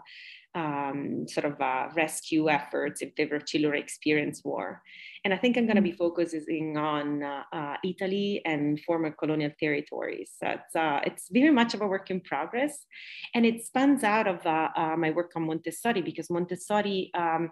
um, 0.55 1.26
sort 1.26 1.46
of 1.46 1.61
uh, 1.61 1.88
rescue 1.96 2.49
efforts 2.49 3.03
if 3.03 3.11
ever 3.18 3.40
children 3.40 3.74
experience 3.82 4.42
war. 4.44 4.82
And 5.24 5.34
I 5.34 5.36
think 5.36 5.57
I'm 5.57 5.66
going 5.66 5.76
to 5.76 5.82
be 5.82 5.92
mm. 5.92 5.99
focusing 5.99 6.76
on 6.78 7.24
uh, 7.24 7.76
Italy 7.84 8.40
and 8.44 8.80
former 8.86 9.11
colonial 9.11 9.51
territories. 9.59 10.30
So 10.40 10.49
it's, 10.49 10.74
it's 11.07 11.28
very 11.32 11.51
much 11.51 11.74
of 11.74 11.80
a 11.80 11.88
work 11.88 12.09
in 12.11 12.20
progress. 12.20 12.86
And 13.34 13.44
it 13.44 13.66
spans 13.66 14.05
out 14.05 14.28
of 14.28 14.44
my 14.96 15.11
work 15.11 15.32
on 15.34 15.46
Montessori 15.46 16.03
because 16.03 16.30
Montessori 16.30 17.11
um, 17.14 17.51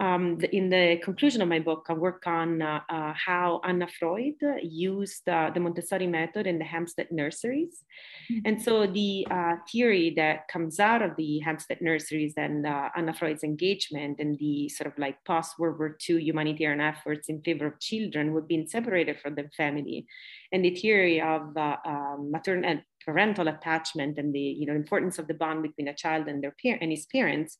um, 0.00 0.38
in 0.52 0.68
the 0.68 0.98
conclusion 1.02 1.42
of 1.42 1.48
my 1.48 1.60
book, 1.60 1.86
I 1.88 1.92
work 1.92 2.26
on 2.26 2.60
uh, 2.60 2.80
uh, 2.88 3.12
how 3.14 3.60
Anna 3.64 3.86
Freud 3.86 4.34
used 4.62 5.28
uh, 5.28 5.50
the 5.54 5.60
Montessori 5.60 6.06
method 6.06 6.46
in 6.46 6.58
the 6.58 6.64
Hampstead 6.64 7.08
nurseries. 7.12 7.84
Mm-hmm. 8.30 8.40
And 8.46 8.62
so 8.62 8.86
the 8.86 9.26
uh, 9.30 9.56
theory 9.70 10.12
that 10.16 10.48
comes 10.48 10.80
out 10.80 11.02
of 11.02 11.14
the 11.16 11.38
Hampstead 11.40 11.80
nurseries 11.80 12.34
and 12.36 12.66
uh, 12.66 12.88
Anna 12.96 13.14
Freud's 13.14 13.44
engagement 13.44 14.18
and 14.18 14.38
the 14.38 14.68
sort 14.70 14.92
of 14.92 14.98
like 14.98 15.22
post 15.24 15.58
World 15.58 15.78
War 15.78 15.96
II 16.08 16.22
humanitarian 16.22 16.80
efforts 16.80 17.28
in 17.28 17.42
favor 17.42 17.66
of 17.66 17.78
children 17.78 18.32
would 18.32 18.48
be 18.48 18.66
separated 18.66 19.20
from 19.20 19.34
the 19.34 19.48
family. 19.56 20.06
And 20.50 20.64
the 20.64 20.74
theory 20.74 21.20
of 21.20 21.56
uh, 21.56 21.76
um, 21.86 22.30
maternal 22.32 22.68
and 22.68 22.82
parental 23.04 23.48
attachment 23.48 24.18
and 24.18 24.32
the 24.32 24.40
you 24.40 24.66
know 24.66 24.74
importance 24.74 25.18
of 25.18 25.26
the 25.26 25.34
bond 25.34 25.62
between 25.62 25.88
a 25.88 25.94
child 25.94 26.28
and 26.28 26.42
their 26.42 26.54
parent 26.62 26.82
and 26.82 26.92
his 26.92 27.06
parents 27.06 27.58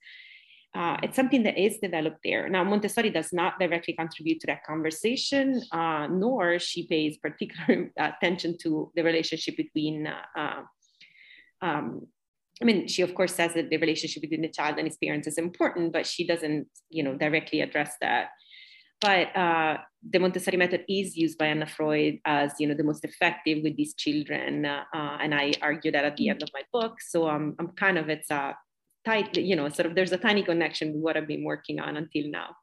uh, 0.75 0.97
it's 1.03 1.17
something 1.17 1.43
that 1.43 1.59
is 1.59 1.79
developed 1.79 2.21
there. 2.25 2.49
Now, 2.49 2.65
Montessori 2.65 3.11
does 3.11 3.33
not 3.33 3.59
directly 3.59 3.93
contribute 3.93 4.41
to 4.41 4.47
that 4.47 4.65
conversation, 4.65 5.63
uh, 5.71 6.07
nor 6.11 6.59
she 6.59 6.87
pays 6.87 7.19
particular 7.19 7.91
attention 7.99 8.57
to 8.63 8.91
the 8.97 9.03
relationship 9.03 9.57
between. 9.57 10.07
Uh, 10.07 10.41
uh, 10.41 10.63
um, 11.61 12.07
I 12.61 12.65
mean, 12.65 12.87
she 12.87 13.03
of 13.03 13.15
course 13.15 13.35
says 13.35 13.55
that 13.55 13.71
the 13.71 13.77
relationship 13.77 14.23
between 14.23 14.43
the 14.43 14.49
child 14.49 14.79
and 14.79 14.87
his 14.87 14.97
parents 14.97 15.27
is 15.27 15.37
important, 15.37 15.93
but 15.93 16.07
she 16.07 16.27
doesn't, 16.27 16.69
you 16.91 17.03
know, 17.03 17.17
directly 17.17 17.61
address 17.61 17.97
that. 18.01 18.29
But 19.01 19.37
uh, 19.37 19.79
the 20.09 20.21
Montessori 20.21 20.57
method 20.57 20.85
is 20.89 21.17
used 21.17 21.37
by 21.37 21.47
Anna 21.47 21.67
Freud 21.67 22.21
as, 22.25 22.53
you 22.61 22.69
know, 22.69 22.75
the 22.75 22.85
most 22.85 23.05
effective 23.05 23.63
with 23.65 23.77
these 23.77 23.95
children, 23.95 24.65
uh, 24.65 24.85
and 24.95 25.35
I 25.35 25.53
argue 25.61 25.91
that 25.91 26.05
at 26.05 26.17
the 26.17 26.29
end 26.29 26.43
of 26.43 26.51
my 26.55 26.63
book. 26.73 27.01
So 27.01 27.29
um, 27.29 27.57
I'm 27.59 27.69
kind 27.73 27.99
of 27.99 28.09
it's 28.09 28.31
a 28.31 28.55
tight, 29.05 29.37
you 29.37 29.57
know, 29.57 29.69
sort 29.69 29.87
of 29.87 29.95
there's 29.95 30.13
a 30.13 30.19
tiny 30.19 30.43
connection 30.43 30.93
with 30.93 31.03
what 31.03 31.17
I've 31.17 31.29
been 31.29 31.45
working 31.45 31.81
on 31.81 31.97
until 31.97 32.31
now. 32.31 32.57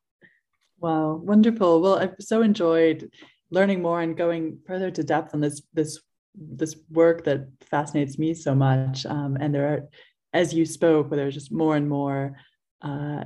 Wow, 0.79 1.15
wonderful. 1.15 1.81
Well, 1.81 1.99
I've 1.99 2.15
so 2.19 2.41
enjoyed 2.41 3.11
learning 3.51 3.81
more 3.81 4.01
and 4.01 4.15
going 4.15 4.59
further 4.65 4.91
to 4.91 5.03
depth 5.03 5.33
on 5.33 5.41
this 5.41 5.61
this 5.73 5.99
this 6.35 6.75
work 6.89 7.25
that 7.25 7.47
fascinates 7.61 8.17
me 8.17 8.33
so 8.33 8.55
much. 8.55 9.05
Um, 9.05 9.37
and 9.39 9.53
there 9.53 9.67
are, 9.67 9.89
as 10.33 10.53
you 10.53 10.65
spoke, 10.65 11.09
where 11.09 11.17
there's 11.17 11.33
just 11.33 11.51
more 11.51 11.75
and 11.75 11.89
more 11.89 12.37
uh, 12.81 13.23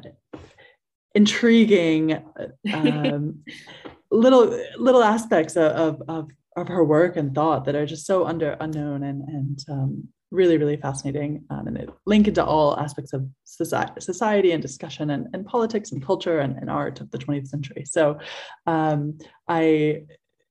intriguing 1.14 2.24
um, 2.74 3.44
little 4.12 4.60
little 4.78 5.04
aspects 5.04 5.56
of, 5.56 6.02
of 6.08 6.30
of 6.56 6.68
her 6.68 6.84
work 6.84 7.18
and 7.18 7.34
thought 7.34 7.66
that 7.66 7.76
are 7.76 7.86
just 7.86 8.06
so 8.06 8.26
under 8.26 8.58
unknown 8.60 9.04
and 9.04 9.22
and 9.28 9.66
um, 9.70 10.08
really, 10.34 10.58
really 10.58 10.76
fascinating. 10.78 11.46
Um, 11.50 11.68
and 11.68 11.78
it 11.78 11.90
link 12.06 12.28
into 12.28 12.44
all 12.44 12.78
aspects 12.80 13.14
of 13.14 13.26
society, 13.44 13.94
society 14.00 14.52
and 14.52 14.62
discussion 14.62 15.12
and, 15.12 15.28
and 15.34 15.46
politics 15.46 15.92
and 15.92 16.04
culture 16.04 16.40
and, 16.40 16.58
and 16.58 16.70
art 16.70 17.00
of 17.00 17.12
the 17.12 17.20
20th 17.20 17.48
century. 17.48 17.86
So 17.86 18.18
um, 18.66 19.18
I 19.48 20.04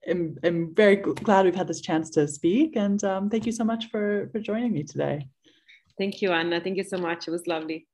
am, 0.07 0.37
am 0.45 0.73
very 0.75 0.97
glad 0.97 1.45
we've 1.45 1.55
had 1.55 1.69
this 1.69 1.81
chance 1.81 2.09
to 2.11 2.29
speak. 2.29 2.77
And 2.77 3.03
um, 3.05 3.29
thank 3.29 3.45
you 3.45 3.53
so 3.53 3.65
much 3.65 3.91
for, 3.91 4.31
for 4.33 4.39
joining 4.39 4.73
me 4.73 4.85
today. 4.85 5.27
Thank 5.99 6.23
you, 6.23 6.31
Anna. 6.31 6.61
Thank 6.61 6.77
you 6.77 6.85
so 6.85 6.97
much. 6.97 7.29
It 7.29 7.33
was 7.33 7.47
lovely. 7.47 7.87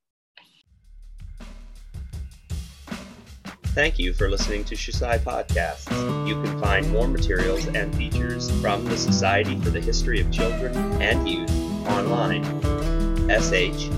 Thank 3.74 3.98
you 3.98 4.12
for 4.12 4.28
listening 4.28 4.64
to 4.64 4.74
Shusai 4.74 5.20
Podcasts. 5.20 5.88
You 6.26 6.42
can 6.42 6.58
find 6.60 6.90
more 6.90 7.06
materials 7.06 7.66
and 7.68 7.94
features 7.94 8.50
from 8.60 8.84
the 8.86 8.96
Society 8.96 9.58
for 9.60 9.70
the 9.70 9.80
History 9.80 10.20
of 10.20 10.30
Children 10.32 10.74
and 11.00 11.28
Youth 11.28 11.67
online, 11.88 12.44
shcy.org. 13.28 13.88